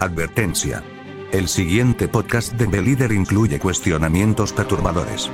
[0.00, 0.84] Advertencia.
[1.32, 5.28] El siguiente podcast de Belíder incluye cuestionamientos perturbadores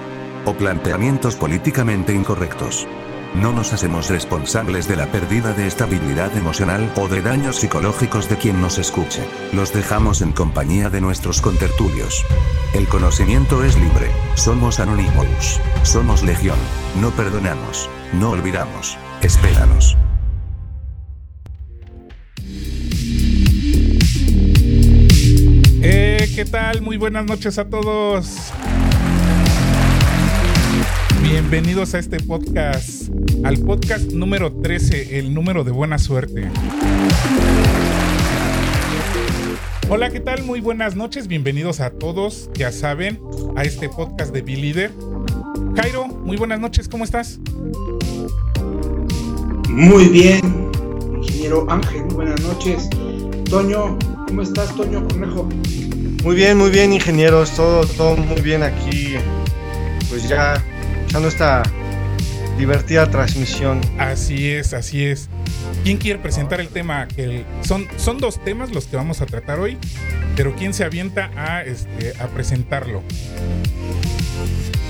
[0.47, 2.87] o planteamientos políticamente incorrectos.
[3.35, 8.37] No nos hacemos responsables de la pérdida de estabilidad emocional o de daños psicológicos de
[8.37, 9.23] quien nos escuche.
[9.53, 12.25] Los dejamos en compañía de nuestros contertulios.
[12.73, 14.11] El conocimiento es libre.
[14.35, 15.61] Somos Anonymous.
[15.83, 16.59] Somos Legión.
[17.03, 17.91] No perdonamos.
[18.15, 18.97] No olvidamos.
[19.21, 19.97] Espéranos.
[26.45, 26.83] ¿Qué tal?
[26.83, 28.53] Muy buenas noches a todos.
[31.23, 33.09] Bienvenidos a este podcast,
[33.45, 36.51] al podcast número 13, el número de buena suerte.
[39.89, 40.45] Hola, ¿qué tal?
[40.45, 43.21] Muy buenas noches, bienvenidos a todos, ya saben,
[43.57, 44.93] a este podcast de Be Leader.
[45.77, 47.39] Jairo, muy buenas noches, ¿cómo estás?
[49.71, 50.71] Muy bien,
[51.17, 52.91] ingeniero Ángel, muy buenas noches.
[53.49, 55.49] Toño, ¿cómo estás, Toño Cornejo?
[56.25, 59.17] Muy bien, muy bien, ingenieros, todo, todo muy bien aquí.
[60.09, 60.55] Pues ya
[61.07, 61.63] echando esta
[62.57, 63.83] divertida transmisión.
[63.99, 65.29] Así es, así es.
[65.83, 67.07] ¿Quién quiere presentar el tema?
[67.09, 69.77] Que son, son dos temas los que vamos a tratar hoy,
[70.35, 73.03] pero ¿quién se avienta a, este, a presentarlo?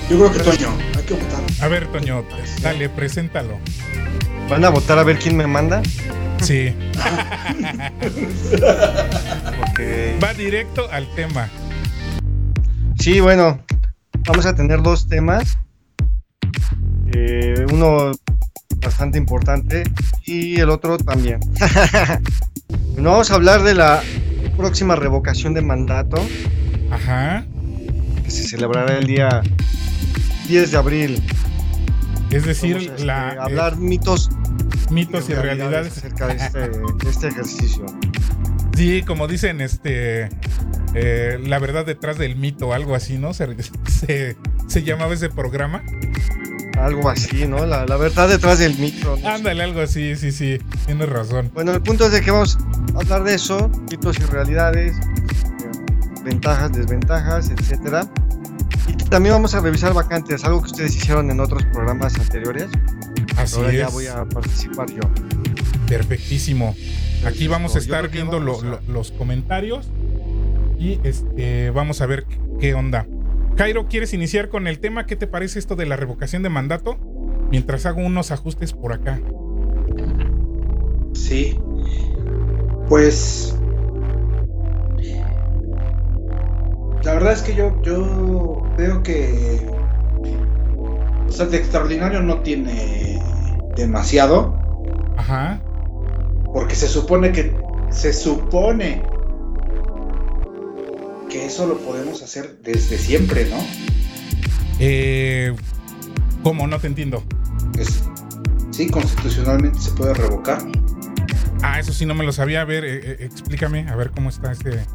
[0.09, 1.41] Yo creo que Toño, hay que votar.
[1.59, 2.23] A ver, Toño,
[2.61, 3.59] dale, preséntalo.
[4.49, 5.81] ¿Van a votar a ver quién me manda?
[6.41, 6.73] Sí.
[10.23, 11.49] Va directo al tema.
[12.99, 13.59] Sí, bueno,
[14.27, 15.57] vamos a tener dos temas.
[17.13, 18.11] Eh, uno
[18.77, 19.83] bastante importante
[20.25, 21.39] y el otro también.
[22.93, 24.01] Bueno, vamos a hablar de la
[24.55, 26.17] próxima revocación de mandato
[26.89, 27.45] Ajá.
[28.23, 29.41] que se celebrará el día
[30.47, 31.21] 10 de abril.
[32.35, 35.97] Es decir, este, la, hablar mitos, eh, mitos y realidades.
[35.97, 36.59] acerca de este,
[37.03, 37.85] de este ejercicio.
[38.75, 40.29] Sí, como dicen, este.
[40.93, 43.33] eh, la verdad detrás del mito, algo así, ¿no?
[43.33, 43.47] Se,
[43.89, 44.35] se,
[44.67, 45.81] se llamaba ese programa.
[46.77, 47.65] Algo así, ¿no?
[47.65, 49.17] La, la verdad detrás del mito.
[49.21, 49.29] ¿no?
[49.29, 50.57] Ándale, algo así, sí, sí.
[50.85, 51.49] Tienes razón.
[51.53, 52.57] Bueno, el punto es de que vamos
[52.95, 58.05] a hablar de eso, mitos y realidades, eh, ventajas, desventajas, etcétera.
[58.87, 62.67] Y también vamos a revisar vacantes, algo que ustedes hicieron en otros programas anteriores.
[63.37, 63.93] Así Ahora ya es.
[63.93, 65.01] voy a participar yo.
[65.87, 66.75] Perfectísimo.
[67.25, 69.87] Aquí vamos a estar viendo lo- vamos a- lo- los comentarios
[70.79, 72.25] y este vamos a ver
[72.59, 73.07] qué- onda.
[73.57, 75.05] Jairo, ¿quieres iniciar con el tema?
[75.05, 76.97] ¿Qué te parece esto de la revocación de mandato?
[77.51, 79.19] Mientras hago unos ajustes por acá.
[81.13, 81.57] Sí.
[82.89, 83.55] Pues.
[87.05, 89.61] La verdad es que yo, yo veo que.
[91.27, 93.21] O sea, de extraordinario no tiene
[93.75, 94.57] demasiado.
[95.15, 95.61] Ajá.
[96.51, 97.55] Porque se supone que.
[97.91, 99.03] Se supone.
[101.29, 103.57] Que eso lo podemos hacer desde siempre, ¿no?
[104.79, 105.55] Eh,
[106.41, 106.65] ¿Cómo?
[106.65, 107.23] No te entiendo.
[107.77, 108.03] Es,
[108.71, 110.57] sí, constitucionalmente se puede revocar.
[111.61, 112.61] Ah, eso sí no me lo sabía.
[112.61, 114.85] A ver, eh, eh, explícame, a ver cómo está ese,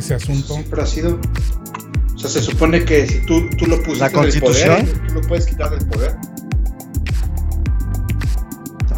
[0.00, 0.54] ese asunto.
[0.54, 1.20] Siempre ha sido.
[2.14, 4.86] O sea, se supone que si tú, tú lo pusiste ¿La en el Constitución?
[4.86, 6.16] poder, tú lo puedes quitar del poder.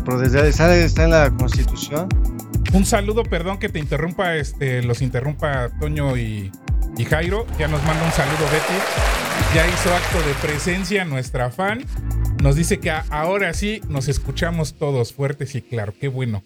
[0.04, 2.08] Pero desde está en la Constitución.
[2.72, 6.50] Un saludo, perdón que te interrumpa, este, los interrumpa Toño y,
[6.96, 7.46] y Jairo.
[7.58, 9.54] Ya nos manda un saludo Betty.
[9.54, 11.84] Ya hizo acto de presencia nuestra fan.
[12.42, 15.94] Nos dice que ahora sí nos escuchamos todos fuertes y claro.
[16.00, 16.42] Qué bueno.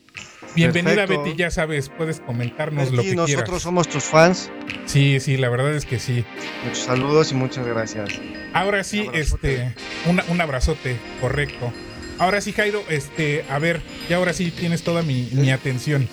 [0.55, 1.23] Bienvenida Perfecto.
[1.25, 3.63] Betty, ya sabes, puedes comentarnos lo que nosotros quieras.
[3.63, 4.51] somos tus fans.
[4.85, 6.23] Sí, sí, la verdad es que sí.
[6.65, 8.11] Muchos saludos y muchas gracias.
[8.53, 9.75] Ahora sí, Un este,
[10.07, 11.73] una- un abrazote, correcto.
[12.19, 13.81] Ahora sí, Jairo, este, a ver,
[14.11, 16.07] y ahora sí tienes toda mi, mi atención.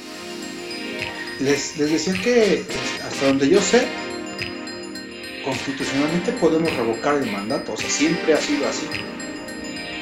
[1.41, 2.63] Les, les decía que,
[3.05, 3.85] hasta donde yo sé,
[5.43, 7.73] constitucionalmente podemos revocar el mandato.
[7.73, 8.87] O sea, siempre ha sido así.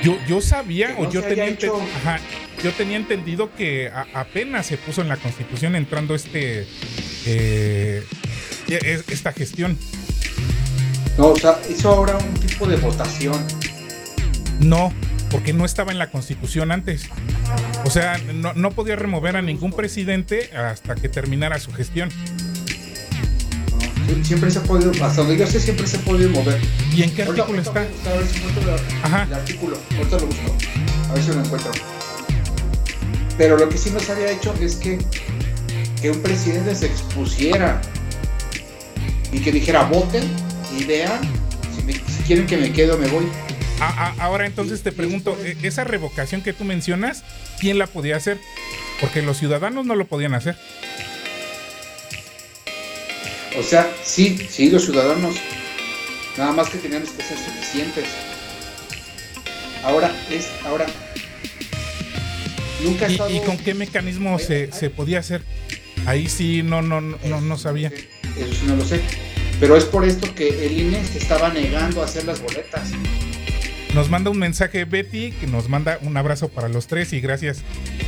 [0.03, 2.19] Yo, yo sabía o yo tenía, hecho- ajá,
[2.63, 6.67] yo tenía entendido que a- apenas se puso en la constitución entrando este
[7.25, 8.03] eh,
[8.67, 9.78] e- esta gestión.
[11.17, 13.46] No, o sea, hizo ahora un tipo de votación.
[14.59, 14.91] No,
[15.29, 17.08] porque no estaba en la constitución antes.
[17.85, 22.09] O sea, no, no podía remover a ningún presidente hasta que terminara su gestión.
[24.23, 26.59] Siempre se ha podido, hasta donde yo sé, siempre se ha podido mover.
[26.93, 27.79] ¿Y en qué Ahorita- artículo está?
[27.81, 28.63] ahorita a buscar, A ver si encuentro
[29.11, 29.77] la- el artículo.
[29.97, 30.57] Ahorita lo busco.
[31.09, 31.71] A ver si lo encuentro.
[33.37, 34.99] Pero lo que sí nos había hecho es que,
[36.01, 37.81] que un presidente se expusiera
[39.31, 40.23] y que dijera voten
[40.77, 41.19] y vean
[41.75, 43.25] si, me- si quieren que me quede o me voy.
[44.19, 47.23] Ahora entonces te pregunto, ¿e- esa revocación que tú mencionas,
[47.59, 48.37] ¿quién la podía hacer?
[48.99, 50.55] Porque los ciudadanos no lo podían hacer.
[53.59, 55.35] O sea, sí, sí, los ciudadanos,
[56.37, 58.05] nada más que tenían que ser suficientes.
[59.83, 60.85] Ahora es, ahora,
[62.83, 65.41] nunca ¿Y, ¿Y con qué mecanismo se, se podía hacer?
[66.05, 67.91] Ahí sí, no, no, no, no sabía.
[68.37, 69.01] Eso sí no lo sé.
[69.59, 72.89] Pero es por esto que el INE se estaba negando a hacer las boletas.
[73.93, 77.61] Nos manda un mensaje Betty, que nos manda un abrazo para los tres y gracias.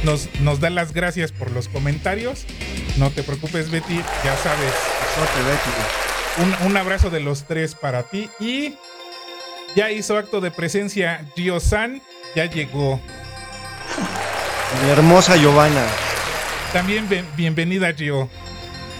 [0.04, 2.46] Nos, nos da las gracias por los comentarios.
[2.98, 4.74] No te preocupes, Betty, ya sabes.
[6.38, 8.30] Un, un abrazo de los tres para ti.
[8.40, 8.76] Y
[9.76, 12.02] ya hizo acto de presencia Gio San,
[12.34, 13.02] ya llegó.
[14.84, 15.86] Mi hermosa Giovanna.
[16.72, 18.30] También bienvenida, Gio.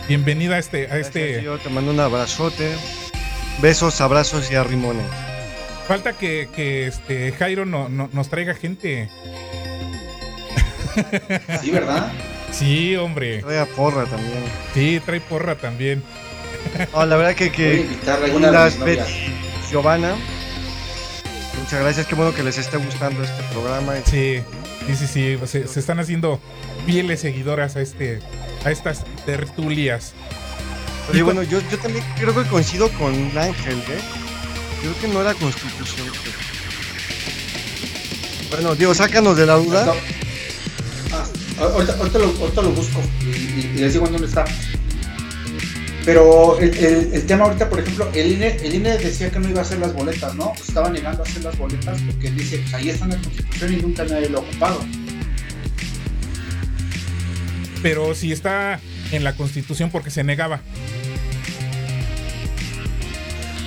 [0.10, 0.92] Bienvenida a este.
[0.92, 1.40] A este...
[1.40, 2.76] Gio, te mando un abrazote.
[3.62, 5.06] Besos, abrazos y arrimones.
[5.94, 9.12] Falta que, que este Jairo no, nos traiga gente.
[11.62, 12.12] Sí, ¿verdad?
[12.52, 13.44] Sí, hombre.
[13.44, 14.44] Trae porra también.
[14.74, 16.02] Sí, trae porra también.
[16.96, 17.88] la verdad que, que
[18.40, 19.36] las Betty
[19.70, 20.16] Giovanna.
[21.60, 23.94] Muchas gracias, qué bueno que les esté gustando este programa.
[24.06, 24.42] Sí,
[24.88, 25.38] sí, sí, sí.
[25.46, 26.40] Se, se están haciendo
[26.88, 28.20] fieles seguidoras a este,
[28.66, 30.16] a estas tertulias.
[31.12, 34.23] Oye, bueno, yo, yo también creo que coincido con Ángel, ¿eh?
[34.84, 36.08] Creo que no era constitución.
[38.50, 39.94] Bueno, Diego, sácanos de la duda.
[41.14, 41.26] Ah,
[41.58, 44.44] ahorita, ahorita, lo, ahorita, lo, busco y, les digo en dónde está.
[46.04, 49.48] Pero el, el, el, tema ahorita, por ejemplo, el INE, el INE decía que no
[49.48, 50.52] iba a hacer las boletas, ¿no?
[50.54, 53.78] estaba negando a hacer las boletas porque dice, pues ahí está en la Constitución y
[53.78, 54.86] nunca nadie lo ha ocupado.
[57.82, 58.82] Pero si está
[59.14, 60.60] en la Constitución porque se negaba.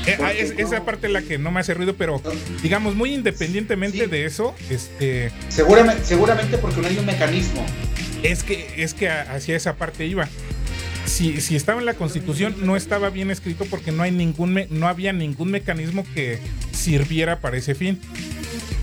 [0.06, 2.22] Eh, ah, esa parte es la que no me hace ruido, pero
[2.62, 5.32] digamos, muy independientemente de eso, este.
[5.48, 7.64] Seguramente, seguramente porque no hay un mecanismo.
[8.22, 10.28] Es que, es que hacia esa parte iba.
[11.06, 14.88] Si, si estaba en la constitución, no estaba bien escrito porque no hay ningún no
[14.88, 16.38] había ningún mecanismo que
[16.72, 18.00] sirviera para ese fin.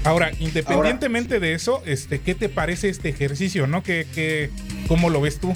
[0.03, 3.67] Ahora, independientemente de eso, este, ¿qué te parece este ejercicio?
[3.67, 3.83] ¿No?
[3.83, 4.49] ¿Qué, qué,
[4.87, 5.53] ¿Cómo lo ves tú?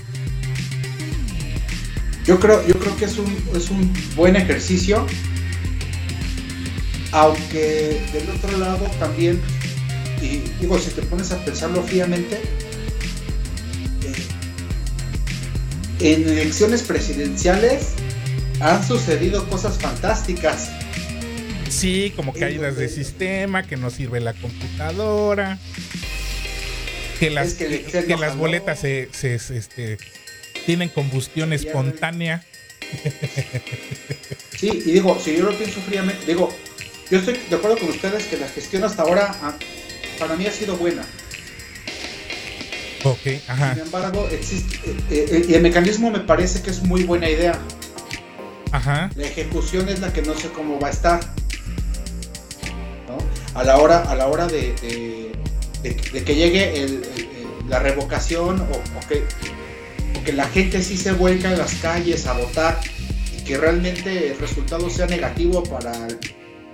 [2.25, 5.05] Yo creo, yo creo que es un, es un buen ejercicio
[7.11, 9.41] aunque del otro lado también,
[10.21, 12.41] y digo, si te pones a pensarlo fríamente,
[14.03, 14.15] eh,
[15.99, 17.89] en elecciones presidenciales
[18.59, 20.71] han sucedido cosas fantásticas.
[21.69, 25.59] Sí, como caídas de sistema, que no sirve la computadora,
[27.19, 29.97] que las, que, las boletas se, este,
[30.65, 32.43] tienen combustión espontánea.
[34.57, 36.49] Sí, y digo, si yo lo pienso fríamente, digo,
[37.09, 39.53] yo estoy de acuerdo con ustedes que la gestión hasta ahora ah,
[40.19, 41.03] para mí ha sido buena.
[43.03, 43.75] Ok, ajá.
[43.75, 44.75] Sin embargo, existe,
[45.09, 47.57] eh, eh, el mecanismo me parece que es muy buena idea.
[48.71, 49.09] Ajá.
[49.15, 51.19] La ejecución es la que no sé cómo va a estar.
[53.53, 54.75] A la hora, a la hora de,
[55.81, 56.99] que llegue
[57.67, 59.23] la revocación o, que,
[60.19, 62.79] o que la gente sí se vuelca en las calles a votar
[63.35, 66.19] y que realmente el resultado sea negativo para el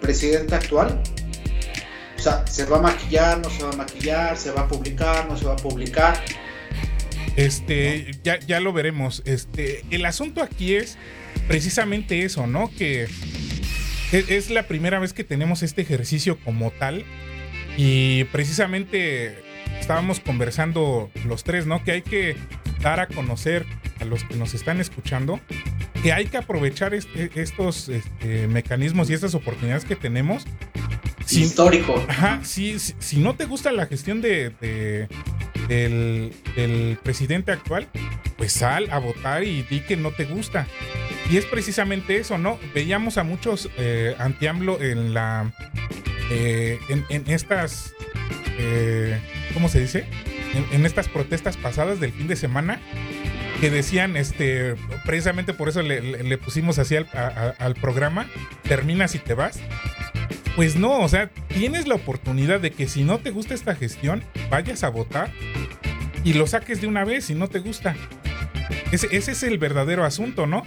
[0.03, 1.01] presidente actual?
[2.15, 4.37] O sea, ¿se va a maquillar, no se va a maquillar?
[4.37, 6.23] ¿Se va a publicar, no se va a publicar?
[7.35, 9.23] Este, ya, ya lo veremos.
[9.25, 10.97] Este, el asunto aquí es
[11.47, 12.69] precisamente eso, ¿no?
[12.77, 13.03] Que
[14.11, 17.03] es, es la primera vez que tenemos este ejercicio como tal.
[17.75, 19.35] Y precisamente
[19.79, 21.83] estábamos conversando los tres, ¿no?
[21.83, 22.35] Que hay que
[22.81, 23.65] dar a conocer
[23.99, 25.39] a los que nos están escuchando
[26.03, 30.45] que hay que aprovechar estos este, mecanismos y estas oportunidades que tenemos.
[31.31, 32.03] Histórico.
[32.09, 32.75] Ajá, si,
[33.17, 34.51] no te gusta la gestión de,
[35.69, 37.87] del, presidente actual,
[38.35, 40.67] pues sal a votar y di que no te gusta.
[41.31, 42.59] Y es precisamente eso, ¿no?
[42.75, 45.53] Veíamos a muchos eh, anti-AMLO en la.
[46.29, 47.93] Eh, en, estas.
[48.59, 49.17] Eh,
[49.53, 50.05] ¿Cómo se dice?
[50.71, 52.79] en, estas protestas pasadas del fin de semana
[53.59, 58.27] que decían, este, precisamente por eso le, pusimos así al, programa,
[58.63, 59.59] terminas y te vas.
[60.55, 64.23] Pues no, o sea, tienes la oportunidad de que si no te gusta esta gestión,
[64.49, 65.31] vayas a votar
[66.23, 67.95] y lo saques de una vez si no te gusta.
[68.91, 70.63] Ese, es el verdadero asunto, ¿no?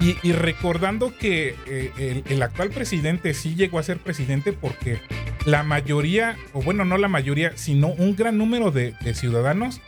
[0.00, 5.00] Y, recordando que eh, el, actual presidente sí llegó a ser presidente porque
[5.44, 9.80] la mayoría, o bueno, no la mayoría, sino un gran número de, de ciudadanos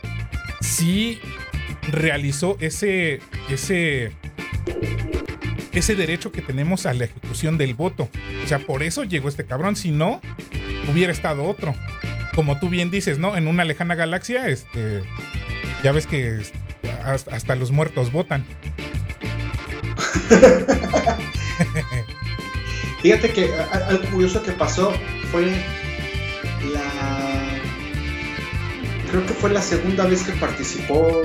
[0.61, 1.19] sí
[1.91, 3.19] realizó ese,
[3.49, 4.11] ese,
[5.73, 8.09] ese derecho que tenemos a la ejecución del voto.
[8.43, 9.75] O sea, por eso llegó este cabrón.
[9.75, 10.21] Si no,
[10.91, 11.75] hubiera estado otro.
[12.35, 13.35] Como tú bien dices, ¿no?
[13.35, 15.03] En una lejana galaxia, este,
[15.83, 16.41] ya ves que
[17.03, 18.45] hasta, los muertos votan.
[23.01, 23.49] Fíjate que
[23.87, 24.93] algo curioso que pasó
[25.31, 25.47] fue
[26.71, 27.59] la.
[29.09, 31.21] Creo que fue la segunda vez que participó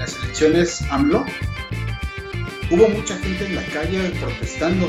[0.00, 1.24] las elecciones AMLO.
[2.70, 4.88] Hubo mucha gente en la calle protestando.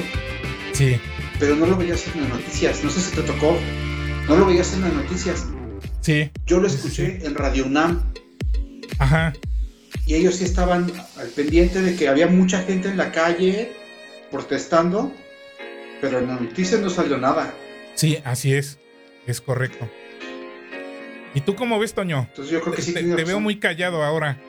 [0.73, 0.99] Sí.
[1.39, 2.83] Pero no lo veías en las noticias.
[2.83, 3.57] No sé si te tocó.
[4.27, 5.45] No lo veías en las noticias.
[6.01, 6.31] Sí.
[6.45, 8.13] Yo lo escuché en Radio UNAM.
[8.97, 9.33] Ajá.
[10.05, 13.71] Y ellos sí estaban al pendiente de que había mucha gente en la calle
[14.31, 15.13] protestando
[16.01, 17.53] pero en la noticia no salió nada.
[17.93, 18.79] Sí, así es.
[19.27, 19.87] Es correcto.
[21.35, 22.27] ¿Y tú cómo ves, Toño?
[22.29, 22.93] Entonces yo creo que sí.
[22.93, 24.41] Te, te veo muy callado ahora.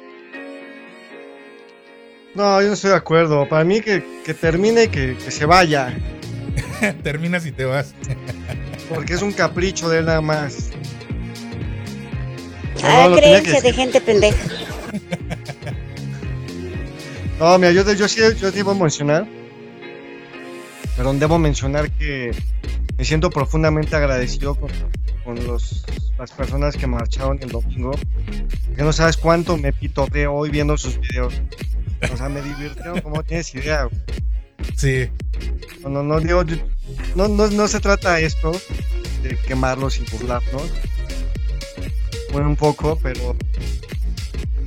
[2.34, 3.48] No, yo no estoy de acuerdo.
[3.48, 5.94] Para mí que, que termine y que, que, se vaya.
[7.02, 7.94] Terminas y te vas.
[8.88, 10.70] Porque es un capricho de él nada más.
[12.82, 14.48] Ah, no, creencia de gente pendeja.
[17.38, 19.26] no, mira, yo, yo sí yo debo mencionar
[20.96, 22.32] pero debo mencionar que
[22.96, 24.70] me siento profundamente agradecido con,
[25.24, 25.84] con los,
[26.18, 27.92] las personas que marcharon el domingo.
[28.76, 29.72] Que no sabes cuánto me
[30.12, 31.40] de hoy viendo sus videos.
[32.10, 33.88] O sea, me divirtieron como tienes idea.
[34.76, 35.08] Sí.
[35.82, 36.44] No, no, digo,
[37.14, 38.52] no, no, no se trata esto
[39.22, 40.72] de quemarlos y burlarnos.
[42.32, 43.36] Bueno, un poco, pero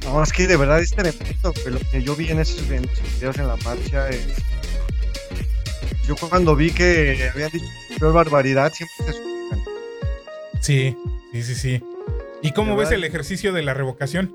[0.04, 1.54] no, es que de verdad es tremendo.
[1.66, 4.28] Lo que yo vi en esos, en esos videos en la marcha es
[6.08, 7.66] yo cuando vi que habían dicho
[8.00, 9.60] peor barbaridad, siempre se asustan.
[10.62, 10.98] Sí,
[11.32, 11.84] sí, sí, sí.
[12.44, 14.34] ¿Y cómo ves el ejercicio de la revocación?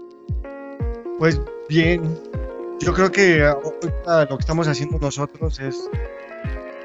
[1.19, 2.19] Pues bien.
[2.81, 5.77] Yo creo que ahorita lo que estamos haciendo nosotros es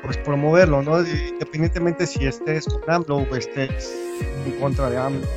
[0.03, 0.99] pues promoverlo, ¿no?
[0.99, 3.95] Independientemente si estés con AMLO o estés
[4.45, 5.27] en contra de AMLO.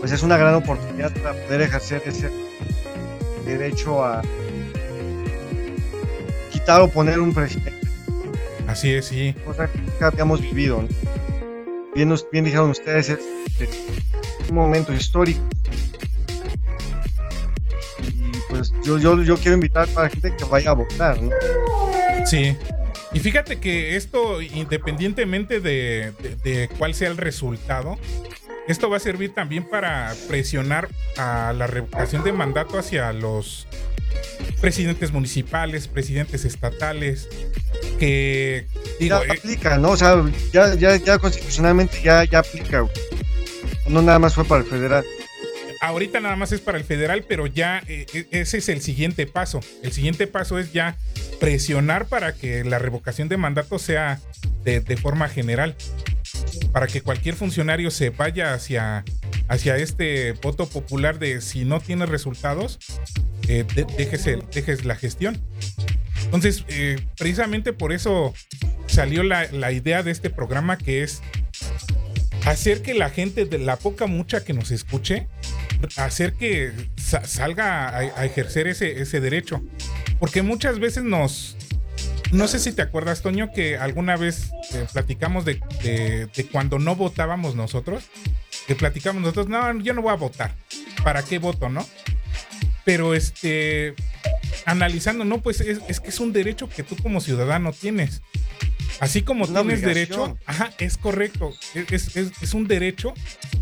[0.00, 2.30] Pues es una gran oportunidad para poder ejercer ese
[3.44, 4.22] derecho a
[6.50, 7.80] quitar o poner un presidente.
[8.66, 9.34] Así es, sí.
[9.44, 10.82] Cosa que nunca habíamos vivido.
[11.94, 13.18] Bien, bien dijeron ustedes, es,
[14.48, 15.42] un momento histórico.
[18.60, 21.30] Pues yo, yo, yo quiero invitar a la gente que vaya a votar, ¿no?
[22.26, 22.54] Sí.
[23.12, 27.98] Y fíjate que esto, independientemente de, de, de, cuál sea el resultado,
[28.68, 33.66] esto va a servir también para presionar a la revocación de mandato hacia los
[34.60, 37.28] presidentes municipales, presidentes estatales,
[37.98, 38.66] que
[39.00, 39.92] digo, ya eh, aplica, ¿no?
[39.92, 42.84] O sea, ya, ya, ya constitucionalmente ya, ya aplica.
[43.88, 45.04] No nada más fue para el federal.
[45.80, 49.26] Ahorita nada más es para el federal, pero ya eh, e, ese es el siguiente
[49.26, 49.60] paso.
[49.82, 50.96] El siguiente paso es ya
[51.38, 54.20] presionar para que la revocación de mandato sea
[54.62, 55.74] de, de forma general.
[56.72, 59.04] Para que cualquier funcionario se vaya hacia,
[59.48, 62.78] hacia este voto popular de si no tiene resultados,
[63.48, 63.64] eh,
[63.98, 65.36] dejes, la gestión.
[66.24, 68.32] Entonces, eh, precisamente por eso
[68.86, 71.20] salió la, idea de este programa que es
[72.46, 75.26] hacer que la gente, de la poca mucha que nos escuche,
[75.96, 79.62] hacer que salga a, ejercer ese, ese derecho.
[80.18, 81.56] Porque muchas veces nos...
[82.32, 86.94] No sé si te acuerdas, Toño, que alguna vez eh, platicamos de, de, cuando no
[86.94, 88.04] votábamos nosotros.
[88.66, 90.54] Que platicamos nosotros, no, yo no voy a votar.
[91.02, 91.84] ¿Para qué voto, no?
[92.84, 93.94] Pero este,
[94.64, 98.22] analizando, no, pues es, que es un derecho que tú como ciudadano tienes.
[98.98, 103.14] Así como tienes derecho, ajá, es correcto, es, es, un derecho,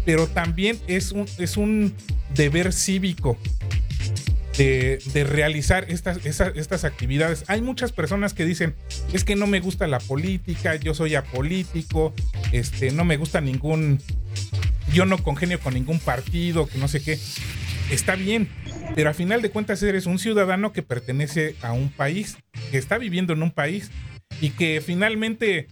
[0.05, 1.95] pero también es un, es un
[2.35, 3.39] deber cívico
[4.57, 7.45] de, de realizar estas, estas actividades.
[7.47, 8.75] Hay muchas personas que dicen,
[9.13, 12.15] es que no me gusta la política, yo soy apolítico,
[12.53, 14.01] este, no me gusta ningún,
[14.93, 17.19] yo no congenio con ningún partido, que no sé qué.
[17.91, 18.49] Está bien,
[18.95, 22.37] pero a final de cuentas eres un ciudadano que pertenece a un país,
[22.71, 23.91] que está viviendo en un país
[24.41, 25.69] y que finalmente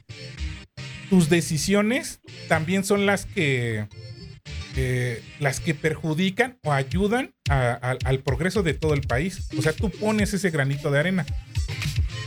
[1.11, 3.87] tus decisiones también son las que
[4.79, 9.49] eh, las que perjudican o ayudan al progreso de todo el país.
[9.57, 11.27] O sea, tú pones ese granito de arena.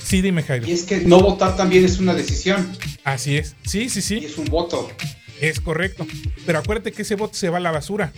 [0.03, 0.67] Sí, dime, Jairo.
[0.67, 2.75] Y es que no votar también es una decisión.
[3.03, 3.55] Así es.
[3.63, 4.19] Sí, sí, sí.
[4.19, 4.91] Y es un voto.
[5.39, 6.07] Es correcto.
[6.47, 8.11] Pero acuérdate que ese voto se va a la basura.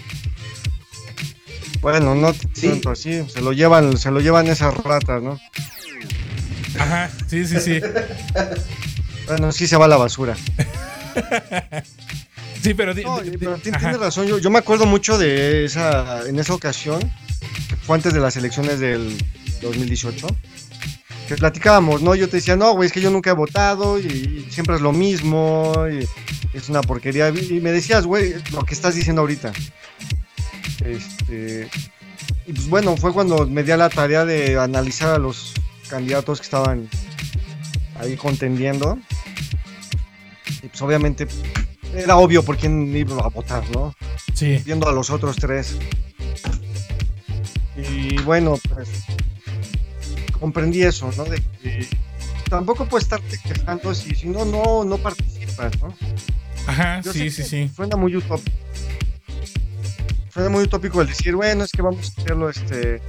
[1.81, 5.39] Bueno, no tanto así, se lo llevan, se lo llevan esas ratas, ¿no?
[6.79, 7.81] Ajá, sí, sí, sí.
[9.27, 10.35] bueno, sí se va a la basura.
[12.61, 16.99] sí, pero, tienes razón, yo, yo, me acuerdo mucho de esa, en esa ocasión,
[17.69, 19.17] que fue antes de las elecciones del
[19.61, 20.27] 2018,
[21.27, 22.15] que platicábamos, ¿no?
[22.15, 24.91] Yo te decía, no, güey, es que yo nunca he votado y siempre es lo
[24.91, 26.07] mismo, y
[26.53, 27.29] es una porquería.
[27.29, 29.53] Y me decías, güey, lo que estás diciendo ahorita.
[30.83, 31.69] Este,
[32.47, 35.53] y pues bueno, fue cuando me di a la tarea de analizar a los
[35.91, 36.89] candidatos que estaban
[37.99, 38.97] ahí contendiendo.
[40.63, 41.27] Y pues obviamente
[41.93, 43.93] era obvio por quién iba a votar, ¿no?
[44.33, 44.61] Sí.
[44.65, 45.77] Viendo a los otros tres.
[47.75, 48.89] Y bueno, pues
[50.39, 51.25] comprendí eso, ¿no?
[51.25, 51.87] De que
[52.49, 55.93] tampoco puedes estarte quejando si, si no, no, no participas, ¿no?
[56.67, 57.71] Ajá, sí, sí, sí.
[57.75, 58.57] Suena muy utópico.
[60.33, 63.01] Suena muy utópico el decir, bueno, es que vamos a hacerlo, este.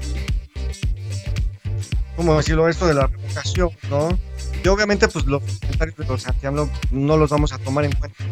[2.17, 2.69] ¿Cómo decirlo?
[2.69, 4.19] Esto de la revocación, ¿no?
[4.63, 8.25] Y obviamente, pues los comentarios de los Santiago no los vamos a tomar en cuenta.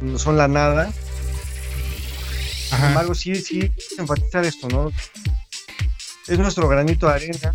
[0.00, 0.92] No son la nada.
[2.68, 4.92] Sin embargo, sí, sí, enfatizar esto, ¿no?
[6.28, 7.54] Es nuestro granito de arena.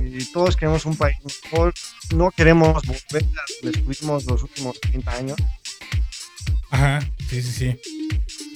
[0.00, 1.74] Y todos queremos un país mejor.
[2.14, 5.36] No queremos volver a donde estuvimos los últimos 30 años.
[6.70, 7.80] Ajá, sí, sí, sí.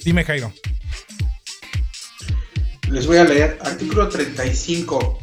[0.03, 0.51] Dime, Jairo.
[2.91, 5.19] Les voy a leer artículo 35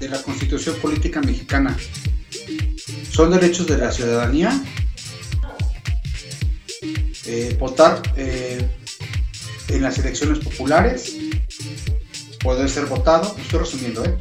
[0.00, 1.76] de la Constitución Política Mexicana.
[3.12, 4.60] Son derechos de la ciudadanía
[7.26, 8.68] eh, votar eh,
[9.68, 11.16] en las elecciones populares,
[12.42, 14.18] poder ser votado, estoy resumiendo, ¿eh?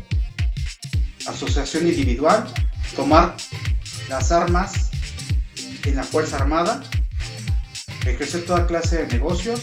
[1.25, 2.53] asociación individual,
[2.96, 3.36] tomar
[4.10, 4.91] las armas
[5.86, 6.84] en la Fuerza Armada,
[8.05, 9.62] ejercer toda clase de negocios,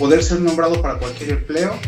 [0.00, 1.78] poder ser nombrado para cualquier empleo,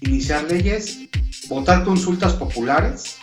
[0.00, 1.10] iniciar leyes,
[1.46, 3.18] votar consultas populares.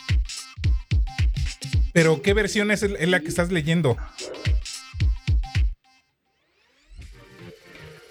[1.91, 3.98] Pero ¿qué versión es la que estás leyendo?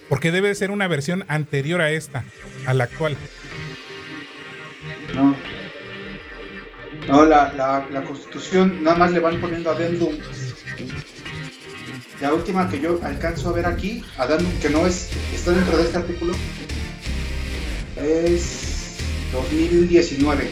[0.09, 2.25] Porque debe ser una versión anterior a esta,
[2.67, 3.17] a la actual.
[5.15, 5.37] No.
[7.07, 10.19] No, la, la, constitución nada más le van poniendo adendum
[12.21, 14.05] la última que yo alcanzo a ver aquí,
[14.61, 16.35] que no es, está dentro de este artículo,
[17.97, 18.97] es
[19.33, 20.51] 2019.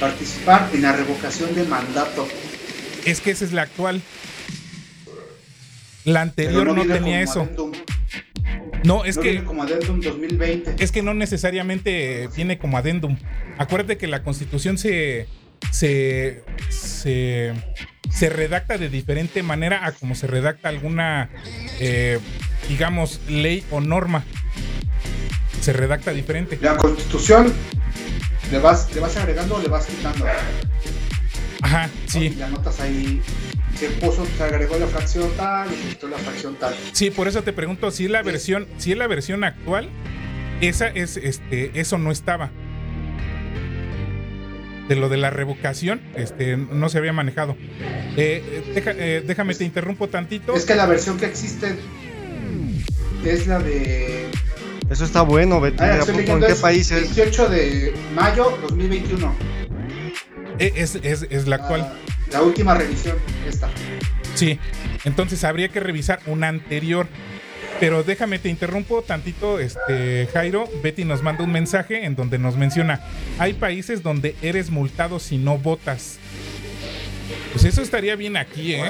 [0.00, 2.26] Participar en la revocación de mandato.
[3.04, 4.00] Es que esa es la actual.
[6.04, 7.48] La anterior no, tenía eso.
[8.84, 9.44] No, es que.
[9.44, 10.82] como adendum 2020.
[10.82, 13.16] Es que no necesariamente viene como adendum.
[13.58, 15.28] Acuérdate que la constitución se.
[15.70, 16.42] Se.
[16.68, 17.54] se
[18.12, 21.30] se redacta de diferente manera a como se redacta alguna,
[21.80, 22.20] eh,
[22.68, 24.24] digamos, ley o norma.
[25.60, 26.58] Se redacta diferente.
[26.60, 27.52] La constitución,
[28.50, 30.26] ¿le vas, le vas agregando o le vas quitando?
[31.62, 32.34] Ajá, sí.
[32.36, 33.22] Ya notas ahí,
[33.76, 36.74] se puso, se agregó la fracción tal y se quitó la fracción tal.
[36.92, 39.88] Sí, por eso te pregunto si es la versión, si es la versión actual,
[40.60, 42.50] esa es, este, eso no estaba
[44.94, 47.56] de lo de la revocación, este, no se había manejado.
[48.16, 50.54] Eh, eh, déjame, te interrumpo tantito.
[50.54, 51.74] Es que la versión que existe
[53.24, 54.26] es la de.
[54.90, 55.78] Eso está bueno, Betty.
[55.80, 57.14] Ah, ¿En qué país es?
[57.14, 59.34] 18 de mayo 2021.
[60.58, 61.90] Eh, es, es, es la actual.
[62.30, 63.16] la última revisión,
[63.48, 63.70] esta.
[64.34, 64.58] Sí,
[65.04, 67.06] entonces habría que revisar una anterior
[67.82, 70.70] pero déjame, te interrumpo tantito, este, Jairo.
[70.84, 73.00] Betty nos manda un mensaje en donde nos menciona,
[73.40, 76.20] hay países donde eres multado si no votas.
[77.50, 78.84] Pues eso estaría bien aquí, ¿eh?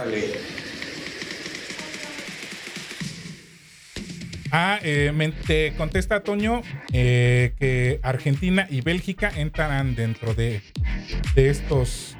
[4.50, 6.60] Ah, eh, te contesta Toño
[6.92, 10.60] eh, que Argentina y Bélgica entran dentro de,
[11.34, 12.14] de estos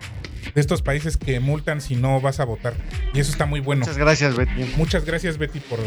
[0.54, 2.74] de estos países que multan si no vas a votar.
[3.14, 3.80] Y eso está muy bueno.
[3.80, 4.72] Muchas gracias, Betty.
[4.76, 5.78] Muchas gracias, Betty, por,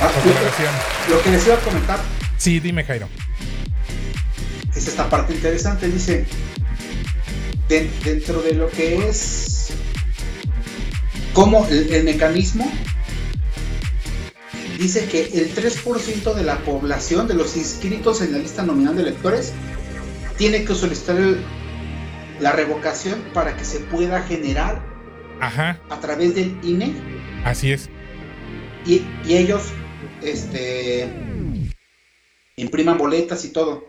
[0.00, 0.10] ah,
[1.08, 2.00] lo, que les iba a comentar.
[2.36, 3.08] Sí, dime, Jairo.
[4.74, 5.88] Es esta parte interesante.
[5.88, 6.26] Dice,
[7.68, 9.72] dentro de lo que es
[11.32, 12.70] como el, mecanismo,
[14.78, 19.02] dice que el 3% de la población de los inscritos en la lista nominal de
[19.02, 19.52] electores
[20.36, 21.38] tiene que solicitar el,
[22.40, 24.82] la revocación para que se pueda generar
[25.40, 26.94] a través del INE.
[27.44, 27.90] Así es.
[28.86, 29.62] Y, ellos
[30.24, 31.08] este,
[32.56, 33.84] impriman boletas y todo.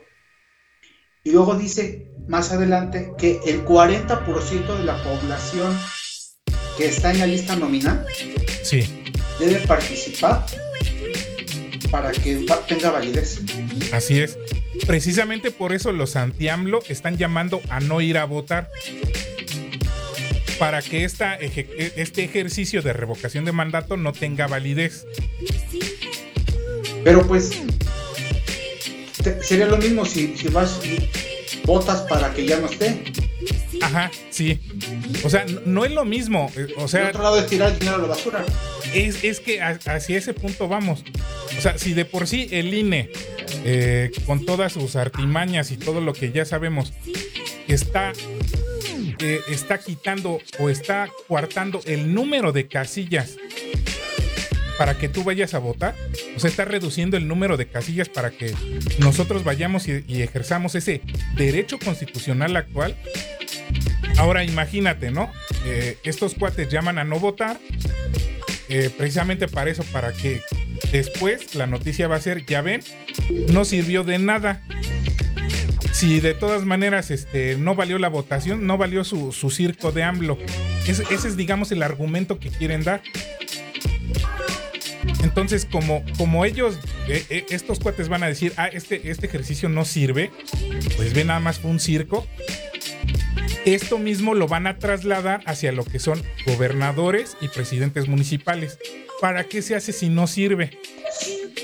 [1.24, 5.78] Y luego dice más adelante que el 40% de la población
[6.78, 8.06] que está en la lista nominal
[8.64, 9.04] sí.
[9.40, 10.46] debe participar
[11.90, 13.42] para que tenga validez.
[13.92, 14.38] Así es.
[14.86, 18.70] Precisamente por eso los anti-AMLO están llamando a no ir a votar.
[20.60, 25.06] Para que esta, este ejercicio de revocación de mandato no tenga validez.
[27.06, 27.52] Pero pues
[29.42, 31.08] sería lo mismo si, si vas y
[31.64, 33.00] votas para que ya no esté.
[33.80, 34.60] Ajá, sí.
[35.24, 36.52] O sea, no es lo mismo.
[36.58, 37.10] Eh, o sea.
[37.10, 38.44] otro lado es tirar el dinero a la basura.
[38.92, 41.04] Es, que hacia ese punto vamos.
[41.56, 43.12] O sea, si de por sí el INE,
[43.64, 46.92] eh, con todas sus artimañas y todo lo que ya sabemos,
[47.68, 48.14] está,
[49.20, 53.38] eh, está quitando o está coartando el número de casillas
[54.78, 55.96] para que tú vayas a votar.
[56.36, 58.54] O sea, está reduciendo el número de casillas para que
[59.00, 61.02] nosotros vayamos y, ejerzamos ese
[61.36, 62.96] derecho constitucional actual.
[64.18, 65.32] Ahora imagínate, ¿no?
[65.66, 67.60] Eh, estos cuates llaman a no votar
[68.70, 70.42] eh, precisamente para eso, para que
[70.92, 72.82] después la noticia va a ser, ya ven,
[73.50, 74.64] no sirvió de nada.
[75.92, 80.38] Si de todas maneras este, no valió la votación, no valió su, circo de AMLO.
[80.88, 83.02] ese es, digamos, el argumento que quieren dar.
[85.24, 89.70] Entonces, como, como ellos, eh, eh, estos cuates van a decir, ah, este, este ejercicio
[89.70, 90.32] no sirve,
[90.96, 92.26] pues ve nada más fue un circo.
[93.66, 98.78] Esto mismo lo van a trasladar hacia lo que son gobernadores y presidentes municipales.
[99.20, 100.78] ¿Para qué se hace si no sirve?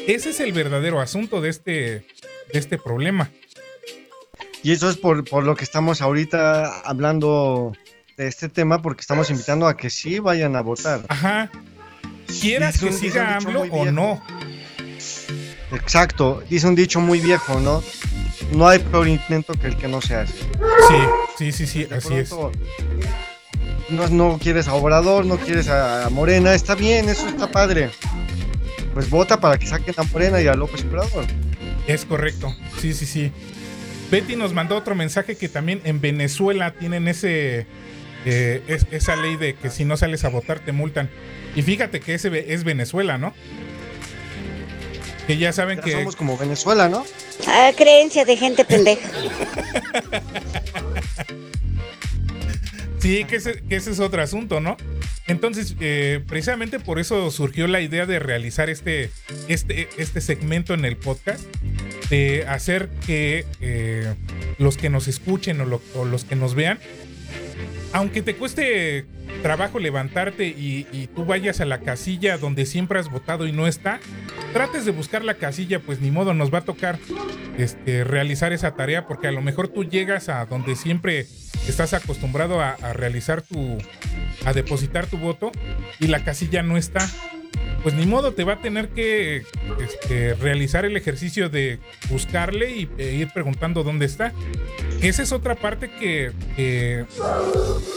[0.07, 2.05] Ese es el verdadero asunto de este, de
[2.53, 3.29] este problema.
[4.63, 7.73] Y eso es por, por lo que estamos ahorita hablando
[8.17, 11.01] de este tema, porque estamos invitando a que sí vayan a votar.
[11.07, 11.51] Ajá
[12.39, 14.21] quieras que siga AMLO o no.
[15.71, 17.81] Exacto, dice un dicho muy viejo, ¿no?
[18.53, 20.33] No hay peor intento que el que no se hace.
[20.37, 20.97] Sí,
[21.37, 22.33] sí, sí, sí, así es.
[23.89, 27.89] No, no quieres a Obrador, no quieres a, Morena, está bien, eso está padre.
[28.93, 31.25] Pues vota para que saquen a Morena y a López Obrador.
[31.87, 33.31] Es correcto, sí, sí, sí.
[34.11, 37.65] Betty nos mandó otro mensaje que también en Venezuela tienen ese
[38.25, 41.09] eh, esa ley de que si no sales a votar te multan.
[41.55, 43.33] Y fíjate que ese es Venezuela, ¿no?
[45.27, 45.91] Que ya saben que.
[45.91, 47.05] Somos como Venezuela, ¿no?
[47.47, 49.09] Ah, creencia de gente pendeja.
[52.99, 54.77] sí, que ese, es otro asunto, ¿no?
[55.27, 59.11] Entonces, eh, precisamente por eso surgió la idea de realizar este,
[59.47, 61.43] este, este segmento en el podcast,
[62.09, 64.13] de hacer que eh,
[64.57, 66.79] los que nos escuchen o los que nos vean
[67.93, 69.05] aunque te cueste
[69.41, 73.99] trabajo levantarte y, tú vayas a la casilla donde siempre has votado y no está,
[74.53, 76.99] trates de buscar la casilla, pues ni modo, nos va a tocar
[77.57, 81.25] este, realizar esa tarea porque a lo mejor tú llegas a donde siempre
[81.67, 83.77] estás acostumbrado a, a realizar tu,
[84.45, 85.51] a depositar tu voto
[85.99, 87.09] y la casilla no está
[87.83, 89.43] pues ni modo, te va a tener que
[89.81, 94.33] este, realizar el ejercicio de buscarle y e ir preguntando dónde está.
[95.01, 96.31] Esa es otra parte que,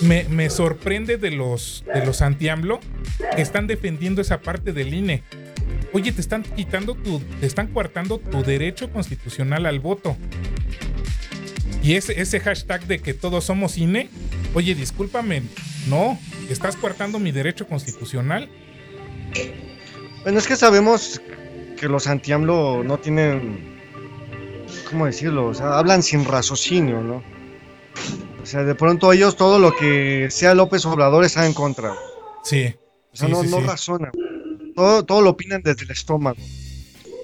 [0.00, 2.80] me, sorprende de los, de los anti-AMLO
[3.36, 5.22] que están defendiendo esa parte del INE.
[5.92, 10.16] Oye, te están quitando tu, te están coartando tu derecho constitucional al voto.
[11.82, 14.08] Y ese, ese hashtag de que todos somos INE,
[14.54, 15.42] oye, discúlpame,
[15.88, 18.48] no, estás coartando mi derecho constitucional.
[20.22, 21.20] Bueno, es que sabemos
[21.78, 23.78] que los anti-AMLO no tienen,
[24.90, 25.46] ¿cómo decirlo?
[25.46, 27.22] O sea, hablan sin raciocinio, ¿no?
[28.42, 31.94] O sea, de pronto ellos todo lo que sea López Obrador está en contra.
[32.42, 32.74] Sí.
[33.12, 34.12] O sea, no, no razonan.
[34.74, 36.40] Todo, todo lo opinan desde el estómago.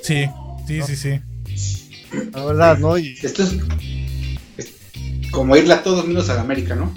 [0.03, 0.27] Sí,
[0.66, 1.20] sí, sí, sí.
[2.33, 2.96] La verdad, ¿no?
[2.96, 3.57] Esto es,
[5.31, 6.92] como irle a todos menos a la América, ¿no?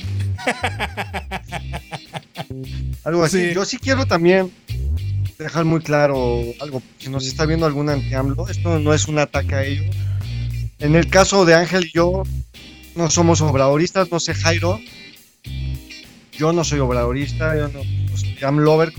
[3.04, 3.54] Algo así.
[3.54, 4.52] Yo sí quiero también
[5.44, 9.56] dejar muy claro algo, si nos está viendo algún anti-AMLO, esto no es un ataque
[9.56, 9.96] a ellos.
[10.80, 12.24] En el caso de Ángel y yo,
[12.96, 14.80] no somos obradoristas, no sé Jairo,
[16.32, 17.82] yo no soy obradorista, yo no
[18.18, 18.94] soy AMLover,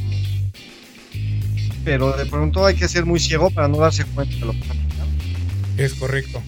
[1.85, 4.61] pero de pronto hay que ser muy ciego para no darse cuenta de lo que
[4.61, 5.16] está pasando.
[5.76, 6.42] Es correcto.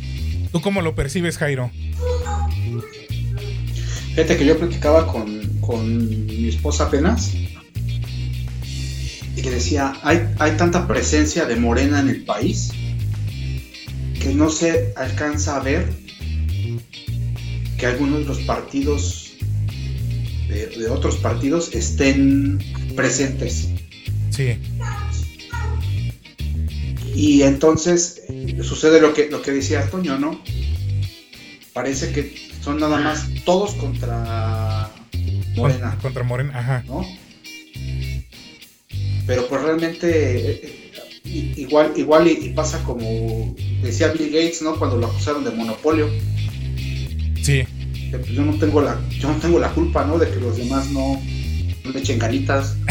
[0.53, 1.71] ¿Tú cómo lo percibes, Jairo?
[4.11, 7.35] Fíjate que yo platicaba con, con mi esposa apenas
[9.47, 12.73] que decía, hay, hay tanta presencia de Morena en el país
[14.21, 15.89] que no se alcanza a ver
[17.79, 19.35] que algunos de los partidos
[20.49, 22.59] de, otros partidos estén
[22.97, 23.69] presentes.
[24.31, 24.59] Sí.
[27.15, 28.23] Y entonces
[28.65, 30.43] sucede lo que, lo que decía Antonio, ¿no?
[31.73, 34.91] Parece que son nada más todos contra
[35.55, 35.97] Morena.
[36.03, 36.83] Contra Morena, ajá.
[36.89, 37.07] ¿No?
[39.27, 40.91] Pero pues realmente eh,
[41.25, 46.09] eh, igual igual y, pasa como decía Bill Gates no cuando lo acusaron de monopolio.
[47.43, 47.65] Sí.
[48.11, 50.89] Pues, yo no tengo la yo no tengo la culpa no de que los demás
[50.91, 51.21] no,
[51.93, 52.77] le echen ganitas.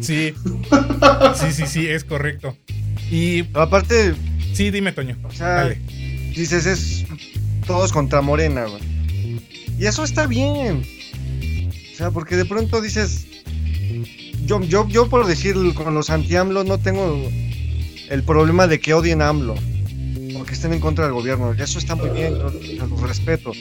[0.00, 0.34] Sí.
[1.34, 2.56] Sí sí sí es correcto.
[3.10, 4.14] Y aparte
[4.52, 5.16] sí dime Toño.
[5.24, 5.74] o sea,
[6.34, 7.04] dices es
[7.66, 8.82] todos contra Morena güey.
[9.78, 10.84] y eso está bien.
[11.92, 13.26] O sea porque de pronto dices
[14.46, 17.28] yo, yo, yo por decir con los anti-AMLO no tengo
[18.08, 19.54] el problema de que odien a AMLO
[20.38, 21.52] o que estén en contra del gobierno.
[21.52, 23.52] Eso está muy bien, yo los respeto.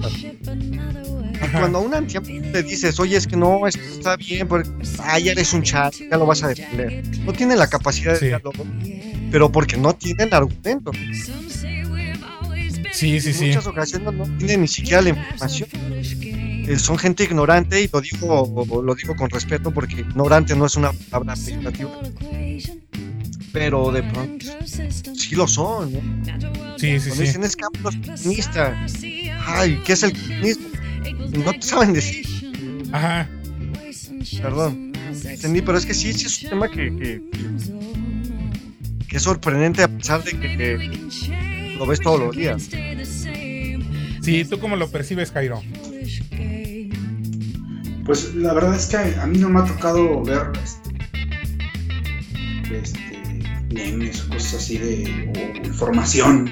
[1.52, 5.20] cuando a un anciano te dices, oye, es que no, esto está bien, porque ah,
[5.20, 7.04] ya eres un chat, ya lo vas a defender.
[7.26, 8.66] No tiene la capacidad de diálogo,
[9.32, 10.92] pero porque no tienen argumento.
[12.92, 13.46] Sí, sí, sí.
[13.46, 15.70] En muchas ocasiones no tienen ni siquiera la información.
[15.74, 20.76] Eh, son gente ignorante y lo digo, lo digo con respeto porque ignorante no es
[20.76, 21.90] una palabra peyorativa.
[23.52, 24.46] Pero de pronto
[25.16, 25.92] sí lo son.
[26.78, 27.22] Sí, sí, sí.
[27.22, 28.86] dicen es que comunista.
[29.46, 30.68] Ay, ¿qué es el comunismo?
[31.32, 32.26] No te saben decir.
[32.92, 33.30] Ajá.
[34.42, 34.92] Perdón.
[35.24, 37.22] Entendí, pero es que sí, sí es un tema que,
[39.08, 42.70] que, es sorprendente a pesar de que, lo ves todos los días.
[44.22, 45.62] Sí, ¿tú cómo lo percibes, Jairo?
[48.06, 50.90] Pues la verdad es que a mí no me ha tocado ver este,
[52.78, 56.52] este memes o cosas así de o información.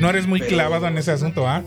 [0.00, 1.62] No eres muy clavado en ese asunto, ¿ah?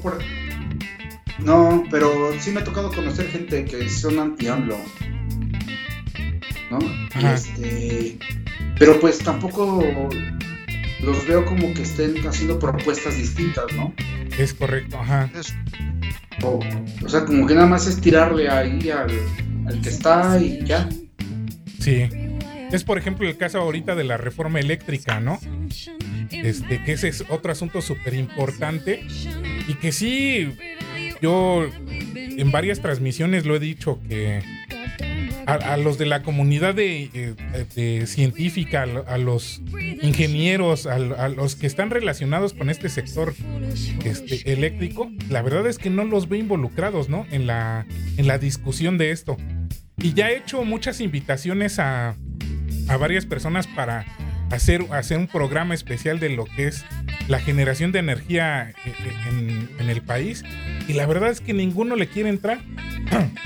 [1.39, 4.77] No, pero sí me ha tocado conocer gente que son anti-AMLO.
[6.69, 6.79] ¿No?
[7.33, 8.17] este,
[8.77, 10.09] pero pues tampoco
[11.01, 13.93] los veo como que estén haciendo propuestas distintas, ¿no?
[14.37, 15.29] Es correcto, ajá.
[16.43, 16.59] O,
[17.07, 19.11] sea, como que nada más es tirarle ahí al,
[19.65, 20.89] al que está y ya.
[21.79, 22.09] Sí.
[22.71, 25.39] Es por ejemplo el caso ahorita de la reforma eléctrica, ¿no?
[26.29, 29.05] Este, que ese es otro asunto súper importante
[29.67, 30.53] y que sí
[31.21, 31.67] yo
[32.05, 34.41] en varias transmisiones lo he dicho que
[35.47, 37.09] a, los de la comunidad de,
[37.75, 39.61] eh, científica, a, los
[40.01, 40.99] ingenieros, a,
[41.29, 43.33] los que están relacionados con este sector
[44.03, 47.25] este, eléctrico, la verdad es que no los ve involucrados, ¿no?
[47.31, 47.85] En la,
[48.17, 49.37] en la discusión de esto.
[49.97, 52.15] Y ya he hecho muchas invitaciones a,
[52.89, 54.05] a varias personas para
[54.51, 56.85] hacer, hacer un programa especial de lo que es
[57.27, 60.43] la generación de energía eh, eh, en, el país.
[60.87, 62.59] Y la verdad es que ninguno le quiere entrar.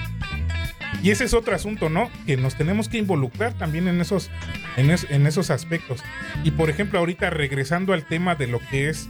[1.04, 2.12] Y ese es otro asunto, ¿no?
[2.28, 4.30] Que nos tenemos que involucrar también en esos,
[4.78, 4.92] en,
[5.26, 6.04] esos aspectos.
[6.44, 9.08] Y por ejemplo, ahorita regresando al tema de lo que es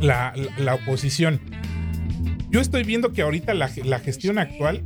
[0.00, 0.34] la,
[0.72, 1.40] oposición.
[2.48, 4.82] Yo estoy viendo que ahorita la, la gestión actual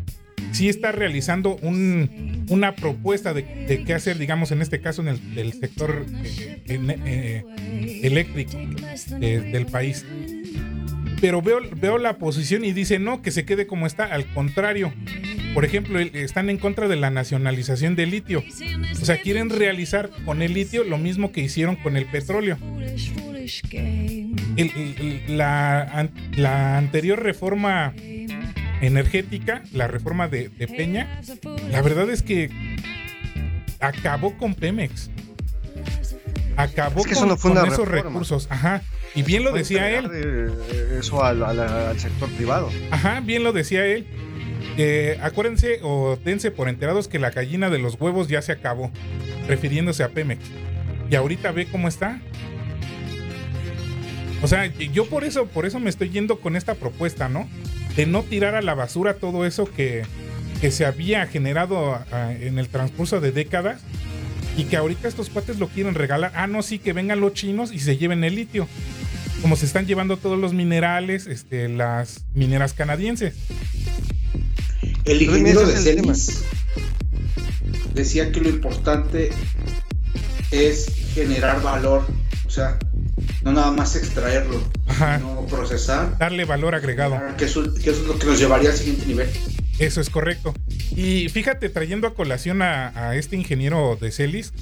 [0.54, 6.06] sí está realizando una propuesta de, qué hacer, digamos, en este caso en el sector
[6.24, 7.44] eh, eh,
[8.02, 8.56] eléctrico
[9.18, 10.06] del país.
[11.20, 14.04] Pero veo, veo la posición y dice no, que se quede como está.
[14.04, 14.92] Al contrario,
[15.54, 18.44] por ejemplo, están en contra de la nacionalización del litio.
[19.00, 22.58] O sea, quieren realizar con el litio lo mismo que hicieron con el petróleo.
[25.28, 27.94] la, la anterior reforma
[28.86, 31.20] energética, la reforma de, Peña,
[31.70, 32.50] la verdad es que
[33.80, 35.10] acabó con Pemex.
[36.56, 38.46] Acabó con, esos recursos.
[38.50, 38.82] Ajá.
[39.14, 40.52] Y bien lo decía él.
[40.98, 42.70] Eso al, sector privado.
[42.90, 44.06] Ajá, bien lo decía él.
[44.76, 48.90] Eh, acuérdense o dense por enterados que la gallina de los huevos ya se acabó,
[49.46, 50.44] refiriéndose a Pemex.
[51.10, 52.20] Y ahorita ve cómo está.
[54.42, 57.48] O sea, yo por eso, por eso me estoy yendo con esta propuesta, ¿no?
[57.96, 60.02] De no tirar a la basura todo eso que,
[60.60, 63.82] que se había generado ah, en el transcurso de décadas
[64.56, 66.32] y que ahorita estos cuates lo quieren regalar.
[66.34, 68.68] Ah, no, sí, que vengan los chinos y se lleven el litio.
[69.42, 73.34] Como se están llevando todos los minerales, este, las mineras canadienses.
[75.04, 76.44] El ingeniero de Celis
[77.94, 79.30] decía que lo importante
[80.50, 82.06] es generar valor,
[82.46, 82.78] o sea,
[83.42, 84.60] no nada más extraerlo,
[85.20, 86.16] no procesar.
[86.18, 87.20] Darle valor agregado.
[87.36, 89.28] Que eso, que eso, es lo que nos llevaría al siguiente nivel.
[89.78, 90.54] Eso es correcto.
[90.96, 94.52] Y fíjate, trayendo a colación a, este ingeniero de Celis,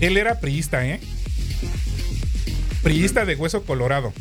[0.00, 1.00] él era priista, ¿eh?
[2.82, 4.12] Priista de hueso colorado.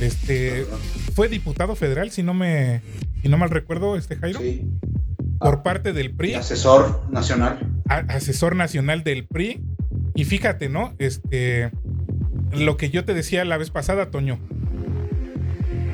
[0.00, 0.66] Este
[1.14, 2.82] fue diputado federal, si no me,
[3.22, 4.40] si no mal recuerdo, este Jairo.
[4.40, 4.66] Sí.
[5.38, 5.62] Por ah.
[5.62, 6.34] parte del PRI.
[6.34, 7.58] Asesor nacional.
[7.86, 9.62] asesor nacional del PRI.
[10.14, 10.94] Y fíjate, ¿no?
[10.98, 11.70] Este
[12.52, 14.38] lo que yo te decía la vez pasada, Toño.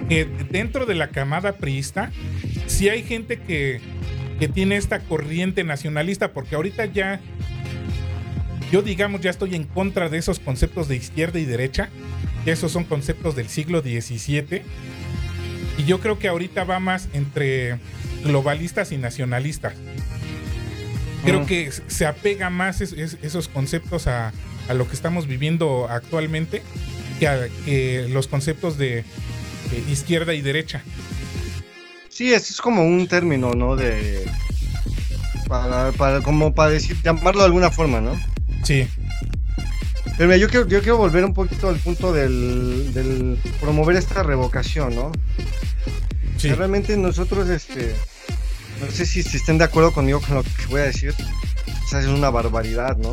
[0.09, 2.11] Que dentro de la camada priista
[2.69, 3.81] si hay gente que,
[4.55, 7.21] tiene esta corriente nacionalista, porque ahorita ya,
[8.71, 11.89] yo digamos, ya estoy en contra de esos conceptos de izquierda y derecha,
[12.45, 14.63] que esos son conceptos del siglo XVII,
[15.79, 17.81] y yo creo que ahorita va más entre
[18.23, 19.75] globalistas y nacionalistas.
[21.25, 24.33] Creo que se apega más esos conceptos a,
[24.75, 26.63] lo que estamos viviendo actualmente
[27.19, 29.05] que, los conceptos de
[29.89, 30.83] izquierda y derecha.
[32.19, 33.77] Sí, es, es como un término, ¿no?
[33.77, 34.29] De.
[35.47, 38.21] Para, para, como para decir, llamarlo de alguna forma, ¿no?
[38.65, 38.89] Sí.
[40.17, 44.25] Pero mira, yo quiero, yo quiero volver un poquito al punto del, del promover esta
[44.25, 45.13] revocación, ¿no?
[46.39, 46.49] Sí.
[46.53, 47.95] realmente nosotros, este.
[48.81, 51.15] No sé si, si, estén de acuerdo conmigo con lo que voy a decir.
[51.87, 53.13] Esa es una barbaridad, ¿no?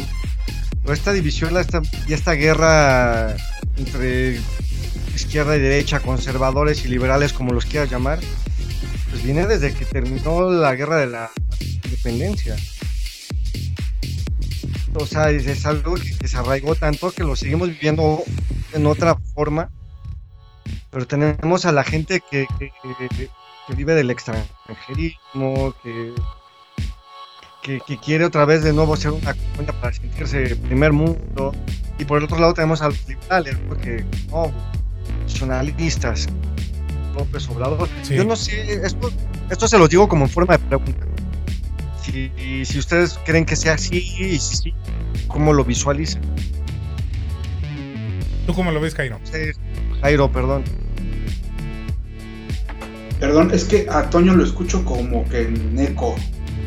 [0.87, 3.35] Esta división, esta, y esta guerra
[3.77, 4.39] entre
[5.15, 8.19] izquierda y derecha, conservadores y liberales, como los quieras llamar,
[9.09, 11.31] pues viene desde que terminó la guerra de la
[11.83, 12.55] independencia.
[14.93, 18.23] O sea, es algo que, se arraigó tanto que lo seguimos viviendo
[18.73, 19.69] en otra forma.
[20.89, 22.47] Pero tenemos a la gente que,
[23.75, 26.13] vive del extranjerismo, que,
[27.65, 31.53] que, quiere otra vez de nuevo ser una cuenta para sentirse primer mundo.
[31.97, 34.51] Y por el otro lado tenemos a los liberales, porque no,
[35.23, 36.27] nacionalistas,
[37.15, 37.89] López Obrador.
[38.09, 39.11] Yo no sé, esto,
[39.49, 41.05] esto se lo digo como en forma de pregunta.
[42.01, 42.31] Si,
[42.65, 44.73] si ustedes creen que sea así y si sí,
[45.27, 46.21] ¿cómo lo visualizan?
[48.45, 49.19] ¿Tú cómo lo ves, Jairo?
[50.01, 50.63] Jairo, perdón.
[53.19, 56.15] Perdón, es que a Toño lo escucho como que en eco.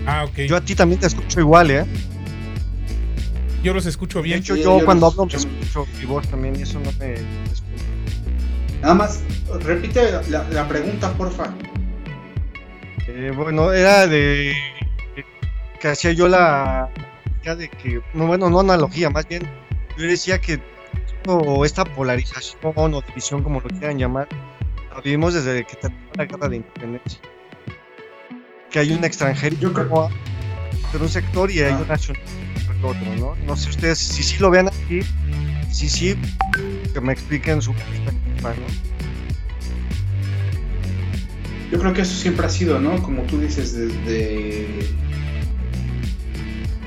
[0.08, 0.38] Ah, ok.
[0.48, 1.84] Yo a ti también te escucho igual, ¿eh?
[3.62, 4.38] Yo los escucho bien.
[4.38, 7.16] De hecho, yo, cuando hablo me escucho mi voz también y eso no me
[8.80, 9.20] Nada más,
[9.60, 11.52] repite la, pregunta, porfa.
[13.06, 14.54] Eh, bueno, era de
[15.78, 16.88] que hacía yo la
[17.44, 19.42] ya de que, no, bueno, no analogía, más bien
[19.98, 20.58] yo decía que
[21.26, 24.26] o esta polarización o división, como lo quieran llamar,
[24.94, 27.20] la vivimos desde que terminó la guerra de independencia.
[28.70, 30.10] Que hay un extranjero yo creo,
[30.92, 31.78] de un sector y hay ah.
[31.78, 32.22] un nacional
[32.82, 33.34] otro, ¿no?
[33.46, 35.00] No sé ustedes si sí lo vean aquí,
[35.70, 36.16] si sí,
[36.92, 38.88] que me expliquen su perspectiva, ¿no?
[41.70, 43.02] Yo creo que eso siempre ha sido, ¿no?
[43.02, 44.66] Como tú dices, desde,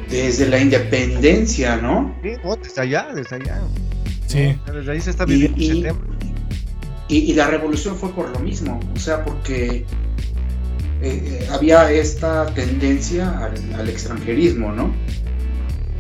[0.10, 2.16] desde la independencia, ¿no?
[2.24, 2.32] Sí,
[2.64, 3.62] desde allá, desde allá.
[4.26, 4.58] Sí.
[4.74, 6.00] Desde ahí se está viviendo y, ese tema.
[7.10, 9.86] Y, la revolución fue por lo mismo, o sea, porque
[11.02, 14.94] eh, eh, había esta tendencia al, extranjerismo, ¿no?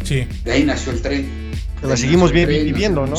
[0.03, 0.27] Sí.
[0.43, 1.27] De ahí nació el tren.
[1.81, 3.15] la seguimos viviendo, ¿no?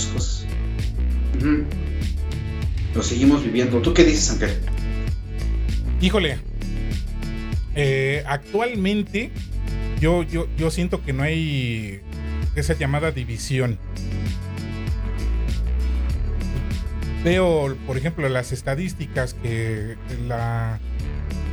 [2.95, 3.81] Lo seguimos viviendo.
[3.81, 4.51] ¿Tú qué dices, Ángel?
[6.01, 6.39] Híjole,
[7.75, 9.31] eh, actualmente
[10.01, 12.01] yo, yo, yo siento que no hay
[12.55, 13.79] esa llamada división.
[17.25, 20.81] Veo, por ejemplo, las estadísticas que la,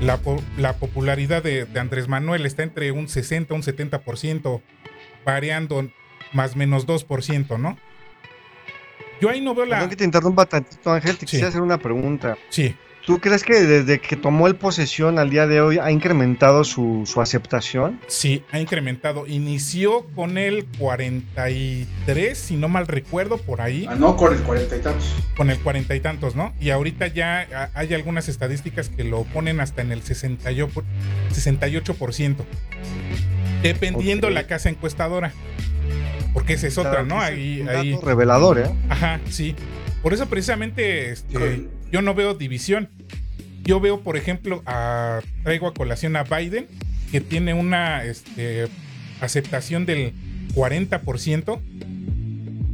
[0.01, 4.61] la, popularidad de, Andrés Manuel está entre un 60 un 70%,
[5.25, 5.89] variando
[6.33, 7.77] más menos 2%, ¿no?
[9.21, 9.77] Yo ahí no veo la...
[9.77, 12.37] Perdón que te interrumpa tantito, Ángel, te quisiera hacer una pregunta.
[12.49, 12.75] Sí
[13.05, 17.03] ¿Tú crees que desde que tomó el posesión al día de hoy ha incrementado su,
[17.05, 17.99] su aceptación?
[18.07, 19.25] Sí, ha incrementado.
[19.25, 23.85] Inició con el 43, si no mal recuerdo, por ahí.
[23.89, 25.15] Ah, no, con el cuarenta y tantos.
[25.35, 26.53] Con el cuarenta y tantos, ¿no?
[26.59, 30.83] Y ahorita ya hay algunas estadísticas que lo ponen hasta en el 68%.
[31.31, 32.35] 68%
[33.61, 35.33] dependiendo la casa encuestadora.
[36.33, 37.19] Porque esa es otra, ¿no?
[37.19, 37.99] Ahí, Un ahí.
[38.01, 38.69] revelador, ¿eh?
[38.87, 39.55] Ajá, sí.
[40.03, 41.67] Por eso precisamente este.
[41.91, 42.89] Yo no veo división.
[43.63, 46.65] Yo veo, por ejemplo, a, traigo a colación a Biden,
[47.11, 48.67] que tiene una este,
[49.21, 50.13] aceptación del
[50.55, 51.59] 40%.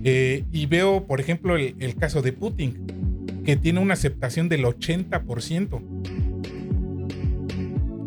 [0.07, 4.63] eh, y veo, por ejemplo, el, el caso de Putin, que tiene una aceptación del
[4.63, 5.82] 80%.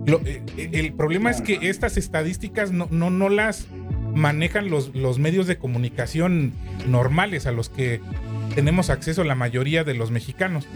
[0.07, 3.67] Lo- eh, eh, el problema es que estas estadísticas no, no, no las
[4.15, 6.53] manejan los, los medios de comunicación
[6.89, 8.01] normales a los que
[8.59, 10.67] tenemos acceso la mayoría de los mexicanos.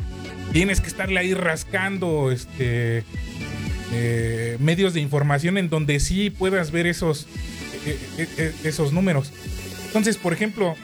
[0.53, 3.03] Tienes que estarle ahí rascando este
[3.93, 7.27] eh, medios de información en donde sí puedas ver esos,
[7.85, 9.33] eh, eh, eh, esos números.
[9.87, 10.77] Entonces, por ejemplo,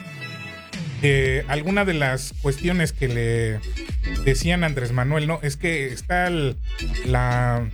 [1.47, 3.59] alguna de las cuestiones que le
[4.25, 5.39] decían Andrés Manuel, ¿no?
[5.41, 6.29] Es que está
[7.05, 7.65] la,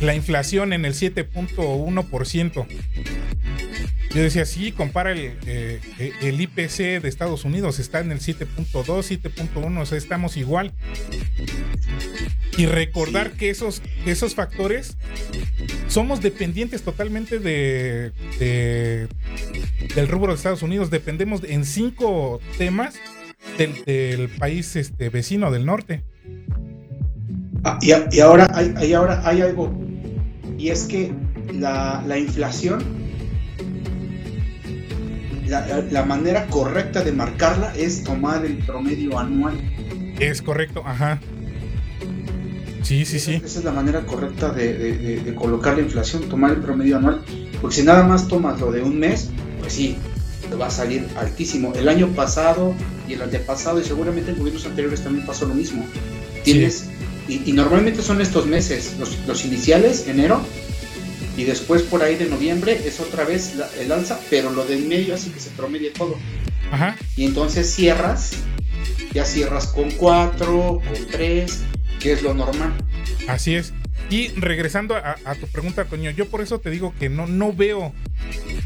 [0.00, 2.66] la inflación en el 7.1%.
[4.14, 5.80] Yo decía, sí, compara el, eh,
[6.20, 10.72] el IPC de Estados Unidos, está en el 7.2, 7.1, o sea, estamos igual.
[12.58, 14.98] Y recordar que, esos, esos factores
[15.88, 19.08] somos dependientes totalmente de, de-
[19.94, 20.90] del rubro de Estados Unidos.
[20.90, 22.96] Dependemos en cinco temas
[23.56, 26.02] del, del país este, vecino del norte.
[27.64, 29.72] Ah, y, a- y ahora hay, y ahora hay algo,
[30.58, 31.12] y es que
[31.52, 32.82] la, la inflación,
[35.90, 39.54] la, manera correcta de marcarla es tomar el promedio anual.
[40.18, 41.20] Es correcto, ajá.
[42.82, 43.34] Sí, sí, sí.
[43.44, 46.96] Esa es la manera correcta de, de- de- de colocar la inflación, tomar el promedio
[46.96, 47.22] anual.
[47.60, 49.96] Porque si nada más tomas lo de un mes, pues sí,
[50.50, 51.72] te va a salir altísimo.
[51.74, 52.74] El año pasado
[53.08, 55.84] y el antepasado, y seguramente en gobiernos anteriores también pasó lo mismo.
[56.44, 56.88] Tienes,
[57.28, 60.44] y, y normalmente son estos meses, los, los iniciales, enero,
[61.36, 64.84] y después por ahí de noviembre es otra vez la- el alza, pero lo del
[64.86, 66.16] medio hace que se promedie todo.
[66.70, 66.96] Ajá.
[67.16, 68.32] Y entonces cierras,
[69.14, 71.58] ya cierras con 4, con 3,
[72.00, 72.72] que es lo normal.
[73.28, 73.72] Así es.
[74.12, 77.54] Y regresando a, a tu pregunta, Toño, yo por eso te digo que no, no
[77.54, 77.94] veo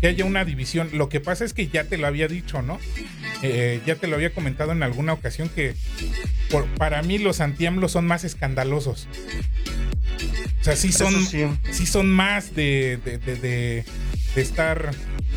[0.01, 0.91] que haya una división.
[0.93, 2.81] Lo que pasa es que ya te lo había dicho, ¿no?
[3.43, 5.75] Eh, ya te lo había comentado en alguna ocasión que
[6.51, 9.07] por- para mí los antiamblos son más escandalosos.
[10.61, 11.47] O sea, sí son, sí.
[11.71, 13.85] sí son más de- de- de
[14.35, 14.91] estar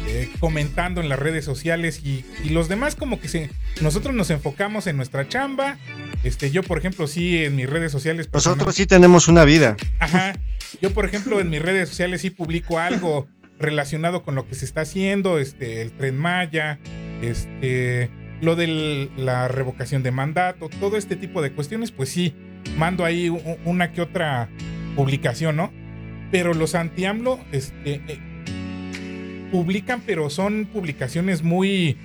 [0.08, 3.50] eh, comentando en las redes sociales y, y los demás como que se,
[3.82, 5.78] nosotros nos enfocamos en nuestra chamba.
[6.24, 8.30] Este, yo, por ejemplo, sí en mis redes sociales.
[8.32, 9.78] Nosotros sí tenemos una vida.
[10.00, 10.34] Ajá.
[10.82, 13.28] Yo, por ejemplo, en mis redes sociales sí publico algo
[13.60, 16.80] relacionado con lo que se está haciendo, este, el tren Maya,
[17.22, 18.10] este,
[18.42, 22.34] lo de la revocación de mandato, todo este tipo de cuestiones, pues sí,
[22.78, 23.30] mando ahí
[23.66, 24.50] una que otra
[24.96, 25.74] publicación, ¿no?
[26.32, 28.20] Pero los anti-AMLO, este, eh,
[29.52, 31.98] publican, pero son publicaciones muy,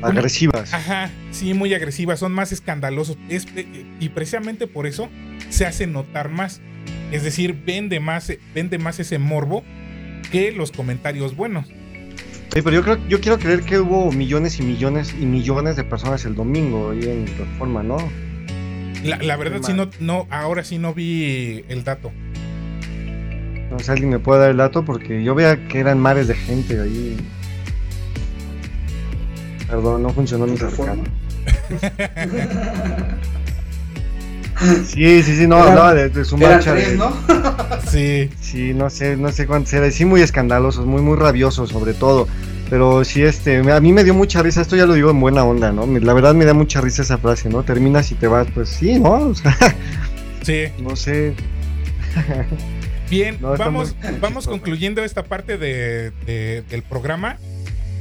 [0.00, 0.72] Agresivas.
[0.72, 3.18] Ajá, sí, muy agresivas, son más escandalosos.
[3.28, 5.08] Es- eh, y precisamente por eso
[5.50, 6.60] se hace notar más.
[7.10, 9.64] Es decir, vende más, vende más ese morbo
[10.30, 11.66] que los comentarios buenos.
[12.52, 15.84] Oye, pero yo creo, yo quiero creer que hubo millones y millones y millones de
[15.84, 17.96] personas el domingo ahí en Reforma, ¿no?
[19.04, 22.12] La, la verdad, sí, no, no, ahora sí no vi el dato.
[23.70, 26.34] No sé, alguien me puede dar el dato porque yo veía que eran mares de
[26.34, 27.16] gente ahí.
[29.68, 31.02] Perdón, no funcionó mi Reforma.
[34.88, 36.72] Sí, sí, sí, no, Eran- hablaba de, de su marcha.
[36.72, 37.12] tres, de- ¿no?
[37.88, 39.92] Sí, Sí, no sé, no sé cuántos eran.
[39.92, 42.26] Sí, muy escandalosos, muy, muy rabiosos sobre todo.
[42.68, 45.44] Pero sí, este, a mí me dio mucha risa, esto ya lo digo en buena
[45.44, 45.86] onda, ¿no?
[45.86, 47.62] La verdad me da mucha risa esa frase, ¿no?
[47.62, 49.12] Terminas y te vas, pues sí, ¿no?
[49.28, 49.56] O sea,
[50.42, 50.64] sí.
[50.82, 51.34] no sé.
[53.10, 57.36] Bien, No, vamos, muy- vamos concluyendo esta parte de- de- del programa.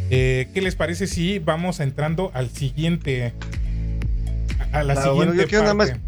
[0.09, 3.33] Eh, ¿Qué les parece si vamos entrando al siguiente?
[4.71, 5.99] A la Ah, siguiente bueno, yo quiero nada parte?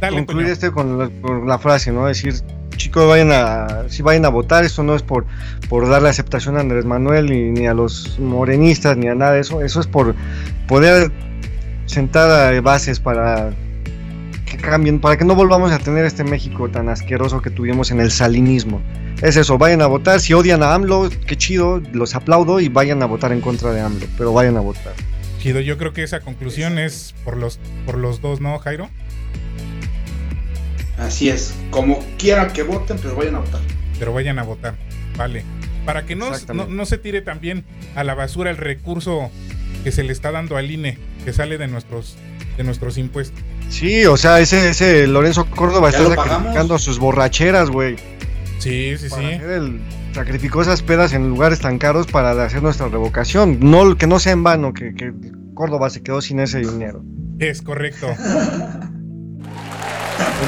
[0.00, 2.06] Dale, concluir este con la, con la frase, ¿no?
[2.06, 2.34] Decir,
[2.76, 5.26] chicos, vayan a, si vayan a votar, esto no es por,
[5.68, 9.40] por darle aceptación a Andrés Manuel ni, ni a los morenistas ni a nada de
[9.40, 10.14] eso, eso es por
[10.68, 11.10] poder
[11.86, 13.50] sentar bases para
[14.56, 18.00] que cambien, para que no volvamos a tener este México tan asqueroso que tuvimos en
[18.00, 18.82] el salinismo.
[19.22, 23.02] Es eso, vayan a votar, si odian a AMLO, qué chido, los aplaudo y vayan
[23.02, 24.94] a votar en contra de AMLO, pero vayan a votar.
[25.38, 28.90] Chido, yo creo que esa conclusión es por los, por los dos, ¿no, Jairo?
[30.98, 31.54] Así es.
[31.70, 33.60] Como quieran que voten, pero vayan a votar.
[33.98, 34.74] Pero vayan a votar.
[35.16, 35.44] Vale.
[35.84, 39.30] Para que no, no, no se tire también a la basura el recurso
[39.84, 42.16] que se le está dando al INE, que sale de nuestros,
[42.56, 43.40] de nuestros impuestos.
[43.68, 46.26] Sí, o sea, ese, ese Lorenzo Córdoba está pagamos.
[46.28, 47.96] sacrificando sus borracheras, güey.
[48.58, 49.34] Sí, sí, Para sí.
[49.34, 49.80] hacer el-
[50.14, 53.58] sacrificó esas pedas en lugares tan caros para hacer nuestra revocación.
[53.60, 55.12] No, que no sea en vano que, que
[55.54, 57.02] Córdoba se quedó sin ese dinero.
[57.38, 58.06] Es correcto.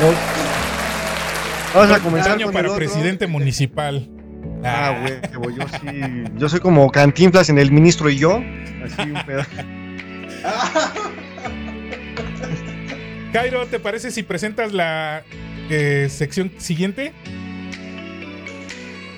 [0.00, 0.16] Bueno,
[1.74, 2.78] vamos a comenzar Año con para el otro.
[2.78, 4.08] presidente municipal.
[4.64, 4.94] Ah,
[5.34, 6.24] güey, yo sí.
[6.38, 8.40] Yo soy como Cantinflas en El Ministro y yo.
[8.84, 9.42] Así un pedo.
[13.32, 15.22] Jairo, ¿te parece si presentas la
[15.70, 17.12] eh, sección siguiente?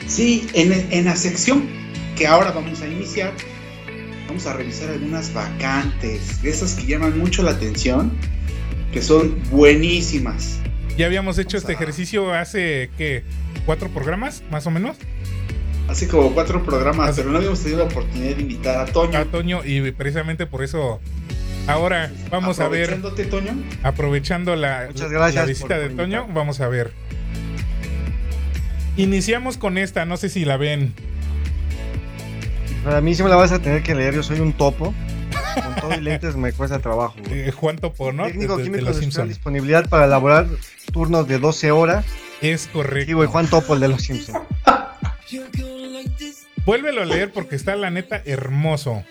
[0.06, 1.68] Sí, en, en la sección
[2.16, 3.32] que ahora vamos a iniciar,
[4.26, 8.12] vamos a revisar algunas vacantes, de esas que llaman mucho la atención,
[8.92, 10.58] que son buenísimas.
[10.96, 13.22] Ya habíamos hecho Vamos este a- ejercicio hace, ¿qué?
[13.64, 14.96] ¿Cuatro programas, más o menos?
[15.88, 19.18] Hace como cuatro programas, pero no habíamos tenido la oportunidad de invitar a Toño.
[19.18, 21.00] A Toño, y precisamente por eso
[21.66, 23.00] ahora vamos a ver,
[23.30, 23.52] Toño.
[23.82, 24.88] aprovechando la,
[25.32, 26.92] la visita de Toño, vamos a ver.
[28.96, 30.92] Iniciamos con esta, no sé si la ven.
[32.84, 34.14] Para mí sí me la vas a tener que leer.
[34.14, 34.94] Yo soy un topo.
[35.54, 37.14] Con todo y lentes me cuesta trabajo.
[37.30, 38.24] Eh, Juan Topo, ¿no?
[38.26, 39.28] Técnico De- químico los de Simpson.
[39.28, 40.46] disponibilidad para elaborar
[40.92, 42.04] turnos de 12 horas.
[42.40, 43.16] Es Sí, correcto.
[43.16, 44.38] güey, Juan Topo, el de los Simpsons.
[46.64, 49.02] Vuélvelo a leer porque está la neta hermoso.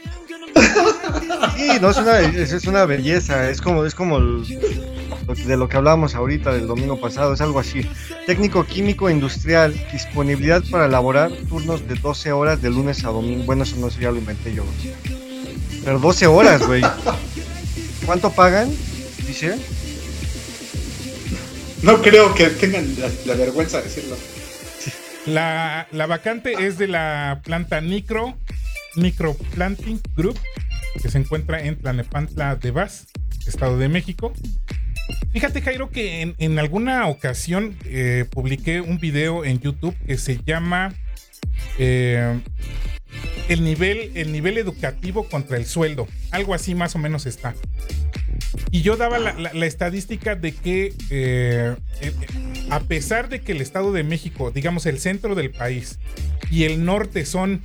[1.57, 4.43] Sí, no es una, es, es una belleza, es como, es como el-
[5.27, 7.81] lo que- de lo que hablábamos ahorita del domingo pasado, es algo así.
[8.25, 13.43] Técnico químico industrial, disponibilidad para elaborar turnos de 12 horas de lunes a domingo.
[13.45, 14.63] Bueno, eso no eso ya lo inventé yo.
[15.83, 16.81] Pero 12 horas, güey.
[18.05, 18.69] ¿Cuánto pagan?
[19.27, 19.57] Dice.
[21.83, 24.17] No creo que tengan la, la vergüenza de decirlo.
[25.25, 28.35] La, la vacante es de la planta Micro,
[28.95, 30.37] Microplanting Group,
[31.01, 33.07] que se encuentra en Tlanepantla de Vaz,
[33.47, 34.33] Estado de México.
[35.31, 40.39] Fíjate, Jairo, que en, en alguna ocasión eh, publiqué un video en YouTube que se
[40.43, 40.93] llama
[41.77, 42.39] eh,
[43.47, 46.07] el, nivel, el nivel educativo contra el sueldo.
[46.31, 47.55] Algo así más o menos está.
[48.71, 52.13] Y yo daba la, estadística de que eh, eh,
[52.69, 55.99] a pesar de que el Estado de México, digamos el centro del país
[56.51, 57.61] y el norte son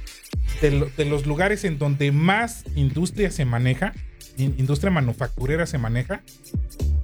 [0.61, 3.93] de, lo- de los lugares en donde más industria se maneja,
[4.37, 6.23] in- industria manufacturera se maneja,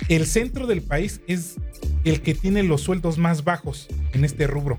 [0.08, 1.56] el centro del país es
[2.04, 4.78] el que tiene los sueldos más bajos en este rubro.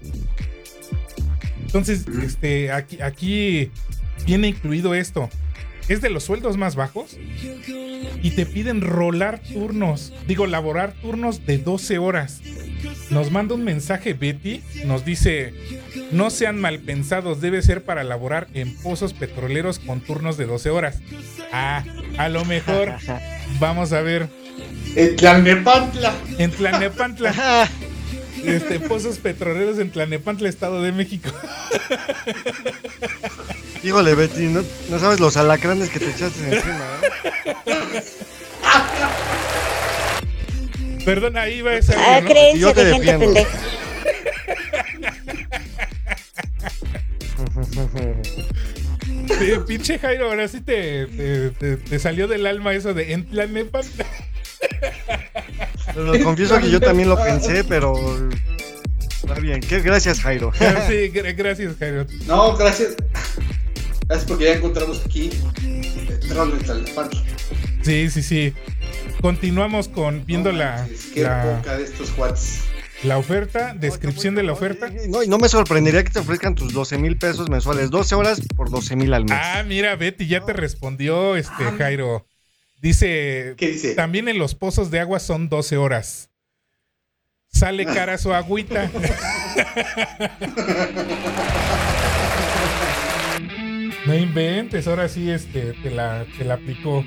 [1.66, 3.72] Entonces, este, aquí, aquí
[4.26, 5.30] viene incluido esto.
[5.92, 7.18] Es de los sueldos más bajos
[8.24, 12.40] y te piden rolar turnos, digo, laborar turnos de 12 horas.
[13.10, 15.54] Nos manda un mensaje Betty, nos dice,
[16.14, 20.70] no sean mal pensados, debe ser para laborar en pozos petroleros con turnos de 12
[20.70, 21.02] horas.
[21.52, 21.84] Ah,
[22.18, 22.94] a lo mejor,
[23.60, 24.30] vamos a ver,
[24.96, 26.14] En Tlalnepantla.
[26.38, 27.68] en Tlanepantla,
[28.46, 31.30] este, pozos petroleros en Tlanepantla, Estado de México.
[33.84, 38.04] Híjole, Betty, no, no sabes los alacranes que te echaste encima, ¿eh?
[41.04, 41.94] Perdón, ahí va esa.
[41.98, 42.28] Ah, ¿no?
[42.28, 43.34] creencia Yo te de gente defiendo.
[43.34, 43.60] pendeja.
[49.40, 53.26] Sí, pinche Jairo, ahora sí te, te, te- te salió del alma eso de en
[53.28, 54.06] Tlanepantla.
[55.94, 57.96] Pero confieso que yo también lo pensé, pero
[59.24, 59.60] está bien.
[59.62, 59.80] ¿Qué?
[59.80, 60.52] Gracias, Jairo.
[60.54, 62.06] Sí, gra- gracias, Jairo.
[62.28, 62.96] No, gracias.
[64.12, 65.30] Gracias porque ya encontramos aquí
[66.06, 67.22] petróleo en Tlalnepantla.
[67.82, 68.54] Sí, sí, sí.
[69.22, 72.60] Continuamos con viendo No la, Qué la, poca de estos cuates.
[73.04, 74.92] la oferta, descripción de la oferta.
[75.08, 77.90] No, y no me sorprendería que te ofrezcan tus 12 mil pesos mensuales.
[77.90, 79.40] 12 horas por 12 mil al mes.
[79.42, 82.28] Ah, mira, Betty ya te respondió este Jairo.
[82.82, 83.96] Dice, ¿Qué dice?
[83.96, 86.30] también en los pozos de agua son 12 horas.
[87.48, 88.92] Sale cara su agüita.
[94.06, 97.04] No inventes, ahora sí este te la, te la aplicó.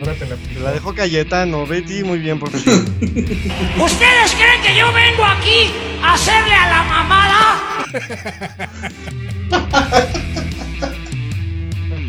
[0.00, 0.60] Ahora te la Te aplicó.
[0.62, 2.74] la dejó Cayetano, Betty, muy bien, profesor.
[3.00, 5.70] ¿Ustedes creen que yo vengo aquí
[6.02, 7.62] a hacerle a la mamada?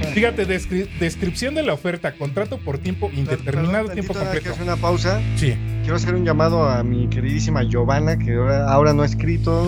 [0.13, 4.51] Fíjate, descri- descripción de la oferta, contrato por tiempo indeterminado, Perdón, tiempo completo.
[4.51, 5.21] hacer una pausa.
[5.37, 9.67] Sí, Quiero hacer un llamado a mi queridísima Giovanna, que ahora, ahora no ha escrito.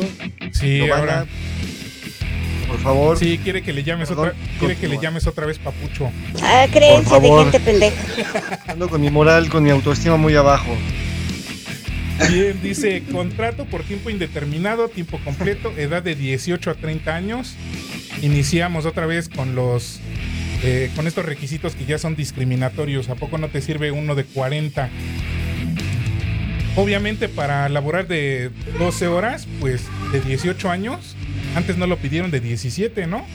[0.52, 1.26] sí, Giovanna, ahora.
[2.68, 3.18] Por favor.
[3.18, 6.12] Sí, quiere que le llames Perdón, otra, quiere que le llames otra vez papucho.
[6.42, 8.60] Ah, creencia de gente pendeja.
[8.68, 10.76] Ando con mi moral, con mi autoestima muy abajo.
[12.30, 17.56] Bien, dice contrato por tiempo indeterminado, tiempo completo, edad de 18 a 30 años.
[18.22, 20.00] Iniciamos otra vez con los
[20.64, 23.10] eh, con estos requisitos que ya son discriminatorios.
[23.10, 24.90] ¿A poco no te sirve uno de 40?
[26.78, 28.50] Obviamente para laborar de
[28.80, 31.16] 12 horas, pues de 18 años.
[31.56, 33.26] Antes no lo pidieron de 17, ¿no?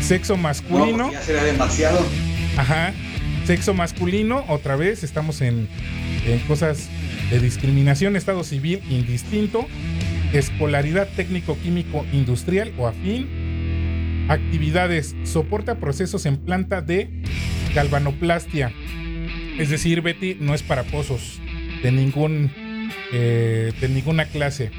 [0.00, 1.04] Sexo No, masculino.
[1.04, 2.04] porque ya sería demasiado.
[2.56, 2.92] Ajá.
[3.46, 5.68] Sexo masculino, otra vez, estamos en,
[6.26, 6.88] en cosas
[7.30, 9.66] de discriminación, estado civil indistinto,
[10.32, 17.10] escolaridad técnico-químico industrial o afín, actividades, soporta procesos en planta de
[17.74, 18.72] galvanoplastia.
[19.58, 21.38] Es decir, Betty no es para pozos
[21.82, 22.50] de ningún
[23.12, 24.70] eh, de ninguna clase.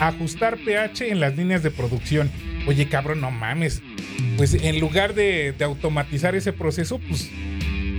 [0.00, 2.30] Ajustar pH en las líneas de producción.
[2.66, 3.82] Oye, cabrón, no mames.
[4.36, 7.30] Pues en lugar de, de automatizar ese proceso, pues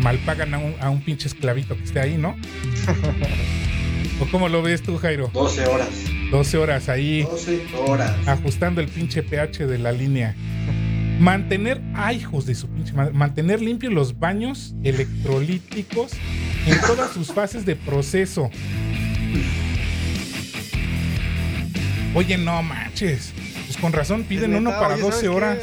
[0.02, 2.36] mal pagan a un, a un pinche esclavito que esté ahí, ¿no?
[4.22, 5.30] ¿O cómo lo ves tú, Jairo?
[5.34, 5.90] 12 horas.
[6.32, 8.28] 12 horas ahí 12 horas.
[8.28, 10.36] ajustando el pinche pH de la línea.
[11.20, 16.12] Mantener, ay, hijos de su pinche madre, mantener limpios los baños electrolíticos
[16.66, 18.50] en todas sus fases de proceso.
[22.16, 23.32] Oye, no manches.
[23.66, 25.28] Pues con razón piden uno para oye, 12 ¿sabes qué?
[25.30, 25.58] horas.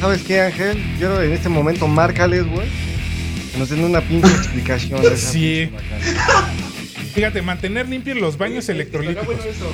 [0.00, 0.82] ¿Sabes qué, Ángel?
[1.00, 2.66] Yo en este momento márcales, güey.
[3.52, 5.00] Que nos den una pinche explicación.
[5.00, 5.70] de esa Sí.
[7.14, 9.26] Fíjate, mantener limpios los baños electrolíticos.
[9.26, 9.72] bueno eso.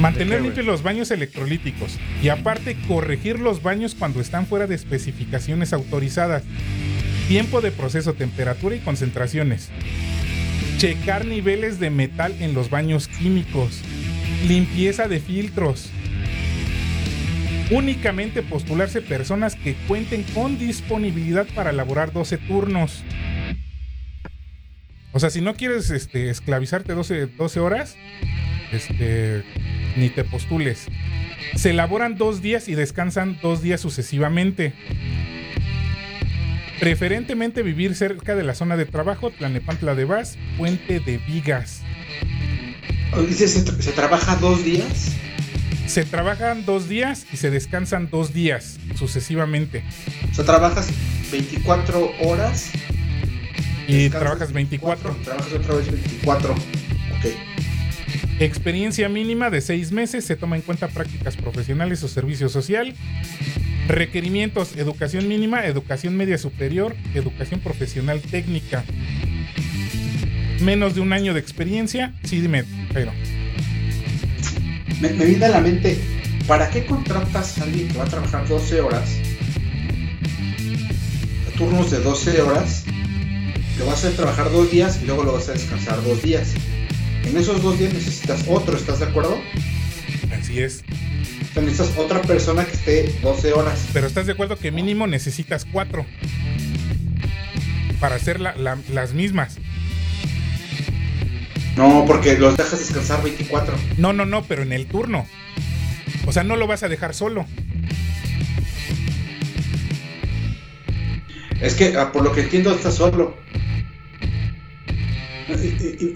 [0.00, 1.98] Mantener ¿De qué, limpios los baños electrolíticos.
[2.22, 6.42] Y aparte, corregir los baños cuando están fuera de especificaciones autorizadas.
[7.28, 9.70] Tiempo de proceso, temperatura y concentraciones.
[10.78, 13.80] Checar niveles de metal en los baños químicos.
[14.46, 15.90] Limpieza de filtros.
[17.70, 23.02] Únicamente postularse personas que cuenten con disponibilidad para elaborar 12 turnos.
[25.12, 27.96] O sea, si no quieres este, esclavizarte 12, 12 horas,
[28.70, 29.44] este,
[29.96, 30.88] ni te postules.
[31.54, 34.74] Se elaboran dos días y descansan dos días sucesivamente.
[36.80, 41.80] Preferentemente vivir cerca de la zona de trabajo, Tlanepantla de Vaz, Puente de Vigas.
[43.34, 45.12] ¿se, tra- se trabaja dos días?
[45.86, 49.84] Se trabajan dos días y se descansan dos días sucesivamente.
[50.30, 50.88] O sea, trabajas
[51.30, 52.70] 24 horas.
[53.88, 55.16] Y trabajas 24.
[55.24, 56.52] Trabajas otra vez 24.
[56.52, 57.26] Ok.
[58.40, 60.24] Experiencia mínima de seis meses.
[60.24, 62.92] Se toma en cuenta prácticas profesionales o servicio social.
[63.88, 68.84] Requerimientos: educación mínima, educación media superior, educación profesional técnica.
[70.60, 72.14] Menos de un año de experiencia.
[72.24, 73.12] Sí, dime, pero.
[75.00, 75.98] Me, me viene a la mente,
[76.46, 79.10] ¿para qué contratas a alguien que va a trabajar 12 horas?
[81.56, 82.84] Turnos de 12 horas.
[83.78, 86.52] Lo vas a hacer trabajar dos días y luego lo vas a descansar dos días.
[87.24, 89.38] En esos dos días necesitas otro, ¿estás de acuerdo?
[90.38, 90.84] Así es.
[91.56, 93.88] Sea, necesitas otra persona que esté 12 horas.
[93.94, 96.04] Pero estás de acuerdo que mínimo necesitas cuatro.
[97.98, 99.56] Para hacer la- la- las mismas.
[101.74, 103.74] No, porque los dejas descansar 24.
[103.96, 105.26] No, no, no, pero en el turno.
[106.26, 107.46] O sea, no lo vas a dejar solo.
[111.62, 113.34] Es que, ah, por lo que entiendo, estás solo.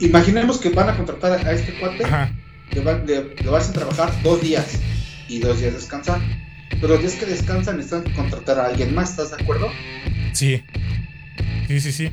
[0.01, 2.05] Imaginemos que van a contratar a este cuate.
[2.05, 2.31] Ajá.
[2.73, 4.79] le, va- le- le vas a trabajar dos días
[5.31, 6.21] y dos días descansar.
[6.69, 9.71] Pero los días que descansan necesitan contratar a alguien más, ¿estás de acuerdo?
[10.33, 10.63] Sí.
[11.69, 12.11] Sí, sí, sí.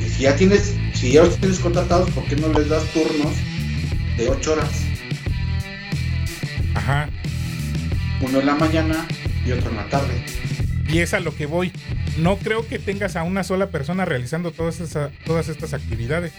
[0.00, 3.34] Y si ya tienes, si ya los tienes contratados, ¿por qué no les das turnos
[4.16, 4.82] de 8 horas?
[6.74, 7.10] Ajá.
[8.22, 9.06] Uno en la mañana
[9.46, 10.24] y otro en la tarde.
[10.88, 11.70] Y es a lo que voy.
[12.16, 14.80] No creo que tengas a una sola persona realizando todas,
[15.24, 16.32] todas estas actividades.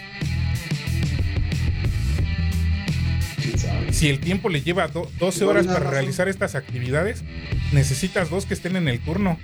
[3.92, 7.22] Si el tiempo le lleva do- 12 Igual horas para realizar estas actividades,
[7.72, 9.38] necesitas dos que estén en el turno.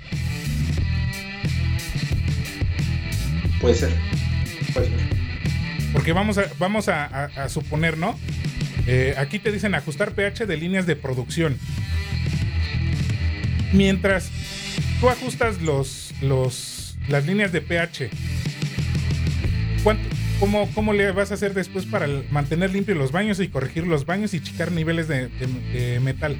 [3.61, 3.91] Puede ser.
[4.73, 4.97] Puede ser.
[5.93, 8.17] Porque vamos a, vamos a, a- a suponer, ¿no?
[8.87, 11.57] Eh, aquí te dicen ajustar pH de líneas de producción.
[13.73, 14.29] Mientras
[15.01, 18.09] tú ajustas los, los, las líneas de pH,
[19.83, 20.07] ¿cuánto-
[20.39, 24.05] cómo, cómo le vas a hacer después para mantener limpios los baños y corregir los
[24.05, 26.37] baños y checar niveles de, de- de metal?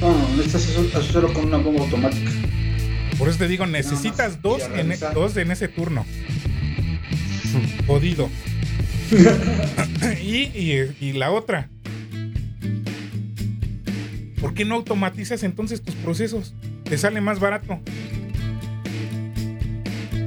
[0.00, 2.30] No, no, necesitas solo con una bomba automática.
[3.18, 6.04] Por eso te digo, necesitas dos en, e- dos en ese turno.
[7.86, 8.28] Jodido.
[10.22, 11.68] Y, y- y la otra.
[14.40, 16.54] ¿Por qué no automatizas entonces tus procesos?
[16.84, 17.80] Te sale más barato.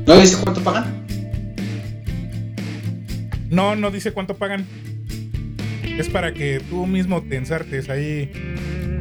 [0.08, 1.06] ¿No dice cuánto pagan?
[3.50, 4.66] No, no dice cuánto pagan.
[5.84, 8.32] Es para que tú mismo te ensartes ahí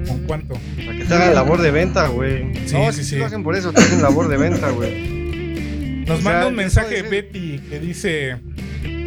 [0.09, 0.55] con cuánto.
[0.85, 2.55] Para que te hagan labor de venta, güey.
[2.67, 6.05] Sí, no, sí, sí, lo hacen por eso, te hacen labor de venta, güey.
[6.07, 8.37] Nos O sea, manda un mensaje es- Betty que dice,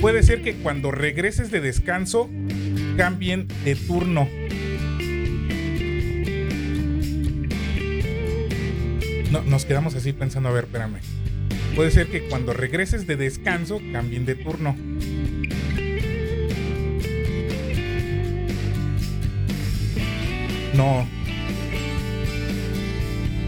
[0.02, 2.30] puede ser que cuando regreses de descanso
[2.98, 4.28] cambien de turno.
[9.32, 10.98] No, nos quedamos así pensando, a ver, espérame.
[11.80, 14.76] Puede ser que cuando regreses de descanso cambien de turno.
[20.74, 21.08] No.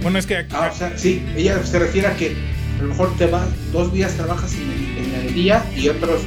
[0.01, 2.33] Bueno, es que aquí, Ah, o sea, sí, ella se refiere a que
[2.79, 6.21] a lo mejor te vas, dos días trabajas en el, en el día y otros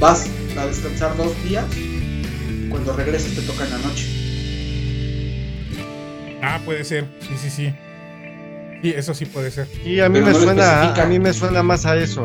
[0.00, 1.66] vas a descansar dos días.
[2.70, 4.06] Cuando regreses te toca en la noche.
[6.40, 7.04] Ah, puede ser.
[7.20, 7.74] Sí, sí, sí.
[8.82, 9.68] Sí, eso sí puede ser.
[9.84, 12.24] Y a mí Pero me no suena, a mí me suena más a eso.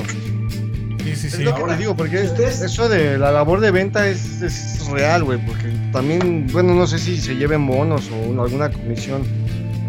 [1.04, 1.44] Sí, sí, Es sí.
[1.44, 4.86] lo que te digo, porque es- ustedes- eso de la labor de venta es, es
[4.88, 9.22] real, güey, porque también, bueno, no sé si se lleven bonos o un- alguna comisión.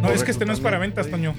[0.02, 1.34] No, es que este no es para ventas, Toño.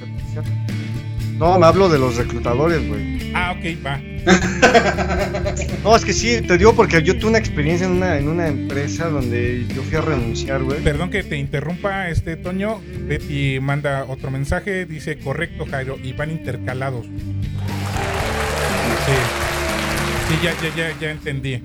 [1.39, 3.31] No, me hablo de los reclutadores, güey.
[3.33, 4.01] Ah, ok, va.
[5.83, 8.47] No, es que sí, te digo porque yo tuve una experiencia en una, en una
[8.47, 10.83] empresa donde yo fui a renunciar, güey.
[10.83, 12.81] Perdón que te interrumpa, este Toño.
[13.07, 14.85] Betty manda otro mensaje.
[14.85, 17.05] Dice, correcto, Jairo, y van intercalados.
[19.05, 19.13] Sí.
[20.27, 21.63] Sí, ya, ya, ya, ya entendí.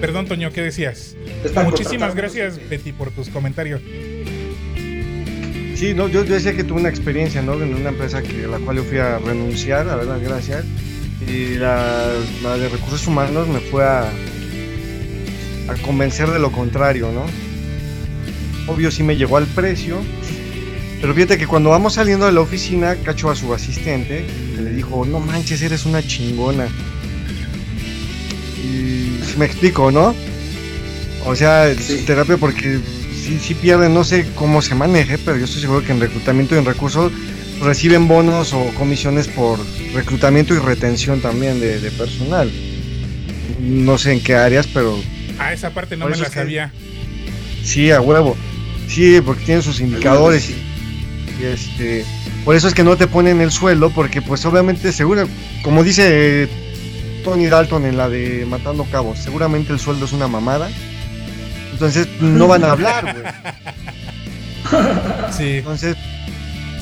[0.00, 1.14] Perdón, Toño, ¿qué decías?
[1.62, 3.82] Muchísimas gracias, Betty, por tus comentarios.
[5.76, 7.54] Sí, no, yo, yo decía que tuve una experiencia, ¿no?
[7.62, 10.64] En una empresa que a la cual yo fui a renunciar, a ver las gracias.
[11.28, 12.12] Y la,
[12.42, 14.02] la de recursos humanos me fue a,
[15.68, 17.26] a convencer de lo contrario, ¿no?
[18.72, 19.98] Obvio sí me llegó al precio.
[21.00, 24.24] Pero fíjate que cuando vamos saliendo de la oficina, cacho a su asistente,
[24.56, 26.68] que le dijo, no manches, eres una chingona.
[28.64, 30.14] Y me explico, ¿no?
[31.26, 32.02] O sea, Sí.
[32.06, 32.78] terapia porque
[33.26, 36.54] sí, sí pierden, no sé cómo se maneje, pero yo estoy seguro que en reclutamiento
[36.54, 37.12] y en recursos
[37.60, 39.58] reciben bonos o comisiones por
[39.94, 42.50] reclutamiento y retención también de, de personal.
[43.60, 44.98] No sé en qué áreas, pero
[45.38, 46.72] Ah, esa parte no me la es que- sabía.
[47.62, 48.36] sí, a huevo.
[48.88, 50.54] Sí, porque tienen sus indicadores Sí.
[51.40, 52.04] y este
[52.44, 55.28] por eso es que no te ponen el sueldo porque pues obviamente seguro
[55.62, 56.48] como dice
[57.24, 60.70] Tony Dalton en la de Matando Cabos seguramente el sueldo es una mamada
[61.76, 63.24] entonces no van a hablar güey
[65.36, 65.58] Sí.
[65.58, 65.96] entonces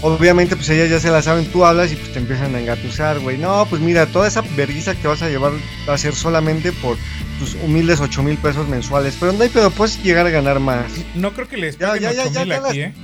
[0.02, 3.18] obviamente pues ellas ya se la saben tú hablas y pues te empiezan a engatusar
[3.20, 5.52] güey no pues mira toda esa vergüenza que vas a llevar
[5.88, 6.96] va a ser solamente por
[7.38, 10.84] tus humildes 8 mil pesos mensuales pero no hay pedo puedes llegar a ganar más
[11.14, 12.94] No creo que les Ya, paguen ya, ya, 8 ya, mil aquí, las- ¿eh?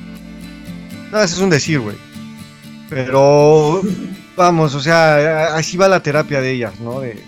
[1.11, 1.97] No, eso es un decir, güey.
[2.89, 3.83] Pero
[4.37, 7.01] vamos, o sea, así va la terapia de ellas, ¿no?
[7.01, 7.21] De,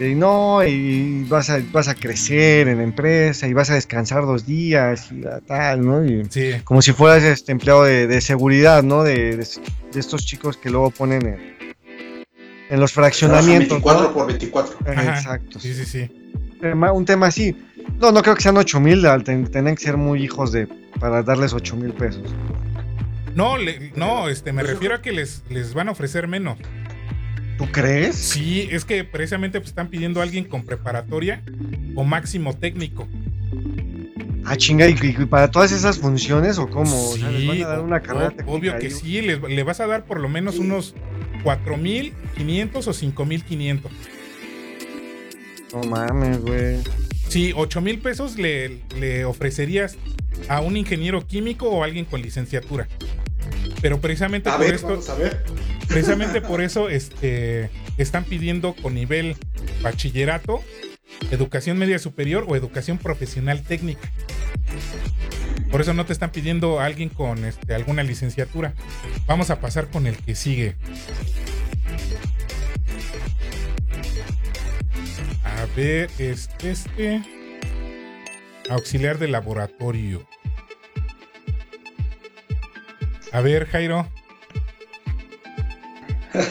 [0.00, 4.24] de no, y vas a, vas a crecer en la empresa y vas a descansar
[4.24, 6.04] dos días y tal, ¿no?
[6.04, 6.52] Y Sí.
[6.64, 9.02] como si fueras este empleado de, de seguridad, ¿no?
[9.04, 9.46] De, de-
[9.92, 11.38] de estos chicos que luego ponen en,
[12.70, 13.68] en los fraccionamientos.
[13.82, 14.12] 24 ¿no?
[14.14, 14.78] por 24.
[14.90, 15.02] Ajá.
[15.18, 15.60] Exacto.
[15.60, 16.10] Sí, sí, sí.
[16.60, 17.54] Tema- un tema así.
[18.00, 20.66] No, no creo que sean 8 mil, tienen que ser muy hijos de
[20.98, 22.22] para darles 8 mil pesos.
[23.34, 26.56] No, le- no, este, me Pues refiero a que les, les van a ofrecer menos.
[27.60, 28.16] ¿Tú crees?
[28.16, 31.42] Sí, es que precisamente pues, están pidiendo a alguien con preparatoria
[31.94, 33.06] o máximo técnico.
[34.46, 37.10] Ah, chinga, ¿y, y para todas esas funciones o cómo?
[37.10, 38.90] O sea, ¿les van Sí, a dar una carrera o- técnica obvio que ahí?
[38.90, 40.94] sí, le vas a dar por lo menos unos
[41.44, 43.80] 4.500 o 5.500.
[45.74, 46.78] No mames, güey.
[47.28, 49.98] Sí, 8.000 pesos le, le ofrecerías
[50.48, 52.88] a un ingeniero químico o alguien con licenciatura.
[53.80, 55.42] Pero precisamente A por ver, esto, vamos a ver.
[55.88, 59.36] precisamente por eso este, están pidiendo con nivel
[59.82, 60.62] bachillerato,
[61.30, 64.10] educación media superior o educación profesional técnica.
[65.70, 68.74] Por eso no te están pidiendo a alguien con este, alguna licenciatura.
[69.26, 70.76] Vamos a pasar con el que sigue.
[75.44, 77.22] A ver, es este.
[78.68, 80.26] Auxiliar de laboratorio.
[83.32, 84.08] A ver, Jairo.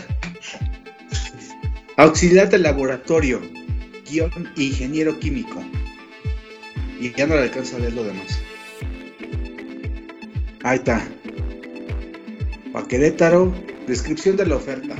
[1.97, 3.41] Auxiliar de laboratorio,
[4.09, 5.61] guion ingeniero químico.
[6.99, 8.39] Y ya no le alcanzo a leer lo demás.
[10.63, 11.05] Ahí está.
[12.71, 13.53] Pa' Querétaro,
[13.87, 14.95] descripción de la oferta.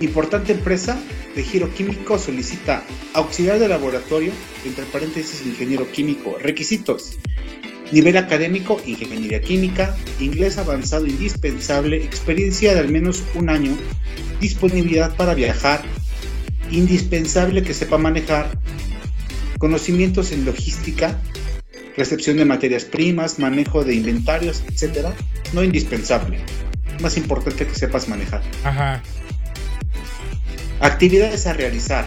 [0.00, 0.98] Importante empresa
[1.36, 2.82] de giro químico solicita
[3.14, 4.32] auxiliar de laboratorio,
[4.64, 7.18] entre paréntesis ingeniero químico, requisitos.
[7.92, 13.76] Nivel académico, ingeniería química, inglés avanzado indispensable, experiencia de al menos un año,
[14.40, 15.82] disponibilidad para viajar,
[16.70, 18.50] indispensable que sepa manejar,
[19.58, 21.20] conocimientos en logística,
[21.96, 25.08] recepción de materias primas, manejo de inventarios, etc.
[25.52, 26.38] No indispensable.
[27.00, 28.42] Más importante que sepas manejar.
[28.64, 29.02] Ajá.
[30.80, 32.06] Actividades a realizar.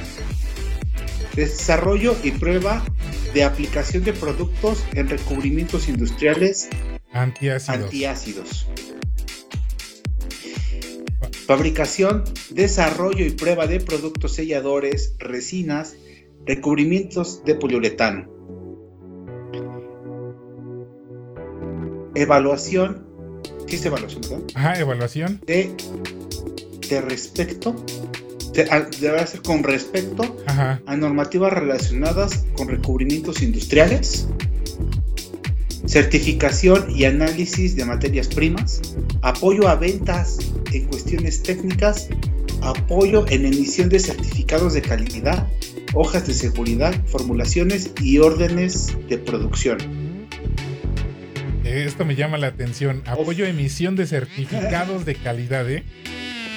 [1.36, 2.83] Desarrollo y prueba
[3.36, 6.69] de aplicación de productos en recubrimientos industriales
[7.11, 7.83] Antiácidos.
[7.83, 8.67] antiácidos.
[11.45, 15.95] Fabricación, desarrollo y prueba de productos selladores, resinas,
[16.45, 18.29] recubrimientos de poliuretano.
[22.15, 23.05] Evaluación,
[23.67, 24.21] ¿qué es evaluación?
[24.21, 24.47] perdón?
[24.55, 25.41] Ajá, evaluación.
[25.45, 25.75] De,
[26.89, 27.75] de respecto,
[28.56, 30.82] de- a- debe ser con respecto Ajá.
[30.88, 34.28] a normativas relacionadas con recubrimientos industriales,
[35.86, 38.82] certificación y análisis de materias primas,
[39.22, 40.39] apoyo a ventas
[40.74, 42.08] en cuestiones técnicas,
[42.62, 45.47] apoyo en emisión de certificados de calidad,
[45.93, 49.78] hojas de seguridad, formulaciones y órdenes de producción.
[51.64, 53.01] Eh, Esto me llama la atención.
[53.06, 55.84] Apoyo a emisión de certificados de calidad, ¿eh?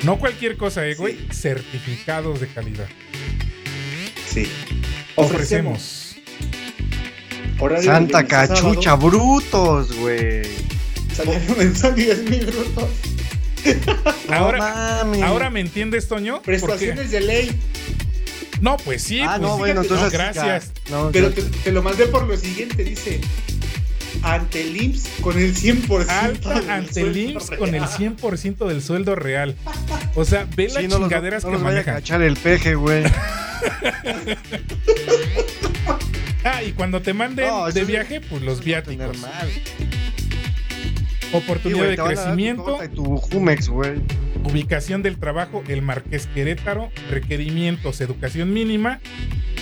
[0.03, 1.17] No cualquier cosa, ¿eh, güey?
[1.31, 1.43] Sí.
[1.43, 2.89] Certificados de calidad.
[4.29, 4.49] Sí.
[5.17, 6.17] Ofrecemos.
[7.83, 10.43] Santa sábado, cachucha, brutos, güey.
[11.57, 12.85] Mensual 10 mil brutos.
[14.29, 15.23] No Ahora, mames.
[15.23, 16.41] ahora me entiendes, Toño.
[16.43, 17.51] Prestaciones de ley.
[18.61, 19.21] No, pues sí.
[19.21, 19.59] Ah, pues no, sí.
[19.59, 20.13] bueno, entonces.
[20.13, 20.73] no, gracias.
[20.91, 23.21] No, Pero te lo mandé por lo siguiente, dice.
[24.23, 27.89] Ante el IMSS con el 100% del Alta ante el con el real.
[28.19, 29.55] 100% del sueldo real.
[30.15, 31.95] O sea, ve sí, las no los- chingaderas no que los vaya a manejan.
[31.97, 33.05] cachar el peje, güey.
[36.45, 39.17] Ah, y cuando te manden No, de viaje, pues los viáticos.
[41.33, 44.01] Oportunidad Sí, de crecimiento, torta y tu Jumex, güey.
[44.45, 49.01] ubicación del trabajo, el Marqués Querétaro, requerimientos, educación mínima,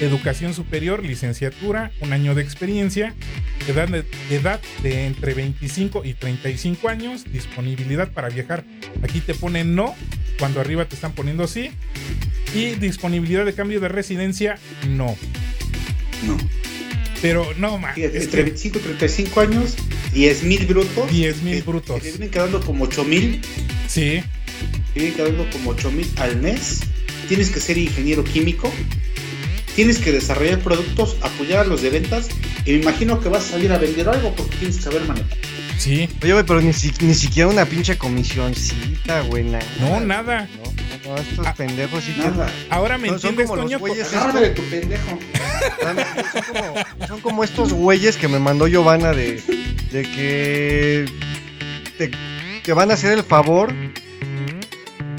[0.01, 3.15] educación superior, licenciatura, un año de experiencia,
[3.67, 8.65] edad de, edad de entre 25 y 35 años, disponibilidad para viajar.
[9.03, 9.95] Aquí te ponen no,
[10.39, 11.71] cuando arriba te están poniendo sí,
[12.55, 14.59] y disponibilidad de cambio de residencia,
[14.89, 15.17] no.
[16.27, 16.37] No.
[17.23, 17.97] Pero no, más.
[17.97, 19.75] Entre 25 y 35 años,
[20.13, 21.11] 10 mil brutos.
[21.11, 21.97] 10,000 que- brutos.
[21.97, 23.41] Que te vienen quedando como 8 mil.
[23.89, 24.23] Sí,
[24.95, 26.81] Te vienen quedando como 8 mil al mes.
[27.29, 28.73] Tienes que ser ingeniero químico.
[29.75, 32.29] Tienes que desarrollar productos, apoyar a los de ventas.
[32.65, 35.37] Y me imagino que vas a salir a vender algo porque tienes que saber manejar.
[35.79, 36.09] Sí.
[36.23, 39.45] Oye, güey, pero ni, si- ni siquiera una pinche comisioncita, güey.
[39.45, 39.65] nada.
[39.81, 40.49] No, nada.
[41.05, 42.23] No, no, estos Ah, pendejos sí que.
[42.71, 43.95] Ahora me Son- son entiendes, como los Toño.
[44.21, 45.19] Agárrame de tu pendejo.
[46.33, 49.41] Son como, son como estos güeyes que me mandó Giovanna de,
[49.93, 51.07] de que
[51.99, 52.11] te,
[52.65, 53.73] te van a hacer el favor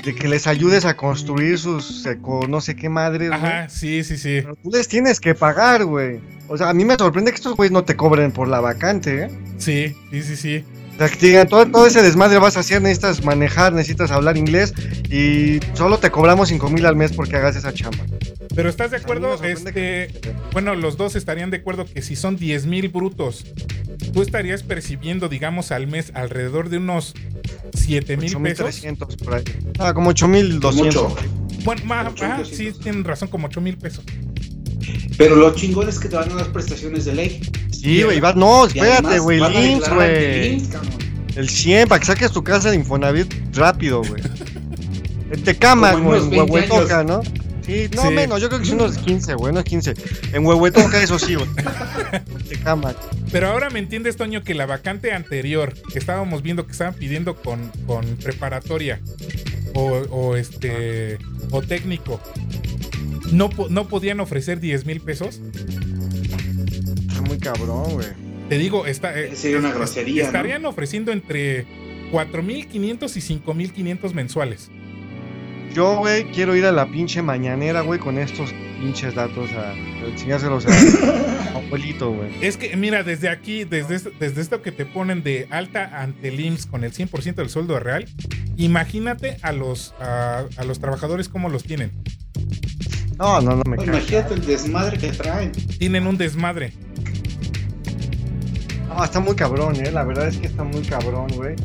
[0.03, 3.39] de que les ayudes a construir sus eco, no sé qué madres, güey.
[3.41, 4.39] Ajá, sí, sí, sí.
[4.41, 6.20] Pero tú les tienes que pagar, güey.
[6.47, 9.23] O sea, a mí me sorprende que estos güeyes no te cobren por la vacante,
[9.25, 9.29] ¿eh?
[9.57, 10.63] Sí, sí, sí, sí.
[10.95, 14.35] O sea, que digan, todo, todo ese desmadre vas a hacer, necesitas manejar, necesitas hablar
[14.37, 14.73] inglés
[15.11, 18.03] y solo te cobramos 5 mil al mes porque hagas esa chamba.
[18.55, 19.43] Pero ¿estás de acuerdo?
[19.43, 20.11] Este, que-
[20.53, 23.45] bueno, los dos estarían de acuerdo que si son 10 mil brutos,
[24.11, 27.13] tú estarías percibiendo, digamos, al mes alrededor de unos
[27.75, 28.65] 7 mil pesos.
[28.65, 29.43] 8,300 por ahí.
[29.77, 30.73] Ah, como 8,200.
[30.95, 31.15] Mucho.
[31.63, 32.77] Bueno, más, Ocho, ajá, doscientos.
[32.77, 34.03] sí, tienen razón, como 8 mil pesos.
[35.17, 37.41] Pero lo chingón es que te van a dar prestaciones de ley.
[37.71, 39.71] Sí, güey, va- no, espérate, güey, el güey.
[39.73, 40.91] IMSS, cabrón.
[41.35, 44.21] El 100, para que saques tu casa de Infonavit rápido, güey.
[45.31, 47.21] En Tecama, güey, en 20 Huehuetoca, ¿no?
[47.65, 48.13] Sí, no Sí.
[48.13, 49.93] menos, yo creo que son unos 15, güey, unos 15.
[50.33, 51.47] En Huehuetoca, eso sí, güey.
[52.13, 52.95] En Tecama.
[53.31, 57.35] Pero ahora me entiendes, Toño, que la vacante anterior que estábamos viendo que estaban pidiendo
[57.35, 59.01] con, con preparatoria
[59.73, 61.17] o, o este
[61.51, 62.21] o técnico,
[63.32, 65.41] no, no podían ofrecer 10 mil pesos.
[67.11, 68.07] Es muy cabrón, güey.
[68.49, 70.28] Te digo, está, eh, Sería una grosería, ¿no?
[70.28, 71.65] estarían ofreciendo entre
[72.11, 74.69] 4.500 y 5.500 mensuales.
[75.73, 80.07] Yo, güey, quiero ir a la pinche mañanera, güey, con estos pinches datos a, a
[80.09, 82.30] enseñárselos a, abuelito, güey.
[82.41, 86.30] Es que, mira, desde aquí, desde, esto- desde esto que te ponen de alta ante
[86.30, 88.05] el IMSS con el 100% del sueldo real,
[88.55, 91.91] imagínate a los, a, a los trabajadores cómo los tienen.
[93.18, 93.95] No, no, no me No, cae.
[93.97, 95.51] imagínate el desmadre que traen.
[95.51, 96.74] Tienen un desmadre.
[98.88, 99.91] No, está muy cabrón, eh.
[99.91, 101.55] La verdad es que está muy cabrón, güey.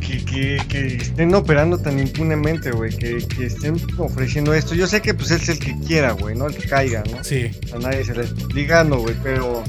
[0.00, 4.74] que, que, que estén operando tan impunemente, güey, que, que estén ofreciendo esto.
[4.74, 6.46] Yo sé que pues es el que quiera, güey, ¿no?
[6.48, 7.22] El que caiga, ¿no?
[7.22, 7.50] Sí.
[7.72, 9.62] A nadie se le está obligando, güey, pero,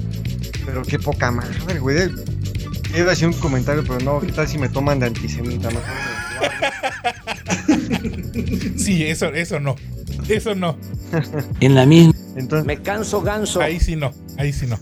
[0.65, 2.09] pero qué poca madre, güey.
[2.95, 5.69] Iba a decir un comentario, pero no, ¿qué tal si me toman de antisemita?
[5.69, 5.87] Guardo.
[8.77, 9.75] Sí, eso, eso no.
[10.29, 10.77] Eso no.
[11.59, 13.61] en la misma Entonces, Me canso ganso.
[13.61, 14.13] Ahí sí no.
[14.37, 14.77] Ahí sí no.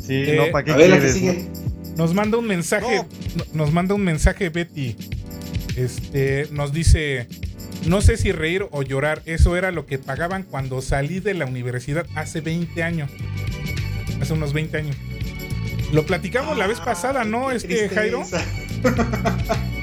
[0.00, 1.14] sí, Eh, no, ¿para qué A ver, quieres?
[1.14, 1.48] sigue.
[1.96, 3.04] Nos manda un mensaje.
[3.36, 4.96] no- Nos manda un mensaje Betty.
[5.76, 7.26] Este nos dice.
[7.86, 9.22] No sé si reír o llorar.
[9.26, 13.10] Eso era lo que pagaban cuando salí de la universidad hace 20 años.
[14.20, 14.96] Hace unos 20 años.
[15.92, 17.50] Lo platicamos la vez pasada, ¿no?
[17.52, 18.22] Este Jairo.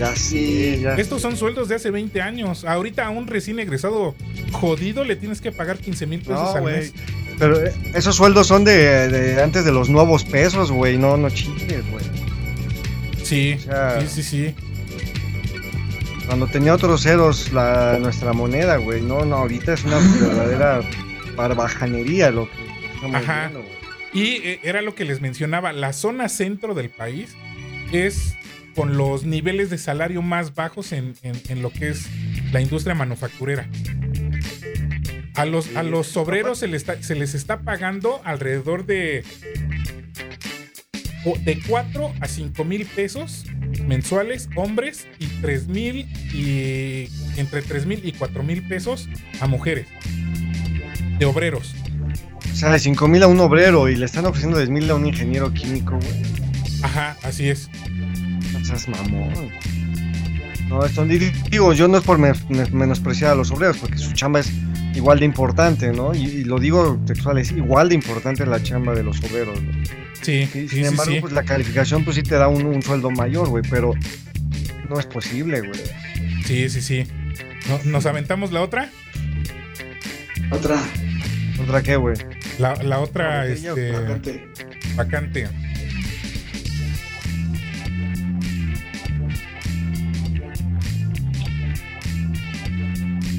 [0.00, 0.94] Ya sí, ya.
[0.94, 2.64] Estos son sueldos de hace 20 años.
[2.64, 4.14] Ahorita a un recién egresado
[4.50, 6.94] jodido le tienes que pagar 15 mil pesos No, al mes.
[7.38, 10.96] Pero eh, esos sueldos son de, de antes de los nuevos pesos, güey.
[10.96, 12.04] No, no chingues, güey.
[13.22, 14.54] Sí, O sea- sí, sí, sí.
[16.26, 19.02] Cuando tenía otros ceros la, nuestra moneda, güey.
[19.02, 20.80] No, no, ahorita es una verdadera
[21.36, 22.56] barbajanería lo que
[22.94, 23.40] estamos Ajá.
[23.48, 23.80] viendo, güey.
[24.12, 27.34] Y eh, era lo que les mencionaba, la zona centro del país
[27.92, 28.34] es
[28.74, 32.06] con los niveles de salario más bajos en, en- en lo que es
[32.52, 33.68] la industria manufacturera.
[35.34, 39.24] A los, a los obreros se les, está, se les está pagando alrededor de,
[41.44, 43.44] de 4 a 5 mil pesos
[43.86, 49.08] mensuales, hombres, y 3 mil y entre 3 mil y 4 mil pesos
[49.40, 49.86] a mujeres,
[51.18, 51.74] de obreros.
[52.52, 54.94] O sea, de 5 mil a un obrero y le están ofreciendo 10 mil a
[54.96, 56.22] un ingeniero químico, güey.
[56.82, 57.70] Ajá, así es.
[58.70, 59.50] No seas mamón.
[60.68, 64.12] No, esto digo, yo no es por men- men- menospreciar a los obreros, porque su
[64.12, 64.52] chamba es
[64.94, 66.14] igual de importante, ¿no?
[66.14, 69.72] Y, y lo digo textual, es igual de importante la chamba de los obreros, ¿no?
[70.22, 71.20] Sí, Y, sí, sin sí, embargo, sí.
[71.20, 73.94] pues la calificación pues sí te da un, un sueldo mayor, güey, pero
[74.88, 75.80] no es posible, güey.
[76.44, 77.04] Sí, sí, sí.
[77.68, 78.90] No- ¿Nos aventamos la otra?
[80.52, 80.76] Otra.
[81.62, 82.16] ¿Otra qué, güey?
[82.58, 84.48] La, la otra, este, Vacante.
[84.94, 85.48] vacante.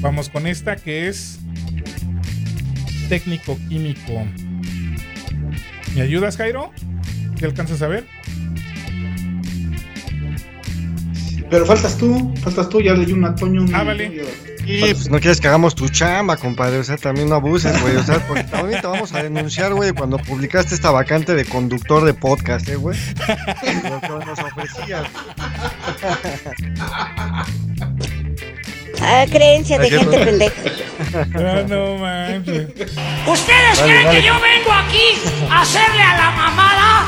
[0.02, 1.38] Vamos con esta que es
[3.08, 4.26] técnico químico.
[5.94, 6.72] ¿Me ayudas, Jairo?
[7.38, 8.06] ¿Qué alcanzas a ver?
[11.50, 13.24] Pero faltas tú, faltas tú, ya leí un-
[13.74, 14.24] Ah, vale.
[14.64, 16.78] Y pues no quieres que hagamos tu chamba, compadre.
[16.78, 17.96] O sea, también no abuses, güey.
[17.96, 22.04] O sea, porque también te vamos a denunciar, güey, cuando publicaste esta vacante de conductor
[22.04, 22.98] de podcast, eh, güey.
[23.84, 25.06] Lo que nos ofrecías.
[29.04, 30.24] Ah, creencia de gente no.
[30.24, 30.54] pendeja.
[31.34, 32.68] Ah, no manches.
[33.26, 35.18] ¿Ustedes creen que yo vengo aquí
[35.50, 37.04] a hacerle a la mamada?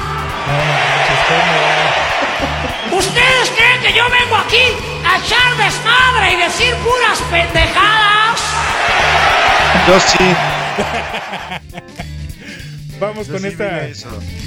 [2.91, 2.99] No.
[2.99, 4.65] ¿Ustedes creen que yo vengo aquí
[5.05, 8.41] a echar desmadre y decir puras pendejadas?
[9.87, 10.35] Yo sí.
[13.01, 13.89] Vamos Yo con sí esta.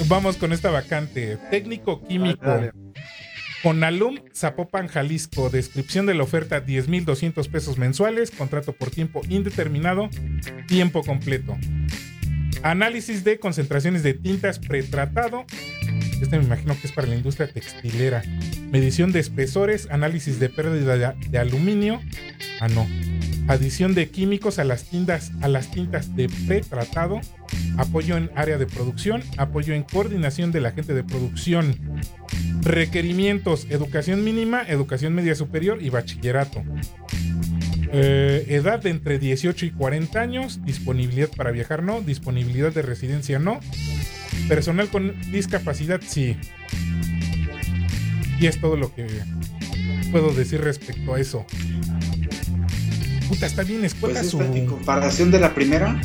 [0.05, 1.37] Vamos con esta vacante.
[1.49, 2.45] Técnico químico.
[3.68, 5.49] Conalum Zapopan, Jalisco.
[5.49, 8.32] Descripción de la oferta: 10,200 pesos mensuales.
[8.32, 10.09] Contrato por tiempo indeterminado.
[10.70, 11.57] Tiempo completo.
[12.63, 15.45] Análisis de concentraciones de tintas pretratado.
[16.21, 18.23] Este me imagino que es para la industria textilera.
[18.71, 19.87] Medición de espesores.
[19.91, 22.01] Análisis de pérdida de, de aluminio.
[22.59, 22.87] Ah, no.
[23.47, 27.21] Adición de químicos a las tintas, a las tintas de pretratado.
[27.77, 29.23] Apoyo en área de producción.
[29.37, 31.77] Apoyo en coordinación del agente de producción.
[32.61, 36.63] Requerimientos: educación mínima, educación media superior y bachillerato.
[37.91, 40.59] Eh, edad de entre 18 y 40 años.
[40.65, 42.01] Disponibilidad para viajar, no.
[42.01, 43.59] Disponibilidad de residencia, no.
[44.47, 46.38] Personal con discapacidad, sí.
[48.39, 49.07] Y es todo lo que
[50.11, 51.45] puedo decir respecto a eso.
[53.27, 54.41] Puta, está bien Pues escuela esta, su.
[54.41, 55.99] en comparación de la primera,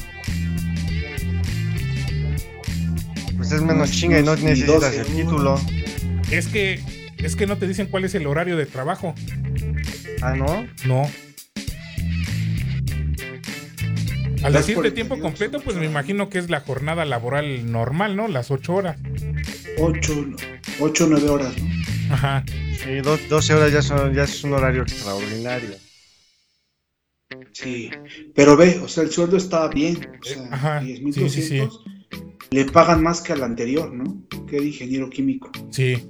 [3.37, 5.61] Pues es menos chinga y no necesitas 12, el título.
[6.30, 6.80] Es que.
[7.18, 9.14] Es que no te dicen cuál es el horario de trabajo.
[10.22, 10.66] Ah, ¿no?
[10.85, 11.09] No.
[14.45, 18.16] Al decir de tiempo 42 completo, pues me imagino que es la jornada laboral normal,
[18.16, 18.28] ¿no?
[18.28, 18.99] Las 8 horas.
[19.78, 20.26] 8,
[20.80, 22.14] 8 9 horas, ¿no?
[22.14, 22.45] Ajá.
[22.82, 25.70] Sí, do- 12 horas ya, son, ya es un horario extraordinario.
[27.53, 27.90] Sí.
[28.34, 30.11] Pero ve, o sea, el sueldo está bien.
[30.20, 31.68] O sea, Ajá, 10,200 sí, sí,
[32.51, 34.22] le pagan más que al anterior, ¿no?
[34.47, 35.51] Que de ingeniero químico.
[35.70, 36.07] Sí.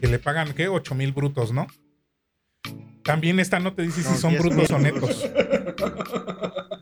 [0.00, 0.68] Que le pagan, ¿qué?
[0.68, 1.66] 8 mil brutos, ¿no?
[3.06, 5.30] También esta no te dice si son 10 brutos o netos.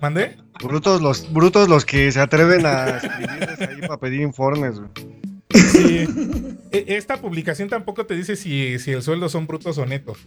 [0.00, 0.36] ¿Mandé?
[0.62, 4.90] Brutos los, brutos los que se atreven a escribirles ahí para pedir informes, güey.
[5.50, 6.06] Sí.
[6.72, 10.18] E- Esta publicación tampoco te dice si, si el sueldo son brutos o netos.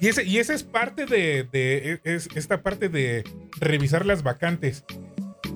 [0.00, 3.24] Y, ese, y esa es parte de, de- es esta parte de
[3.60, 4.84] revisar las vacantes.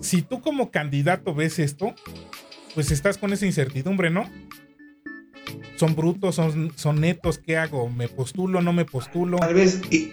[0.01, 1.95] Si tú como candidato ves esto,
[2.75, 4.29] pues estás con esa incertidumbre, ¿no?
[5.81, 7.89] Son brutos, son, son netos, ¿qué hago?
[7.89, 9.39] ¿Me postulo, no me postulo?
[9.39, 10.12] Tal vez, y,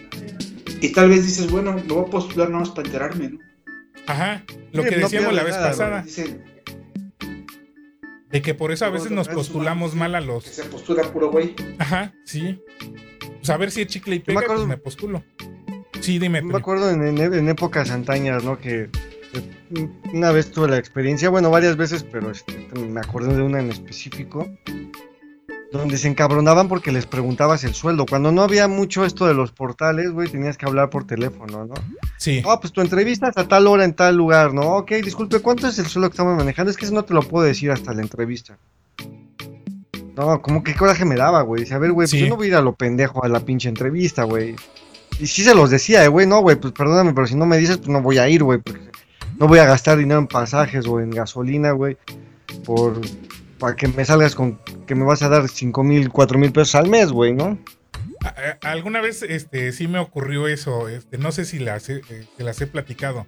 [0.80, 3.38] y tal vez dices, bueno, me voy a postular nada más para enterarme, ¿no?
[4.06, 6.42] Ajá, lo Sí, que no decíamos la vez nada, pasada, Dicen
[8.30, 10.44] de que por eso a veces nos postulamos mal a que los...
[10.44, 11.54] se postula puro güey.
[11.78, 12.58] Ajá, sí.
[13.36, 15.22] Pues a ver si el chicle y me pega, acuerdo- pues me postulo.
[16.00, 16.40] Sí, dime.
[16.40, 18.58] Me acuerdo en, en- en épocas antañas, ¿no?
[18.58, 18.84] Que
[19.34, 23.60] eh, una vez tuve la experiencia, bueno, varias veces, pero este, me acuerdo de una
[23.60, 24.48] en específico,
[25.70, 28.06] donde se encabronaban porque les preguntabas el sueldo.
[28.06, 31.74] Cuando no había mucho esto de los portales, güey, tenías que hablar por teléfono, ¿no?
[32.16, 32.42] Sí.
[32.46, 34.76] Ah, pues tu entrevista es a tal hora en tal lugar, ¿no?
[34.78, 36.70] Ok, disculpe, ¿cuánto es el sueldo que estamos manejando?
[36.70, 38.56] Es que eso no te lo puedo decir hasta la entrevista.
[40.16, 41.62] No, como que coraje me daba, güey.
[41.62, 42.16] Dice, a ver, güey, Sí.
[42.16, 44.56] pues yo no voy a ir a lo pendejo a la pinche entrevista, güey.
[45.20, 47.56] Y sí se los decía, eh, güey, no, güey, pues perdóname, pero si no me
[47.58, 48.90] dices, pues no voy a ir, güey, porque
[49.38, 51.96] no voy a gastar dinero en pasajes o en gasolina, güey,
[52.64, 53.00] por
[53.58, 56.74] para que me salgas con que me vas a dar cinco mil, cuatro mil pesos
[56.74, 57.58] al mes, güey, ¿no?
[58.22, 60.88] A- Alguna vez este, sí me ocurrió eso.
[60.88, 63.26] Este, no sé si las, he- eh, se las he platicado.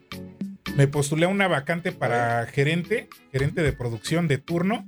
[0.77, 4.87] Me postulé a una vacante para gerente, gerente de producción de turno.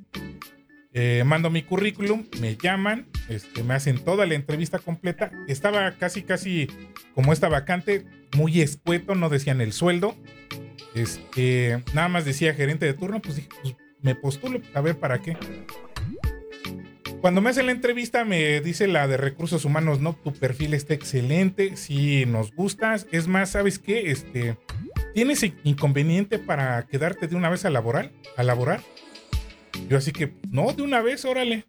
[0.95, 5.31] Eh, mando mi currículum, me llaman, este, me hacen toda la entrevista completa.
[5.49, 6.69] Estaba casi, casi
[7.15, 8.05] como esta vacante,
[8.37, 10.15] muy escueto, no decían el sueldo.
[10.95, 15.21] Este, nada más decía gerente de turno, pues dije, pues me postulo, a ver para
[15.21, 15.37] qué.
[17.21, 20.95] Cuando me hacen la entrevista me dice la de recursos humanos, no, tu perfil está
[20.95, 23.07] excelente, sí nos gustas.
[23.13, 24.11] Es más, ¿sabes qué?
[24.11, 24.59] Este,
[25.15, 28.11] ¿tienes inconveniente para quedarte de una vez a laborar?
[28.37, 28.81] ¿A laborar?
[29.89, 31.67] Yo así que, no, de una vez, órale.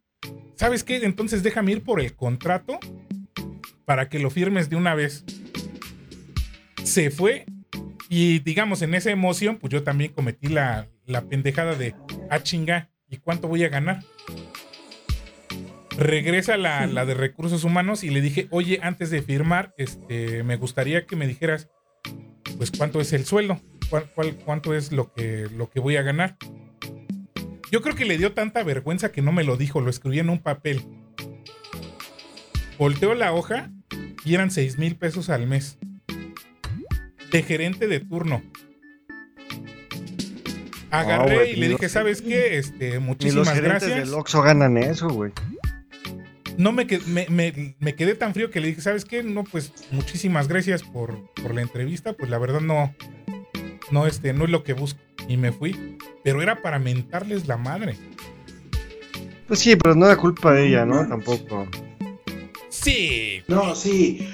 [0.56, 0.98] ¿Sabes qué?
[0.98, 2.80] Entonces déjame ir por el contrato
[3.86, 5.24] para que lo firmes de una vez.
[6.84, 7.46] Se fue
[8.10, 11.96] y digamos, en esa emoción, pues yo también cometí la, la pendejada de,
[12.30, 14.04] ah, chinga, ¿y cuánto voy a ganar?
[15.98, 20.56] Regresa la, la de recursos humanos y le dije, oye, antes de firmar, este, me
[20.56, 21.70] gustaría que me dijeras,
[22.58, 26.02] pues, cuánto es el sueldo, cuál, cuál- cuánto es lo que, lo que voy a
[26.02, 26.38] ganar.
[27.72, 30.30] Yo creo que le dio tanta vergüenza que no me lo dijo, lo escribí en
[30.30, 30.82] un papel.
[32.78, 33.72] Volteo la hoja
[34.26, 35.78] y eran 6 mil pesos al mes.
[37.32, 38.44] De gerente de turno.
[41.00, 42.58] Agarré y le dije, ¿sabes qué?
[42.58, 44.10] Este, Ni los muchísimas gerentes gracias.
[44.10, 45.32] del Oxxo ganan eso, güey.
[46.58, 49.24] No me, me, me- me quedé tan frío que le dije, ¿sabes qué?
[49.24, 52.14] No, pues muchísimas gracias por, por la entrevista.
[52.14, 52.94] Pues la verdad no,
[53.90, 55.00] no, este, no es lo que busco.
[55.28, 55.98] Y me fui.
[56.24, 57.96] Pero era para mentarles la madre.
[59.48, 61.08] Pues sí, pero no era culpa de ella, ¿no?
[61.08, 61.68] Tampoco.
[62.70, 63.42] Sí.
[63.48, 64.30] No, sí.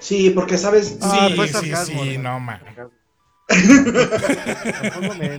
[0.00, 0.98] Sí, porque sabes.
[1.02, 2.32] Ah, sí, fue sí, sí, ¿no?
[2.34, 2.60] no, man.
[3.50, 5.28] Tampoco me,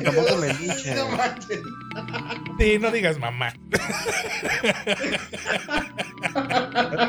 [0.00, 0.96] tampoco me linchen.
[0.96, 1.60] No manches.
[2.58, 3.52] Sí, no digas mamá.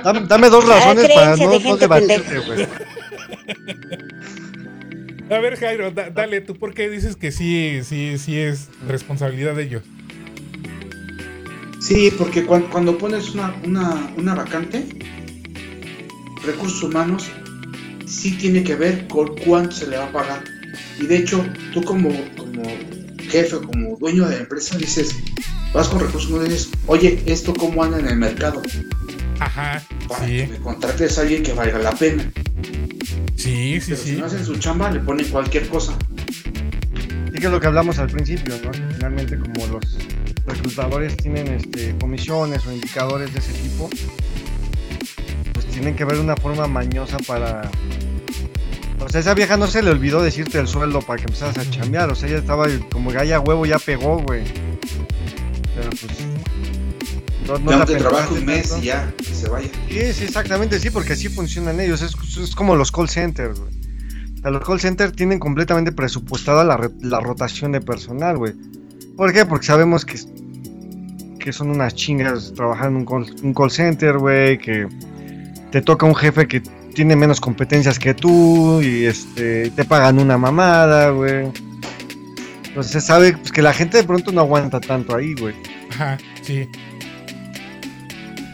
[0.03, 2.67] Dame, dame dos razones Ah, para no, no debatirte, güey.
[5.31, 9.53] A ver, Jairo, da- dale, ¿tú por qué dices que sí, sí, sí es responsabilidad
[9.55, 9.83] de ellos?
[11.79, 14.87] Sí, porque cuan- cuando, pones una, una, una vacante,
[16.43, 17.29] recursos humanos
[18.09, 20.43] sí tiene que ver con cuánto se le va a pagar.
[20.99, 22.63] Y de hecho, tú como, como
[23.29, 25.15] jefe, como dueño de la empresa, dices,
[25.73, 28.61] vas con recursos humanos y dices, oye, ¿esto cómo anda en el mercado?
[29.39, 32.29] Ajá, Para que me contrates a alguien que valga la pena.
[33.35, 34.15] sí, sí, Pero si sí.
[34.17, 35.97] no hacen su chamba, le ponen cualquier cosa.
[37.31, 38.71] Sí que es lo que hablamos al principio, ¿no?
[38.71, 39.97] Que finalmente como los
[40.45, 43.89] reclutadores tienen este, comisiones o indicadores de ese tipo,
[45.79, 47.71] tienen que ver una forma mañosa para...
[48.99, 51.69] O sea, esa vieja no se le olvidó decirte el sueldo para que empezaras a
[51.69, 54.43] chambear, o sea, ella estaba como galla huevo, ya pegó, güey.
[55.73, 56.03] Pero pues...
[57.47, 59.69] No, no la trabajo un mes y ya, que se vaya.
[59.87, 62.01] Sí, sí, exactamente, sí, porque así funcionan ellos.
[62.01, 63.71] Es, es como los call centers, güey.
[64.37, 68.53] O sea, los call centers tienen completamente presupuestada la, la rotación de personal, güey.
[69.15, 69.45] ¿Por qué?
[69.45, 70.19] Porque sabemos que,
[71.39, 74.85] que son unas chingas trabajar en un call, un call center, güey, que
[75.71, 76.61] te toca un jefe que
[76.93, 81.47] tiene menos competencias que tú y este te pagan una mamada, güey.
[82.67, 85.55] Entonces se sabe pues, que la gente de pronto no aguanta tanto ahí, güey.
[85.91, 86.67] Ajá, sí.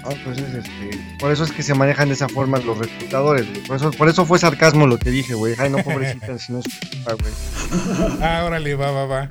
[0.08, 3.62] Entonces, este, por eso es que se manejan de esa forma los reclutadores, güey.
[3.64, 5.56] Por eso, por eso fue sarcasmo lo que dije, güey.
[5.58, 6.66] Ay, no, pobrecita, si no es
[7.04, 7.34] güey.
[8.22, 9.30] Ah, órale, va, va, va.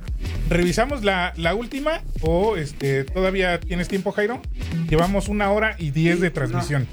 [0.49, 4.41] ¿Revisamos la, la última o este todavía tienes tiempo, Jairo?
[4.89, 6.87] Llevamos una hora y diez de transmisión.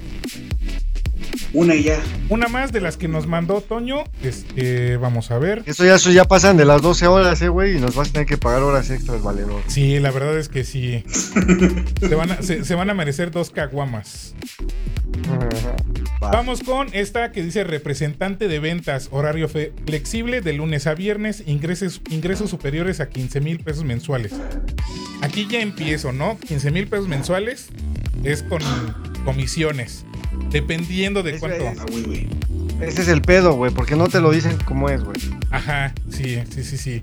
[1.54, 2.00] Una y ya.
[2.30, 4.04] Una más de las que nos mandó Toño.
[4.22, 5.62] Este, vamos a ver.
[5.66, 8.12] Eso ya, eso ya pasan de las 12 horas, eh, güey, y nos vas a
[8.12, 9.60] tener que pagar horas extras, valedor.
[9.66, 11.04] Sí, la verdad es que sí.
[12.00, 14.34] se, van a, se- se van a merecer dos caguamas.
[16.22, 16.30] Va.
[16.30, 22.00] Vamos con esta que dice representante de ventas, horario flexible de lunes a viernes, ingresos,
[22.10, 24.32] ingresos superiores a 15 mil pesos mensuales.
[25.20, 26.38] Aquí ya empiezo, ¿no?
[26.38, 27.68] 15 mil pesos mensuales
[28.24, 28.62] es con
[29.24, 30.04] comisiones,
[30.52, 31.68] dependiendo de cuánto.
[31.68, 32.28] es- Ah, güey.
[32.80, 35.16] Ese es el pedo, güey, porque no te lo dicen cómo es, güey.
[35.50, 37.02] Ajá, sí, sí, sí, sí.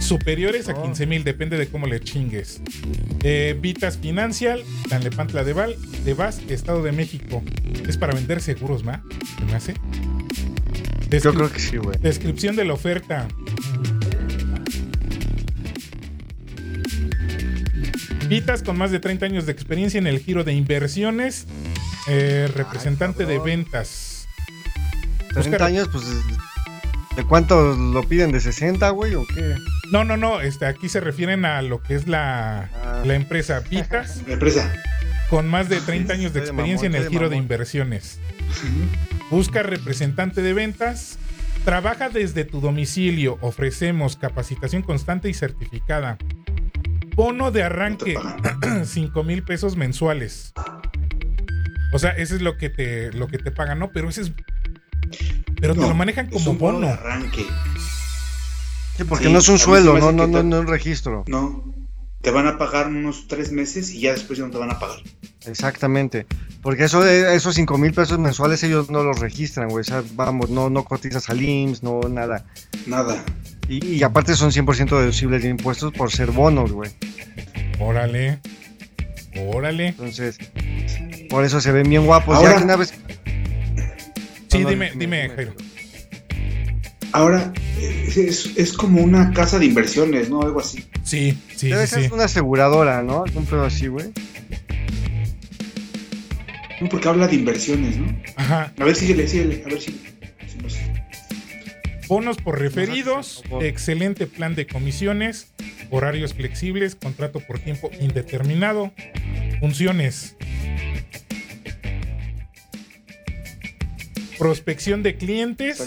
[0.00, 0.82] Superiores a Oh.
[0.82, 2.62] 15 mil, depende de cómo le chingues.
[3.22, 7.42] Eh, Vitas Financial, Tanlepantla de Val, de Vaz, Estado de México.
[7.86, 9.02] Es para vender seguros, ¿ma?
[9.38, 9.74] ¿Se me hace?
[11.10, 11.98] Yo creo que sí, güey.
[12.00, 13.28] Descripción de la oferta.
[18.28, 21.46] Vitas con más de 30 años de experiencia en el giro de inversiones.
[22.08, 24.26] Eh, representante de ventas.
[25.34, 26.04] 30 Busca- años, pues.
[27.16, 28.30] ¿De cuánto lo piden?
[28.32, 29.56] ¿De 60, güey, o qué?
[29.90, 30.40] No, no, no.
[30.40, 33.02] Este, aquí se refieren a lo que es la, Ah.
[33.04, 34.72] la empresa Vitas La empresa.
[35.28, 38.20] con más de 30 años de experiencia en el de giro de inversiones.
[39.30, 41.18] Busca representante de ventas.
[41.64, 43.36] Trabaja desde tu domicilio.
[43.40, 46.16] Ofrecemos capacitación constante y certificada.
[47.16, 50.52] Bono de arranque, No te 5 mil pesos mensuales.
[51.92, 53.90] O sea, ese es lo que te, lo que te pagan, ¿no?
[53.90, 54.32] Pero ese es.
[55.60, 57.46] Pero te lo manejan es como un bono arranque.
[58.96, 61.24] Sí, porque Sí, no es un sueldo, no, no, no, no un registro.
[61.28, 61.74] No.
[62.20, 64.78] Te van a pagar unos tres meses y ya después ya no te van a
[64.78, 64.98] pagar.
[65.46, 66.26] Exactamente.
[66.62, 69.82] Porque eso esos 5 mil pesos mensuales ellos no los registran, güey.
[69.82, 72.44] O sea, vamos, no, no cotizas al IMSS, no nada.
[72.86, 73.24] Nada.
[73.68, 76.90] Y, y aparte son 100% deducibles de impuestos por ser bonos, güey.
[77.78, 78.40] Órale.
[79.36, 79.88] Órale.
[79.88, 80.38] Entonces,
[81.30, 82.36] por eso se ven bien guapos.
[82.36, 82.94] Ahora- ya que una vez...
[84.50, 85.54] Sí, No, no, dime, dime, Jairo.
[87.12, 90.42] Ahora, es, es como una casa de inversiones, ¿no?
[90.42, 90.84] Algo así.
[91.02, 92.10] Sí, sí, Debe sí, ser sí.
[92.12, 93.24] una aseguradora, ¿no?
[93.34, 94.06] Un pedo así, güey.
[96.80, 98.06] No, porque habla de inversiones, ¿no?
[98.36, 98.72] Ajá.
[98.78, 99.62] A ver, síguele, síguele.
[99.66, 100.00] A ver si.
[102.08, 105.52] Bonos por referidos, excelente plan de comisiones,
[105.90, 108.92] horarios flexibles, contrato por tiempo indeterminado,
[109.60, 110.34] funciones.
[114.38, 115.86] Prospección de clientes,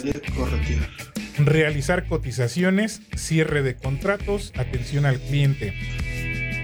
[1.38, 5.74] realizar cotizaciones, cierre de contratos, atención al cliente.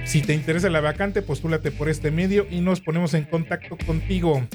[0.05, 4.47] Si te interesa la vacante, postúlate por este medio y nos ponemos en contacto contigo.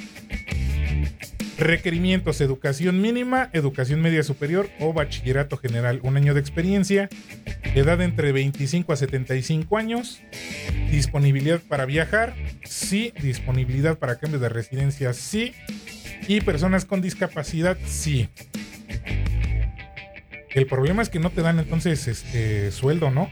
[1.57, 5.99] Requerimientos: educación mínima, educación media superior o bachillerato general.
[6.03, 7.09] Un año de experiencia,
[7.75, 10.19] edad entre 25 a 75 años,
[10.91, 12.34] disponibilidad para viajar,
[12.65, 15.53] sí, disponibilidad para cambio de residencia, sí,
[16.27, 18.30] y personas con discapacidad, sí.
[20.49, 23.30] El problema es que no te dan entonces este sueldo, ¿no?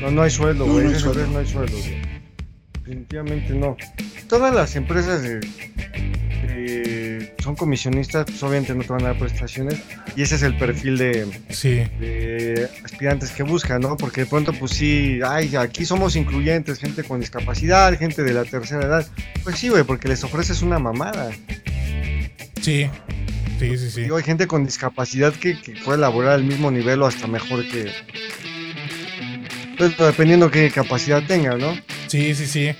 [0.00, 0.84] No, no hay sueldo, No, güey.
[0.84, 1.26] no hay sueldo.
[1.26, 2.17] no hay sueldo, güey.
[2.88, 3.76] Definitivamente no.
[4.28, 5.40] Todas las empresas de,
[6.46, 9.78] de- son comisionistas, pues obviamente no te van a dar prestaciones.
[10.16, 13.98] Y ese es el perfil de, Sí, de aspirantes que buscan, ¿no?
[13.98, 18.44] Porque de pronto, pues sí, ay, aquí somos incluyentes, gente con discapacidad, gente de la
[18.46, 19.06] tercera edad.
[19.44, 21.30] Pues sí, güey, porque les ofreces una mamada.
[22.62, 22.88] sí,
[23.58, 24.00] sí, sí, sí.
[24.04, 27.68] Digo, hay gente con discapacidad que, que puede laborar al mismo nivel o hasta mejor
[27.68, 27.90] que.
[29.76, 31.72] Pues dependiendo qué capacidad tenga, ¿no?
[32.08, 32.70] Sí, sí, sí.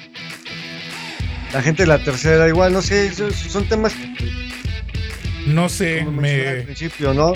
[1.53, 3.95] La gente de la tercera igual, no sé, esos son temas
[5.47, 7.33] No sé, como mencioné al me principio, ¿no?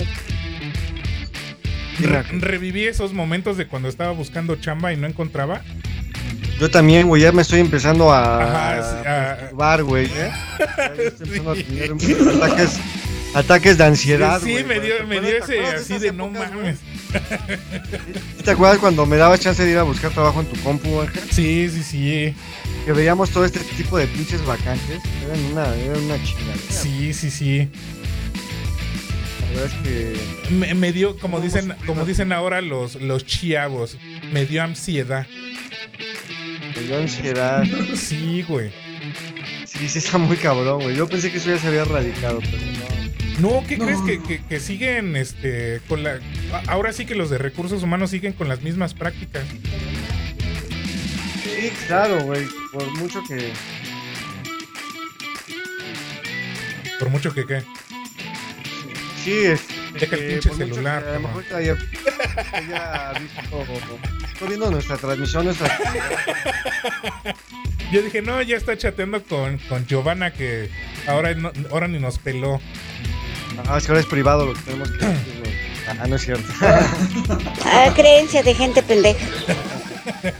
[1.99, 5.61] re- reviví esos momentos de cuando estaba buscando chamba y no encontraba.
[6.59, 8.43] Yo también, güey, ya me estoy empezando a.
[8.43, 10.31] Ajá, sí, a- güey, ¿eh?
[10.59, 11.63] A Sí.
[11.63, 11.91] tener
[12.35, 12.79] ataques,
[13.33, 14.39] ataques de ansiedad.
[14.41, 16.77] sí, güey, me dio, ¿Te me dio ese así de no mames.
[18.43, 21.23] ¿Te acuerdas cuando me daba chance de ir a buscar trabajo en tu compu, Ángel?
[21.31, 22.35] Sí, sí, sí.
[22.85, 25.01] Que veíamos todo este tipo de pinches vacantes.
[25.25, 26.57] Eran una, eran una chingadera.
[26.69, 27.69] Sí, sí, sí.
[29.41, 30.53] La verdad es que.
[30.53, 33.97] Me, me dio, como ¿Cómo dicen, como dicen ahora los, los chiavos,
[34.31, 35.27] me dio ansiedad.
[36.75, 37.63] Me dio ansiedad.
[37.95, 38.71] Sí, güey.
[39.65, 40.95] Sí, sí, está muy cabrón, güey.
[40.95, 42.92] Yo pensé que eso ya se había erradicado, pero no.
[43.39, 43.85] No, ¿qué No.
[43.85, 46.19] crees que, que- que siguen este con la
[46.67, 49.43] ahora sí que los de recursos humanos siguen con las mismas prácticas?
[51.43, 52.45] Sí, claro, güey.
[52.71, 53.51] Por mucho que.
[56.99, 57.63] Por mucho que qué.
[59.23, 59.61] Sí, es.
[59.99, 61.77] Deja el pinche celular, que A lo mejor te haya-
[62.69, 63.41] ya ha visto,
[64.33, 65.77] está viendo nuestra transmisión, nuestra
[67.91, 70.69] Yo dije, no, ya está chateando con, con Giovanna que
[71.05, 72.59] ahora, no- ahora ni nos peló.
[73.67, 75.53] Ah, es que ahora es privado lo que tenemos que decir, güey.
[75.99, 76.51] Ah, no es cierto.
[77.65, 79.25] Ah, creencia de gente pendeja.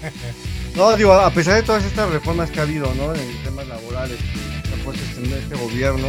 [0.76, 3.14] No, digo, a pesar de todas estas reformas que ha habido, ¿no?
[3.14, 6.08] En temas laborales que ha puesto este, este gobierno,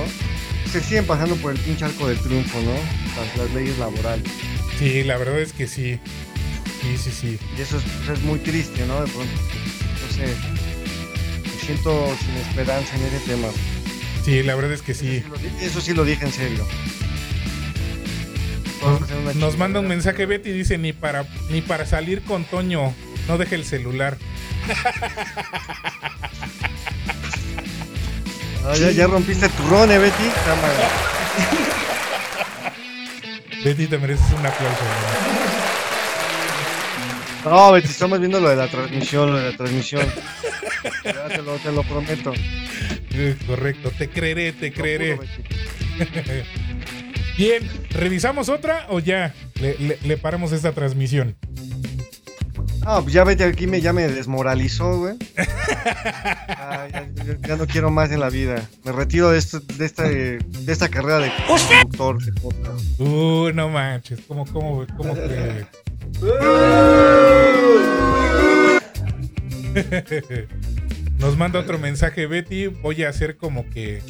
[0.73, 2.73] se siguen pasando por el pinche arco del triunfo, ¿no?
[2.73, 4.25] Las, las leyes laborales.
[4.79, 6.01] Sí, la verdad es que sí.
[6.81, 7.39] Sí, sí, sí.
[7.59, 9.03] Y eso es, pues, es muy triste, ¿no?
[9.05, 10.35] De pronto, no sé,
[11.43, 13.49] me siento sin esperanza en ese tema.
[14.25, 15.17] Sí, la verdad es que sí.
[15.19, 16.67] Eso sí lo di- Eso sí lo dije en serio.
[19.36, 22.94] Nos manda un mensaje Betty y dice, ni para, ni para salir con Toño,
[23.28, 24.16] no deje el celular.
[28.66, 30.24] Ah, ya, ya rompiste tu ron, ¿eh, Betty?
[33.62, 34.85] Betty, te mereces un aplauso.
[37.44, 37.51] ¿no?
[37.51, 40.06] No, Betty, estamos viendo lo de la transmisión, lo de la transmisión.
[41.05, 42.32] Ya te lo, te lo prometo.
[43.47, 45.19] Correcto, te creeré, te creeré.
[47.36, 51.36] Bien, ¿revisamos otra o ya le, le- le paramos esta transmisión?
[52.86, 55.15] Ah, pues ya Betty aquí me, ya me desmoralizó, güey.
[56.48, 58.69] Ah, ya, ya- ya no quiero más en la vida.
[58.85, 62.23] Me retiro de, esto, de, esta, de esta carrera de conductor.
[62.23, 63.01] de podcast.
[63.01, 65.66] Uh, no manches, ¿cómo, cómo, cómo que?
[71.19, 74.02] Nos manda otro mensaje Betty, voy a hacer como que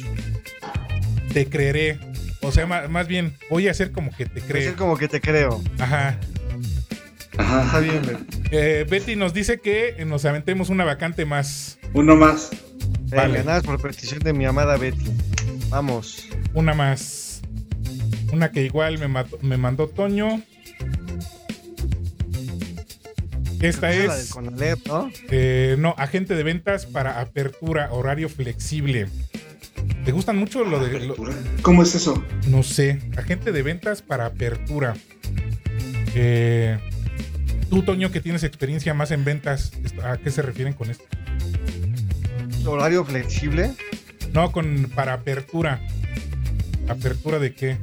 [1.33, 1.97] te creeré.
[2.45, 4.75] O sea, ma- más bien, voy a hacer como que te Es creo.
[4.75, 5.61] como que te creo.
[5.79, 6.19] Ajá.
[7.31, 7.79] Está Ajá.
[7.79, 8.39] bien, Betty.
[8.51, 11.77] Eh, Betty nos dice que nos aventemos una vacante más.
[11.93, 12.49] Uno más.
[13.09, 13.33] Vale.
[13.33, 15.05] Venga, nada, por petición de mi amada Betty.
[15.69, 16.27] Vamos.
[16.53, 17.41] Una más.
[18.31, 20.41] Una que igual me, mató- me mandó Toño.
[23.61, 25.09] Esta Esa la del es, Conalep, ¿no?
[25.31, 29.07] eh, no, agente de ventas para apertura, horario flexible.
[30.03, 31.15] ¿Te gustan mucho lo de, lo-
[31.61, 32.23] ¿Cómo es eso?
[32.47, 34.93] no sé, agente de ventas para apertura?
[36.15, 36.77] Eh,
[37.69, 39.71] tú, Toño, que tienes experiencia más en ventas,
[40.03, 41.05] ¿a qué se refieren con esto?
[42.65, 43.73] Horario flexible.
[44.33, 45.81] No, con para apertura.
[46.87, 47.77] ¿Apertura de qué?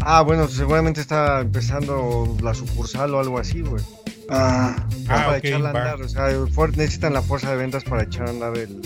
[0.00, 3.82] Ah, bueno, seguramente está empezando la sucursal o algo así, güey.
[4.28, 4.76] Ah,
[5.08, 6.02] Ah, para ok, echarla a andar.
[6.02, 6.28] O sea,
[6.76, 8.80] necesitan la fuerza de ventas para echar a andar el,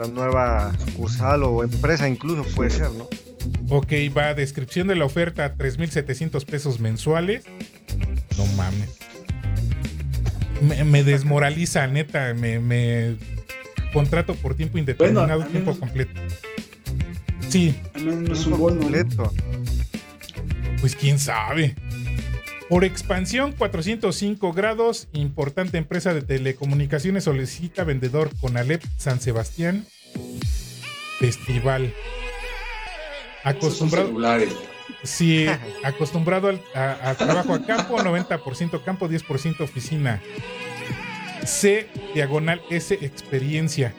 [0.00, 3.08] la nueva sucursal o empresa, incluso puede ser, ¿no?
[3.68, 7.44] Ok, va, descripción de la oferta, 3.700 pesos mensuales.
[8.38, 8.96] No mames.
[10.62, 13.16] Me, me desmoraliza, neta, me, me
[13.92, 16.18] contrato por tiempo indeterminado, Bueno, tiempo completo.
[17.48, 19.32] Sí, al menos no es un bono.
[20.80, 21.74] pues quién sabe.
[22.70, 29.84] Por expansión 405 grados, importante empresa de telecomunicaciones solicita vendedor con Alep San Sebastián.
[31.18, 31.92] Festival.
[33.42, 34.12] Acostumbrado.
[35.02, 35.46] Sí,
[35.82, 40.22] acostumbrado al- a, a trabajo a campo, 90% campo, 10% oficina.
[41.44, 43.94] C, diagonal S, experiencia.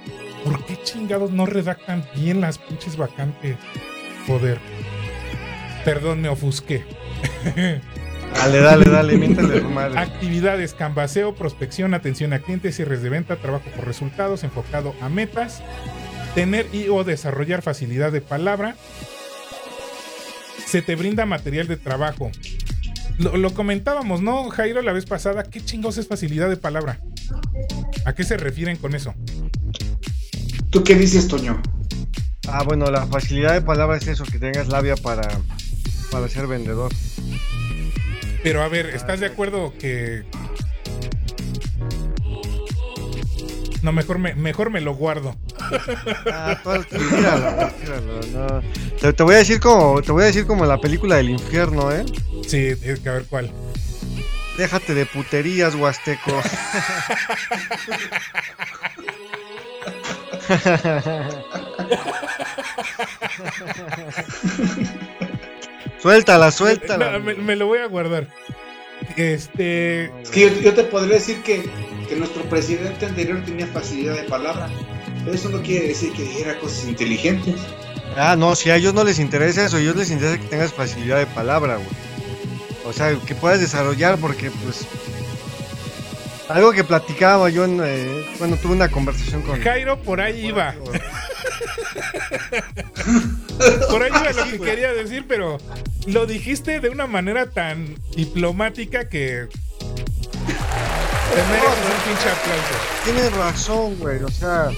[0.46, 3.58] ¿Por qué chingados no redactan bien las pinches vacantes?
[4.28, 4.60] Joder.
[5.84, 6.86] Perdón, me ofusqué.
[8.34, 10.00] Dale, dale, dale, miéntale madre.
[10.00, 15.62] Actividades, canvaseo, prospección, atención a clientes, cierres de venta, trabajo por resultados, enfocado a metas,
[16.34, 18.76] tener y o desarrollar facilidad de palabra.
[20.66, 22.32] Se te brinda material de trabajo.
[23.18, 25.44] Lo, lo comentábamos, ¿no, Jairo, la vez pasada?
[25.44, 27.00] ¿Qué chingos es facilidad de palabra?
[28.06, 29.14] ¿A qué se refieren con eso?
[30.72, 31.62] ¿Tú qué dices, Toño?
[32.48, 35.28] Ah, bueno, la facilidad de palabra es eso, que tengas labia para,
[36.12, 36.92] para ser vendedor.
[38.44, 40.24] Pero a ver, ¿estás de acuerdo que...
[43.82, 45.36] No, mejor me, mejor me lo guardo.
[46.32, 48.62] Ah, todo- tíralo, tíralo, no.
[49.00, 51.92] Te, te voy a decir como, te voy a decir como la película del infierno,
[51.92, 52.06] ¿eh?
[52.48, 53.52] Sí, es que ver cuál.
[54.58, 56.32] Déjate de puterías, huasteco.
[66.02, 67.12] suéltala, suéltala.
[67.12, 68.28] No, me, me lo voy a guardar.
[69.18, 70.06] Este.
[70.22, 71.64] Es que yo, yo te podría decir que,
[72.08, 74.70] que nuestro presidente anterior tenía facilidad de palabra.
[75.24, 77.56] Pero eso no quiere decir que dijera cosas inteligentes.
[78.18, 80.74] Ah, no, si a ellos no les interesa eso, a ellos les interesa que tengas
[80.74, 81.88] facilidad de palabra, güey.
[82.86, 84.86] O sea, que puedas desarrollar, porque pues.
[86.50, 87.80] Algo que platicaba yo en.
[87.84, 89.62] eh, bueno, tuve una conversación con.
[89.62, 90.74] Jairo por ahí iba.
[90.74, 90.92] Por
[93.60, 95.58] ahí era lo que quería decir, pero
[96.08, 99.48] lo dijiste de una manera tan diplomática que.
[101.32, 102.76] Te mereces un pinche aplauso.
[103.06, 104.24] Tienes razón, güey.
[104.24, 104.70] O sea,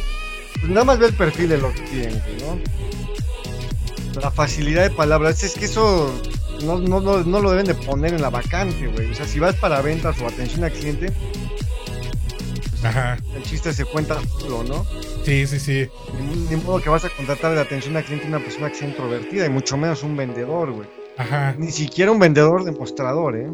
[0.59, 2.59] pues nada más ve el perfil de los clientes, ¿no?
[4.21, 5.43] La facilidad de palabras.
[5.43, 6.13] Es que eso
[6.63, 9.11] no, no, no, no lo deben de poner en la vacante, güey.
[9.11, 11.11] O sea, si vas para ventas o atención al cliente,
[12.83, 13.17] Ajá.
[13.35, 14.85] el chiste se cuenta solo, ¿no?
[15.23, 15.87] Sí, sí, sí.
[16.49, 19.45] Ni, modo que vas a contratar de atención al cliente una persona que sea introvertida
[19.45, 20.87] y mucho menos un vendedor, güey.
[21.17, 21.55] Ajá.
[21.57, 23.47] Ni siquiera un vendedor demostrador, ¿eh?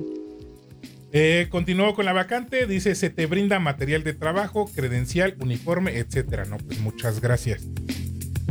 [1.12, 2.68] Eh, continúo con la vacante.
[2.68, 6.46] Dice: se te brinda material de trabajo, credencial, uniforme, etcétera.
[6.46, 7.64] No, pues muchas gracias.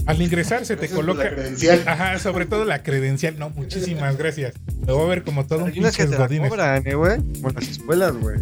[0.06, 1.24] Al ingresar se te Gracias coloca.
[1.24, 1.82] la credencial.
[1.86, 3.38] Ajá, sobre todo la credencial.
[3.38, 4.55] No, muchísimas gracias.
[4.86, 6.48] Me voy a ver como todo un unas que te la godines.
[6.48, 7.18] cobran, ¿eh, güey?
[7.34, 8.38] Como las escuelas, güey.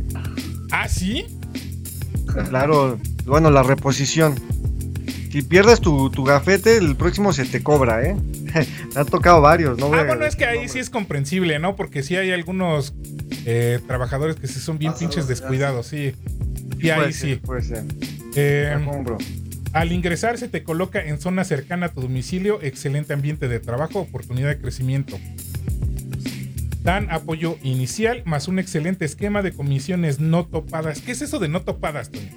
[0.71, 1.27] Ah, sí.
[2.45, 4.35] Claro, bueno, la reposición.
[5.31, 8.17] Si pierdes tu, tu gafete, el próximo se te cobra, ¿eh?
[8.95, 9.93] Me han tocado varios, ¿no?
[9.93, 11.77] Ah, bueno, es que ahí sí es comprensible, ¿no?
[11.77, 12.95] Porque sí hay algunos
[13.45, 16.15] eh, trabajadores que sí son bien Pasados pinches de descuidados, sí.
[16.79, 17.37] Y ahí ser, sí.
[17.37, 17.85] Puede ser.
[18.35, 18.77] Eh,
[19.73, 24.01] al ingresar se te coloca en zona cercana a tu domicilio, excelente ambiente de trabajo,
[24.01, 25.19] oportunidad de crecimiento.
[26.87, 31.01] Dan apoyo inicial más un excelente esquema de comisiones no topadas.
[31.01, 32.31] ¿Qué es eso de no topadas, Tony?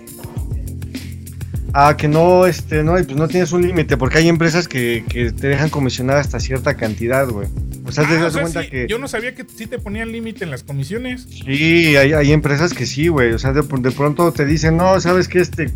[1.72, 5.32] Ah, que no, este, no, pues no tienes un límite, porque hay empresas que, que
[5.32, 7.48] te dejan comisionar hasta cierta cantidad, güey.
[7.86, 8.88] O sea, te Ah, o das sea, cuenta sí, que.
[8.88, 11.28] Yo no sabía que sí te ponían límite en las comisiones.
[11.30, 13.34] Sí, hay, hay empresas que sí, güey.
[13.34, 15.72] O sea, de, de pronto te dicen, no, sabes que este.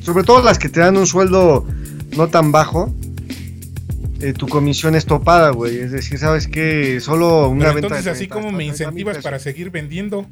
[0.00, 1.68] Sobre todo las que te dan un sueldo
[2.16, 2.92] no tan bajo,
[4.22, 5.78] eh, tu comisión es topada, güey.
[5.78, 7.86] Es decir, sabes que solo una Pero venta.
[7.88, 10.26] entonces de así 30, como me 30 mil incentivas para seguir vendiendo.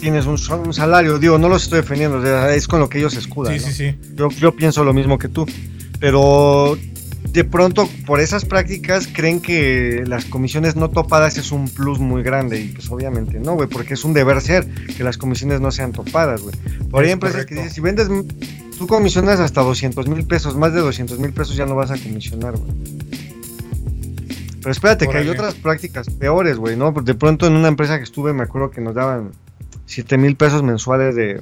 [0.00, 3.16] Tienes un, salario, digo, no los estoy defendiendo, o sea, es con lo que ellos
[3.16, 3.58] escudan.
[3.58, 3.72] Sí, ¿no?
[3.72, 3.98] sí, sí.
[4.14, 5.44] Yo, yo pienso lo mismo que tú.
[5.98, 6.78] Pero
[7.32, 12.22] de pronto, por esas prácticas, creen que las comisiones no topadas es un plus muy
[12.22, 12.60] grande.
[12.60, 15.92] Y pues obviamente no, güey, porque es un deber ser que las comisiones no sean
[15.92, 16.54] topadas, güey.
[16.90, 18.08] Por ahí empresas que dicen, si vendes,
[18.78, 21.98] tú comisionas hasta 200 mil pesos, más de 200 mil pesos ya no vas a
[21.98, 22.72] comisionar, güey.
[24.60, 26.92] Pero espérate, que hay otras prácticas peores, güey, ¿no?
[26.92, 29.32] De pronto en una empresa que estuve, me acuerdo que nos daban
[29.86, 31.40] 7 mil pesos mensuales de,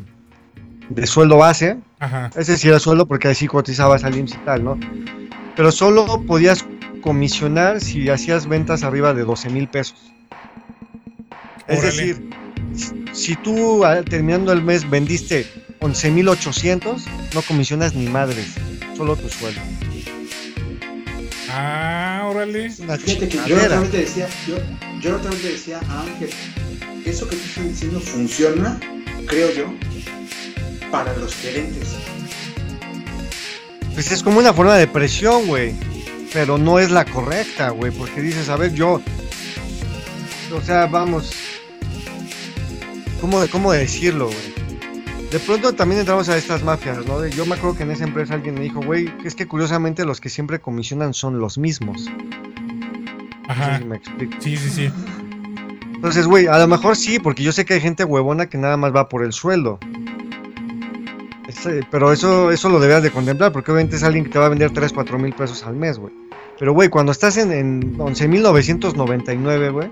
[0.91, 1.79] de sueldo base.
[1.99, 2.31] Ajá.
[2.37, 4.79] Ese sí era sueldo porque ahí sí cotizabas al IMSS y tal, ¿no?
[5.57, 6.65] Pero solo podías
[7.01, 10.13] comisionar si hacías ventas arriba de 12 mil pesos.
[11.69, 12.31] Es decir,
[12.75, 15.47] si- si tú al- terminando el mes vendiste
[15.81, 17.05] 11 mil 800,
[17.35, 18.47] no comisionas ni madres,
[18.97, 19.61] solo tu sueldo.
[21.51, 22.71] Ah, órale.
[22.81, 23.65] Una Fíjate que yo la chingadera.
[23.67, 24.57] otra vez le decía, yo,
[25.01, 26.31] yo la otra vez le decía a Ángel,
[27.05, 28.81] eso que tú estás diciendo funciona,
[29.27, 29.73] creo yo,
[30.91, 31.89] para los gerentes.
[33.95, 35.75] Pues es como una forma de presión, güey.
[36.33, 37.91] Pero no es la correcta, güey.
[37.93, 39.01] Porque dices, a ver, yo.
[40.55, 41.31] O sea, vamos.
[43.23, 44.56] ¿Cómo, cómo decirlo, güey?
[45.31, 47.21] De pronto también entramos a estas mafias, ¿no?
[47.21, 50.05] De- Yo me acuerdo que en esa empresa alguien me dijo, güey, es que curiosamente
[50.05, 52.07] los que siempre comisionan son los mismos.
[52.07, 53.79] No sé Ajá.
[53.79, 54.35] si me explico.
[54.41, 54.91] Sí, sí, sí.
[55.95, 58.77] Entonces, güey, a lo mejor sí, porque yo sé que hay gente huevona que nada
[58.77, 59.79] más va por el sueldo.
[61.49, 64.47] Ese- pero eso, eso lo debías de contemplar, porque obviamente es alguien que te va
[64.47, 66.13] a vender 3, 4 mil pesos al mes, güey.
[66.59, 69.91] Pero, güey, cuando estás en, en 11.999, güey,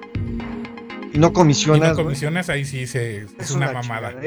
[1.13, 4.09] y no Y comisionas, no güey, comisionas, ahí sí se, es, Es una, una mamada.
[4.17, 4.21] o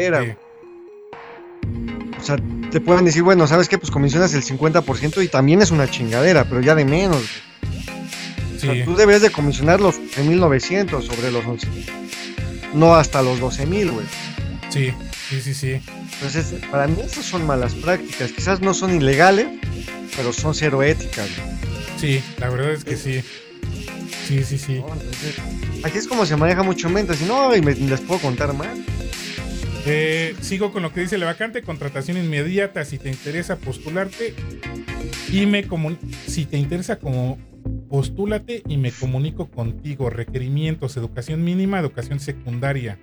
[2.27, 2.37] sea,
[2.71, 3.77] te pueden decir, bueno, ¿sabes qué?
[3.77, 7.17] Pues comisionas el 50% y también es una chingadera, pero ya de menos.
[7.17, 8.55] güey.
[8.55, 8.81] O sea, Sí.
[8.85, 11.85] tú deberías de comisionar los 11.900 sobre los 11.000.
[12.73, 14.05] No hasta los 12.000, güey.
[14.69, 14.91] Sí,
[15.29, 15.79] sí, sí, sí.
[16.13, 18.31] Entonces, para mí esas son malas prácticas.
[18.31, 19.47] Quizás no son ilegales,
[20.15, 21.27] pero son cero éticas.
[21.37, 21.57] güey.
[21.99, 23.21] Sí, la verdad es que sí.
[24.27, 24.73] Sí, sí, sí.
[24.79, 24.87] ¿no?
[24.93, 25.35] Entonces,
[25.83, 27.15] aquí es como se maneja mucho mente.
[27.15, 28.67] Si no, y me- les puedo contar más.
[29.89, 34.33] Eh, sigo con lo que dice la vacante, contratación inmediata, si te interesa postularte
[35.31, 35.65] y me
[36.27, 37.37] si te interesa como
[37.89, 40.09] postúlate y me comunico contigo.
[40.09, 42.97] Requerimientos, educación mínima, educación secundaria.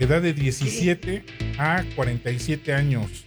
[0.00, 1.24] Edad de 17
[1.58, 3.24] a 47 años.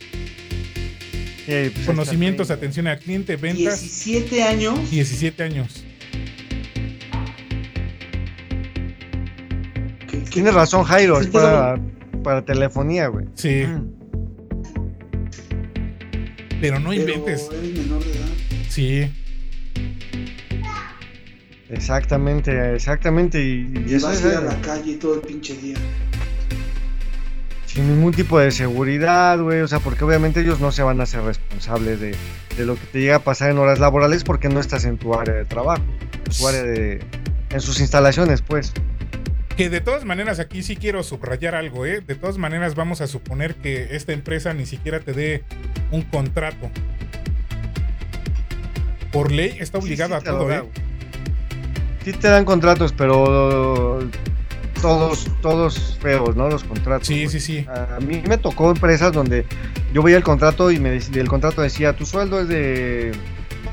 [1.47, 4.91] Eh, pues, Conocimientos, atención al cliente, ventas, 17 años.
[4.91, 5.85] 17 años.
[10.09, 11.21] ¿Qué- qué- Tienes razón, Jairo.
[11.21, 11.79] Es para,
[12.26, 13.27] para telefonía, güey.
[13.35, 13.93] Sí, Mm.
[16.60, 17.49] pero no pero inventes.
[17.52, 18.27] eres menor de edad.
[18.69, 19.11] Sí,
[21.69, 23.41] Exactamente, exactamente.
[23.43, 25.56] Y, y Y eso vas es, a ir a eh, la calle todo el pinche
[25.57, 25.76] día.
[27.65, 29.61] sin ningún tipo de seguridad, güey.
[29.61, 31.99] O sea, porque obviamente ellos no se van a hacer responsables.
[31.99, 32.18] responsable
[32.56, 34.97] de, de lo que te llega a pasar en horas laborales porque no estás en
[34.97, 35.84] tu área de trabajo,
[36.26, 37.03] en tu área de,
[37.49, 38.72] en sus instalaciones, pues.
[39.57, 42.02] Que de todas maneras aquí sí quiero subrayar algo, ¿eh?
[42.06, 45.44] De todas maneras vamos a suponer que esta empresa ni siquiera te dé
[45.91, 46.69] un contrato.
[49.14, 50.64] Por ley está obligada Sí, sí, a todo, ¿eh?
[52.03, 53.99] Sí te dan contratos, pero
[54.82, 56.49] todos, todos feos, ¿no?
[56.49, 57.07] Los contratos.
[57.07, 57.65] Sí, sí, sí.
[57.68, 59.45] A mí me tocó empresas donde
[59.94, 63.14] yo veía el contrato y me el contrato decía, tu sueldo es de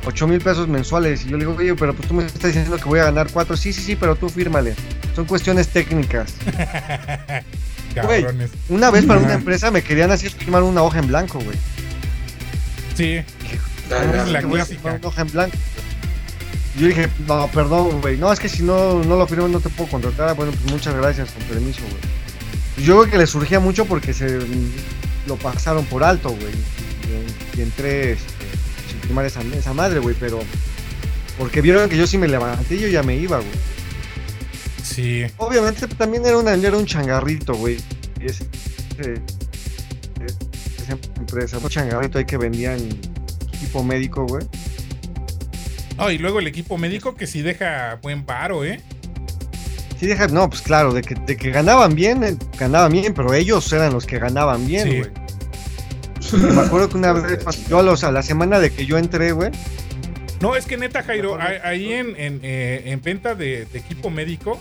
[0.04, 1.24] 8 mil pesos mensuales.
[1.24, 3.28] Y yo le digo, oye, pero pues tú me estás diciendo que voy a ganar
[3.32, 3.56] 4.
[3.56, 4.74] Sí, sí, sí, pero tú fírmale.
[5.14, 6.34] Son cuestiones técnicas.
[8.02, 8.24] Güey.
[8.70, 11.58] Una vez para una empresa me querían hacer firmar una hoja en blanco, güey.
[12.96, 13.20] Sí,
[13.90, 14.64] La- clásica.
[14.64, 15.56] firmar una hoja en blanco.
[16.74, 18.16] Y Yo dije, no, perdón, güey.
[18.16, 20.34] No, es que si no, no lo firmo no te puedo contratar.
[20.36, 22.86] Bueno, pues muchas gracias, con permiso, güey.
[22.86, 24.38] Yo creo que le surgía mucho porque se
[25.26, 26.54] lo pasaron por alto, güey.
[27.54, 28.31] Y, y entré este,
[29.20, 30.40] esa, esa madre, güey, pero...
[31.38, 33.50] Porque vieron que yo sí me levanté y yo ya me iba, güey.
[34.82, 35.24] sí.
[35.38, 37.78] Obviamente también era, una, era un changarrito, güey.
[38.20, 38.44] Esa
[41.16, 42.78] empresa, un changarrito ahí que vendían
[43.54, 44.46] equipo médico, güey.
[45.98, 48.80] Oh, y luego el equipo médico que sí deja buen paro, ¿eh?
[50.00, 53.32] Sí, deja, no, pues claro, de que, de que ganaban bien, eh, ganaban bien, pero
[53.34, 55.02] ellos eran los que ganaban bien, Sí.
[56.32, 59.32] Me acuerdo que una vez, yo a, los, a la semana de que yo entré,
[59.32, 59.50] güey,
[60.40, 64.58] No, es que neta, Jairo, ahí en, en, eh, en venta de, de equipo médico,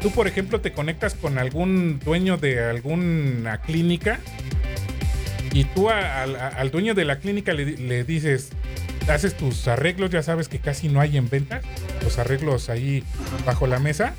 [0.00, 4.18] tú, por ejemplo, te conectas con algún dueño de alguna clínica
[5.52, 8.50] y tú a- al- a- al dueño de la clínica le, le dices,
[9.08, 11.60] haces tus arreglos, ya sabes que casi no hay en venta,
[12.02, 13.04] los arreglos ahí
[13.44, 14.14] bajo la mesa.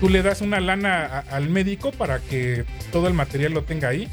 [0.00, 3.88] Tú le das una lana a- al médico para que todo el material lo tenga
[3.88, 4.08] ahí.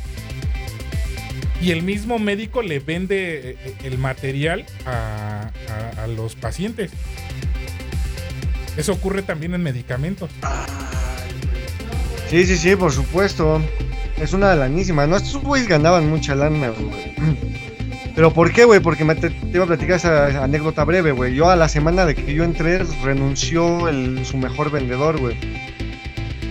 [1.61, 5.51] Y el mismo médico le vende eh, el material a,
[6.15, 6.91] los pacientes.
[8.75, 10.31] Eso ocurre también en medicamentos.
[12.29, 13.61] sí, sí, sí, por supuesto.
[14.19, 15.17] Es una lanísima, ¿no?
[15.17, 17.15] Estos güeyes ganaban mucha lana, güey.
[18.15, 18.79] Pero ¿por qué, güey?
[18.79, 21.33] Porque me te, iba a platicar esa anécdota breve, güey.
[21.33, 23.87] Yo a la semana de que yo entré, renunció
[24.23, 25.37] su mejor vendedor, güey.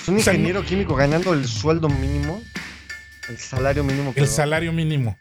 [0.06, 2.42] Un O sea, ingeniero químico ganando el sueldo mínimo.
[3.28, 4.12] El salario mínimo.
[4.16, 5.18] El salario mínimo.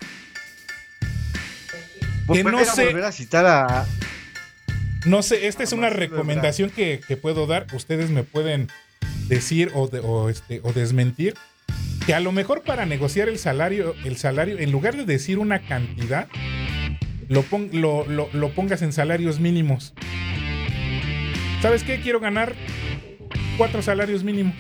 [2.26, 3.86] Pues que no sé- volver a citar a,
[5.06, 7.68] No sé, esta es una recomendación que, que puedo dar.
[7.74, 8.70] Ustedes me pueden
[9.28, 11.34] decir o, de- o, este, o desmentir.
[12.06, 15.60] Que a lo mejor para negociar el salario, el salario, en lugar de decir una
[15.68, 16.28] cantidad,
[17.28, 19.94] lo, pon- lo, lo- lo pongas en salarios mínimos.
[21.62, 22.00] ¿Sabes qué?
[22.02, 22.54] Quiero ganar
[23.58, 24.54] cuatro salarios mínimos.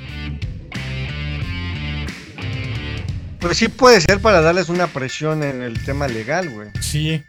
[3.40, 6.70] Pues sí puede ser para darles una presión en el tema legal, güey.
[6.82, 7.24] Sí.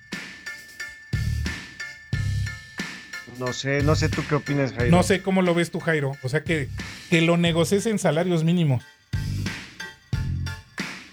[3.38, 4.90] No sé, no sé tú qué opinas, Jairo.
[4.90, 6.12] No sé cómo lo ves tú, Jairo.
[6.22, 6.68] O sea, que,
[7.10, 8.82] que lo negocies en salarios mínimos.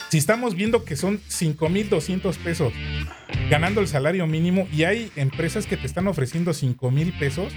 [0.10, 2.74] Si estamos viendo que son 5.200 pesos
[3.50, 7.54] ganando el salario mínimo y hay empresas que te están ofreciendo 5.000 pesos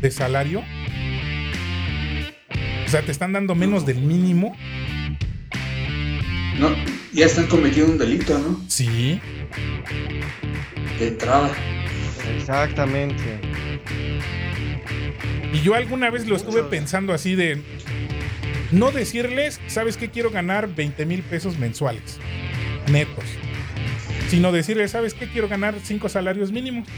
[0.00, 0.62] de salario,
[2.84, 4.56] o sea, te están dando menos del mínimo.
[6.58, 6.70] No,
[7.12, 8.64] ya están cometiendo un delito, ¿no?
[8.68, 9.20] Sí.
[10.98, 11.50] De entrada.
[12.36, 13.40] Exactamente.
[15.52, 17.60] Y yo alguna vez lo estuve pensando así de
[18.70, 20.10] no decirles, ¿sabes qué?
[20.10, 22.18] Quiero ganar 20 mil pesos mensuales,
[22.90, 23.24] netos.
[24.28, 25.26] Sino decirles, ¿sabes qué?
[25.26, 26.88] Quiero ganar 5 salarios mínimos.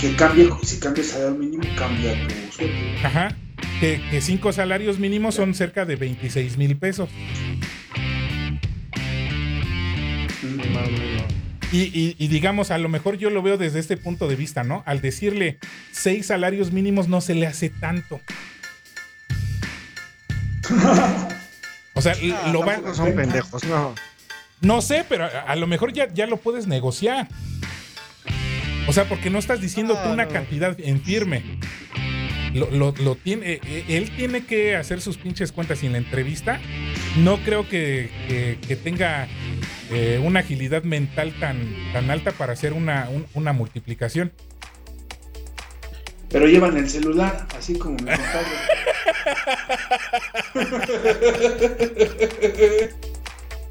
[0.00, 2.76] Que cambie, si cambia el salario mínimo, cambia tu sueldo.
[3.04, 3.36] Ajá.
[3.80, 7.08] Que, que cinco salarios mínimos son cerca de 26 mil pesos.
[11.70, 14.64] Y, y- y digamos, a lo mejor yo lo veo desde este punto de vista,
[14.64, 14.82] ¿no?
[14.86, 15.58] Al decirle
[15.92, 18.20] seis salarios mínimos no se le hace tanto.
[21.94, 23.94] O sea, l- lo va, Tampoco son pendejos, no.
[24.60, 27.28] no sé, pero a, a lo mejor ya, ya lo puedes negociar.
[28.88, 30.30] O sea, porque no estás diciendo tú una no.
[30.32, 31.42] cantidad en firme.
[32.54, 35.92] Lo, lo- lo tiene, eh, eh, él tiene que hacer sus pinches cuentas y en
[35.92, 36.58] la entrevista
[37.18, 39.28] no creo que, que- que tenga
[39.90, 41.58] eh, una agilidad mental tan,
[41.92, 44.32] tan alta para hacer una, un- una multiplicación.
[46.30, 48.50] Pero llevan el celular, así como me contaron.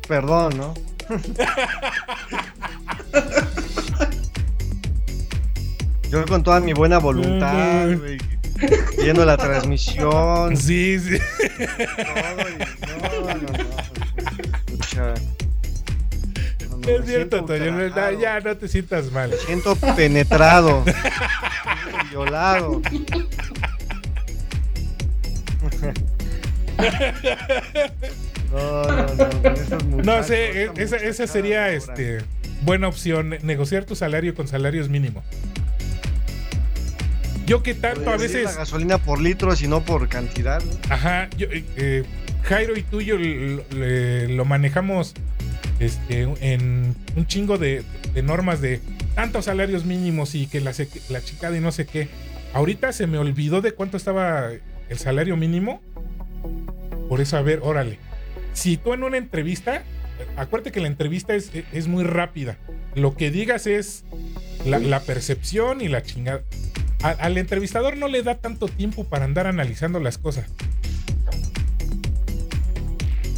[0.07, 0.73] Perdón, ¿no?
[6.09, 8.17] Yo con toda mi buena voluntad, güey,
[8.97, 11.17] viendo la transmisión, Sí, sí.
[13.01, 13.47] todo, no, no, no.
[14.67, 15.13] Escucha.
[16.69, 17.71] No, no, me Es cierto, Toño.
[17.71, 19.31] no, Ya no te sientas mal.
[19.31, 22.81] Me siento penetrado, me siento violado.
[28.51, 29.05] No, no,
[29.97, 32.19] no, No sé, e- esa, esa sería este
[32.61, 35.23] buena opción, ne- negociar tu salario con salarios mínimos.
[37.47, 40.61] Yo que tanto a veces, La gasolina por litros y no por cantidad.
[40.61, 40.71] ¿no?
[40.93, 42.03] ajá, yo, eh, eh,
[42.43, 45.13] Jairo y tú y yo lo, le- lo manejamos
[45.79, 47.83] este, en un chingo de,
[48.13, 48.81] de normas de
[49.15, 50.73] tantos salarios mínimos y que la,
[51.09, 52.09] la chicada y no sé qué.
[52.53, 54.49] Ahorita se me olvidó de cuánto estaba
[54.89, 55.81] el salario mínimo.
[57.09, 57.97] Por eso, a ver, órale.
[58.53, 59.83] Si tú en una entrevista,
[60.35, 62.57] acuérdate que la entrevista es, es muy rápida.
[62.95, 64.03] Lo que digas es
[64.65, 66.41] la, la percepción y la chingada.
[67.03, 70.45] A- al entrevistador no le da tanto tiempo para andar analizando las cosas.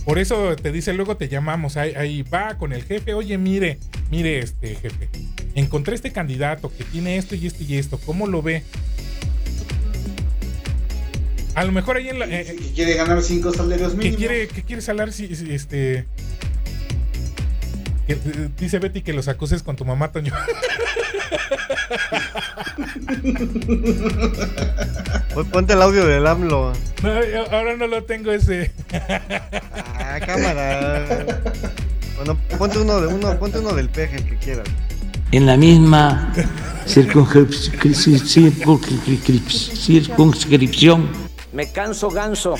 [0.06, 3.78] Por eso te dice, luego te llamamos, ahí, ahí va con el jefe, oye, mire,
[4.10, 5.08] mire este jefe,
[5.54, 8.64] encontré este candidato que tiene esto y esto y esto, ¿cómo lo ve?
[11.54, 12.26] A lo mejor ahí en la...
[12.26, 14.18] eh, Que que quiere ganar cinco salarios que mínimos.
[14.18, 16.06] quiere, que quiere salar si, si, este...
[18.10, 20.34] que, eh, dice Betty que los acuses con tu mamá, Toño.
[25.34, 26.74] Pues ponte el audio del AMLO.
[27.04, 28.72] No, yo ahora no lo tengo ese.
[30.00, 31.26] Ah, cámara.
[32.18, 34.68] Bueno, ponte uno de uno, ponte uno del peje, el que quieras.
[35.32, 36.34] en la misma
[36.88, 37.72] circunscrip-
[38.26, 41.08] circunscrip- circunscripción
[41.54, 42.56] Me canso ganso.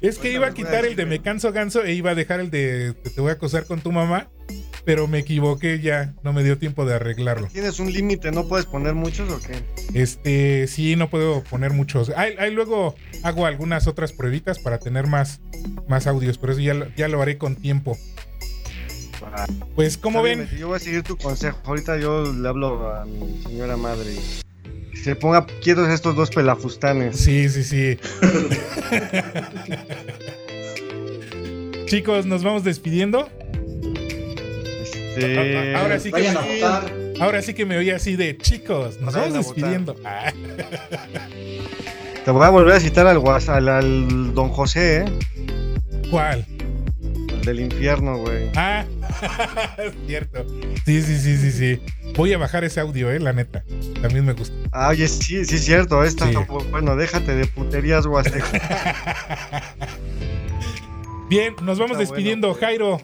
[0.00, 2.50] Es que iba a quitar el de me canso ganso e iba a dejar el
[2.50, 4.28] de te voy a acosar con tu mamá,
[4.84, 7.48] pero me equivoqué ya, no me dio tiempo de arreglarlo.
[7.48, 8.30] ¿Tienes un límite?
[8.30, 9.54] ¿No puedes poner muchos o qué?
[9.98, 12.10] Este, sí, no puedo poner muchos.
[12.10, 15.40] Ahí, ahí luego hago algunas otras pruebitas para tener más,
[15.88, 17.96] más audios, pero eso ya, lo- ya lo haré con tiempo.
[19.74, 21.58] Pues, como ven, Yo voy a seguir tu consejo.
[21.64, 24.12] Ahorita yo le hablo a mi señora madre.
[25.06, 27.16] Se ponga quietos estos dos pelafustanes.
[27.16, 27.96] sí, sí, sí.
[31.86, 33.28] Chicos, nos vamos despidiendo.
[35.16, 36.92] Este, ahora sí que Vayan a votar.
[37.20, 39.94] Ahora sí que me oí así de chicos, nos Vayan vamos despidiendo.
[40.04, 40.32] Ah,
[42.24, 43.22] Te voy a volver a citar al,
[43.68, 45.04] al don José, ¿eh?
[46.10, 46.44] ¿Cuál?
[47.46, 48.50] El del infierno, güey.
[48.56, 48.84] Ah,
[49.78, 50.44] es cierto.
[50.84, 51.80] Sí, sí, sí, sí, sí.
[52.16, 53.62] Voy a bajar ese audio, eh, la neta.
[54.02, 54.52] También me gusta.
[54.72, 56.02] Ah, oye, sí, sí es cierto.
[56.02, 56.34] Esta, Sí.
[56.72, 59.24] Bueno, déjate de puterías, Huasteca.
[61.30, 62.66] Bien, nos vamos Está despidiendo, bueno.
[62.66, 63.00] Jairo.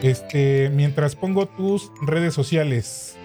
[0.00, 3.16] Este, mientras pongo tus redes sociales.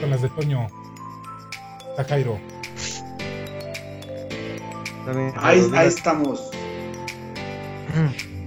[0.00, 0.68] Con las de Toño.
[1.90, 2.38] Está Jairo.
[5.06, 6.51] También, Ahí, ahí estamos.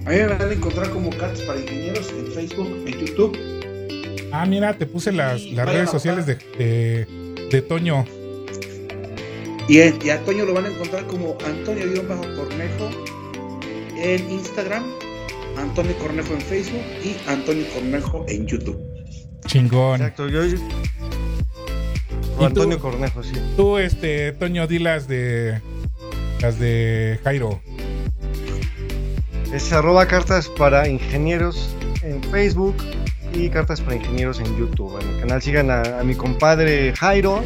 [0.06, 3.38] A mí me van a encontrar como Cartas para Ingenieros en Facebook, en YouTube.
[4.32, 7.06] Ah, mira, te puse las, las redes sociales de, de,
[7.50, 8.04] de Toño.
[9.68, 12.90] Y, a Antonio lo van a encontrar como Antonio-Cornejo
[13.96, 14.84] en Instagram,
[15.56, 18.78] Antonio Cornejo en Facebook y Antonio Cornejo en YouTube.
[19.46, 20.00] Chingón.
[20.00, 20.42] Exacto, yo.
[22.38, 22.44] tú?
[22.44, 23.32] Antonio Cornejo, sí.
[23.56, 25.60] Tú, este, Toño, di las de.
[26.40, 27.60] Las de Jairo.
[29.56, 31.70] Es arroba cartas para ingenieros
[32.02, 32.76] en Facebook
[33.32, 35.00] y cartas para ingenieros en YouTube.
[35.00, 37.42] En el canal sigan a, a mi compadre Jairo.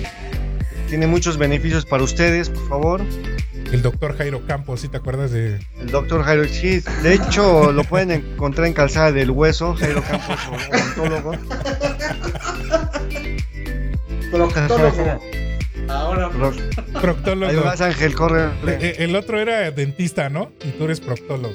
[0.88, 3.00] Tiene muchos beneficios para ustedes, por favor.
[3.72, 5.60] El doctor Jairo Campos, ¿sí te acuerdas de.?
[5.80, 10.36] El doctor Jairo, sí, de hecho lo pueden encontrar en Calzada del Hueso, Jairo Campos,
[10.96, 11.32] odontólogo.
[14.32, 15.20] Proctólogo.
[15.88, 16.52] Ahora, Pro-
[17.00, 17.50] Proctólogo.
[17.52, 18.46] Ahí vas, Ángel, corre.
[18.66, 20.50] Eh, eh, El otro era dentista, ¿no?
[20.64, 21.54] Y tú eres proctólogo.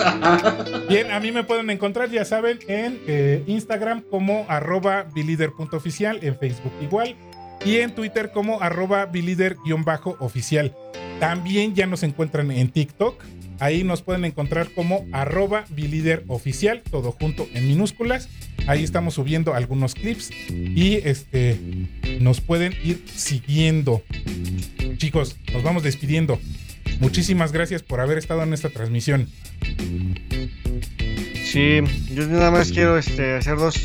[0.88, 6.38] Bien, a mí me pueden encontrar, ya saben, en eh, Instagram como arroba bilider.oficial, en
[6.38, 7.16] Facebook igual,
[7.64, 10.74] y en Twitter como arroba bilider-oficial.
[11.18, 13.22] También ya nos encuentran en TikTok.
[13.58, 18.30] Ahí nos pueden encontrar como arroba bilideroficial, todo junto en minúsculas.
[18.66, 21.58] Ahí estamos subiendo algunos clips y este
[22.20, 24.02] nos pueden ir siguiendo.
[24.96, 26.38] Chicos, nos vamos despidiendo.
[27.00, 29.28] Muchísimas gracias por haber estado en esta transmisión.
[31.50, 31.80] Sí,
[32.14, 33.76] yo nada más quiero este, hacer dos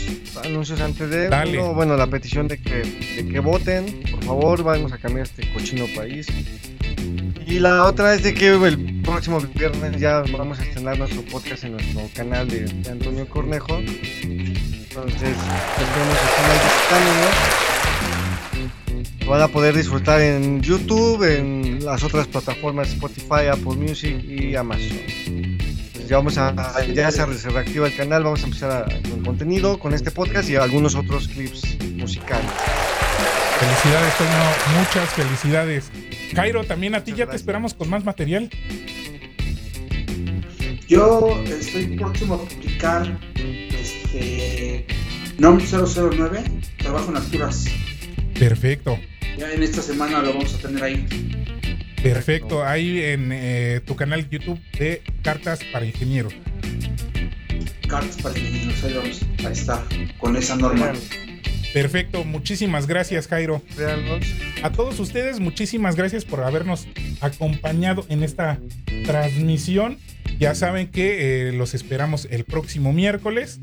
[0.44, 1.30] anuncios antes de.
[1.30, 1.60] Dale.
[1.60, 5.52] Uno, bueno, la petición de que, de que voten, por favor, vamos a cambiar este
[5.52, 6.28] cochino país.
[7.48, 11.64] Y la otra es de que el próximo viernes ya vamos a estrenar nuestro podcast
[11.64, 13.78] en nuestro canal de, de Antonio Cornejo.
[13.78, 15.36] Entonces,
[15.78, 16.18] tendremos.
[19.22, 24.56] Lo van a poder disfrutar en YouTube, en las otras plataformas Spotify, Apple Music y
[24.56, 25.55] Amazon.
[26.08, 26.54] Ya vamos a,
[26.94, 30.12] ya se re- se reactiva el canal, vamos a empezar a- con contenido, con este
[30.12, 32.46] podcast y algunos otros clips musicales.
[33.60, 34.80] Felicidades, Toño.
[34.80, 35.92] Muchas felicidades.
[36.36, 38.50] Jairo, también a ti Muchas ya te esperamos con más material.
[40.88, 43.18] yo estoy próximo a publicar
[43.82, 44.86] este
[45.40, 46.44] NOM 009,
[46.78, 47.66] trabajo en alturas.
[48.38, 49.00] Perfecto.
[49.38, 51.08] Ya en esta semana lo vamos a tener ahí.
[52.02, 52.64] Perfecto.
[52.64, 56.34] Ahí en eh, tu canal YouTube de Cartas para Ingenieros.
[57.88, 59.84] Cartas para ingenieros, ahí vamos a estar
[60.18, 60.94] con esa norma.
[61.76, 62.24] Perfecto.
[62.24, 63.62] Muchísimas gracias, Jairo.
[64.64, 66.88] A todos ustedes, muchísimas gracias por habernos
[67.20, 68.58] acompañado en esta
[69.06, 69.98] transmisión.
[70.40, 73.60] Ya saben que eh, los esperamos el próximo miércoles.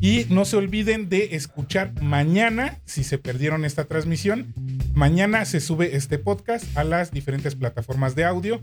[0.00, 4.52] Y no se olviden de escuchar mañana, si se perdieron esta transmisión,
[4.94, 8.60] mañana se sube este podcast a las diferentes plataformas de audio,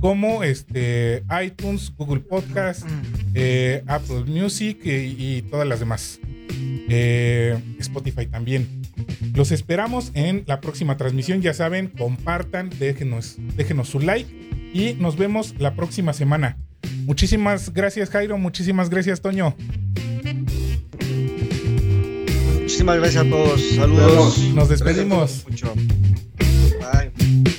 [0.00, 2.86] como este, iTunes, Google Podcast,
[3.34, 6.20] eh, Apple Music eh, y todas las demás.
[6.88, 8.82] Eh, Spotify también.
[9.34, 11.40] Los esperamos en la próxima transmisión.
[11.42, 14.30] Ya saben, compartan, déjenos, déjenos su like
[14.72, 16.56] y nos vemos la próxima semana.
[17.04, 18.38] Muchísimas gracias, Jairo.
[18.38, 19.54] Muchísimas gracias, Toño.
[22.60, 23.60] Muchísimas gracias a todos.
[23.74, 24.38] Saludos.
[24.54, 25.44] Nos despedimos.
[25.48, 25.74] Mucho.
[26.80, 27.49] Bye.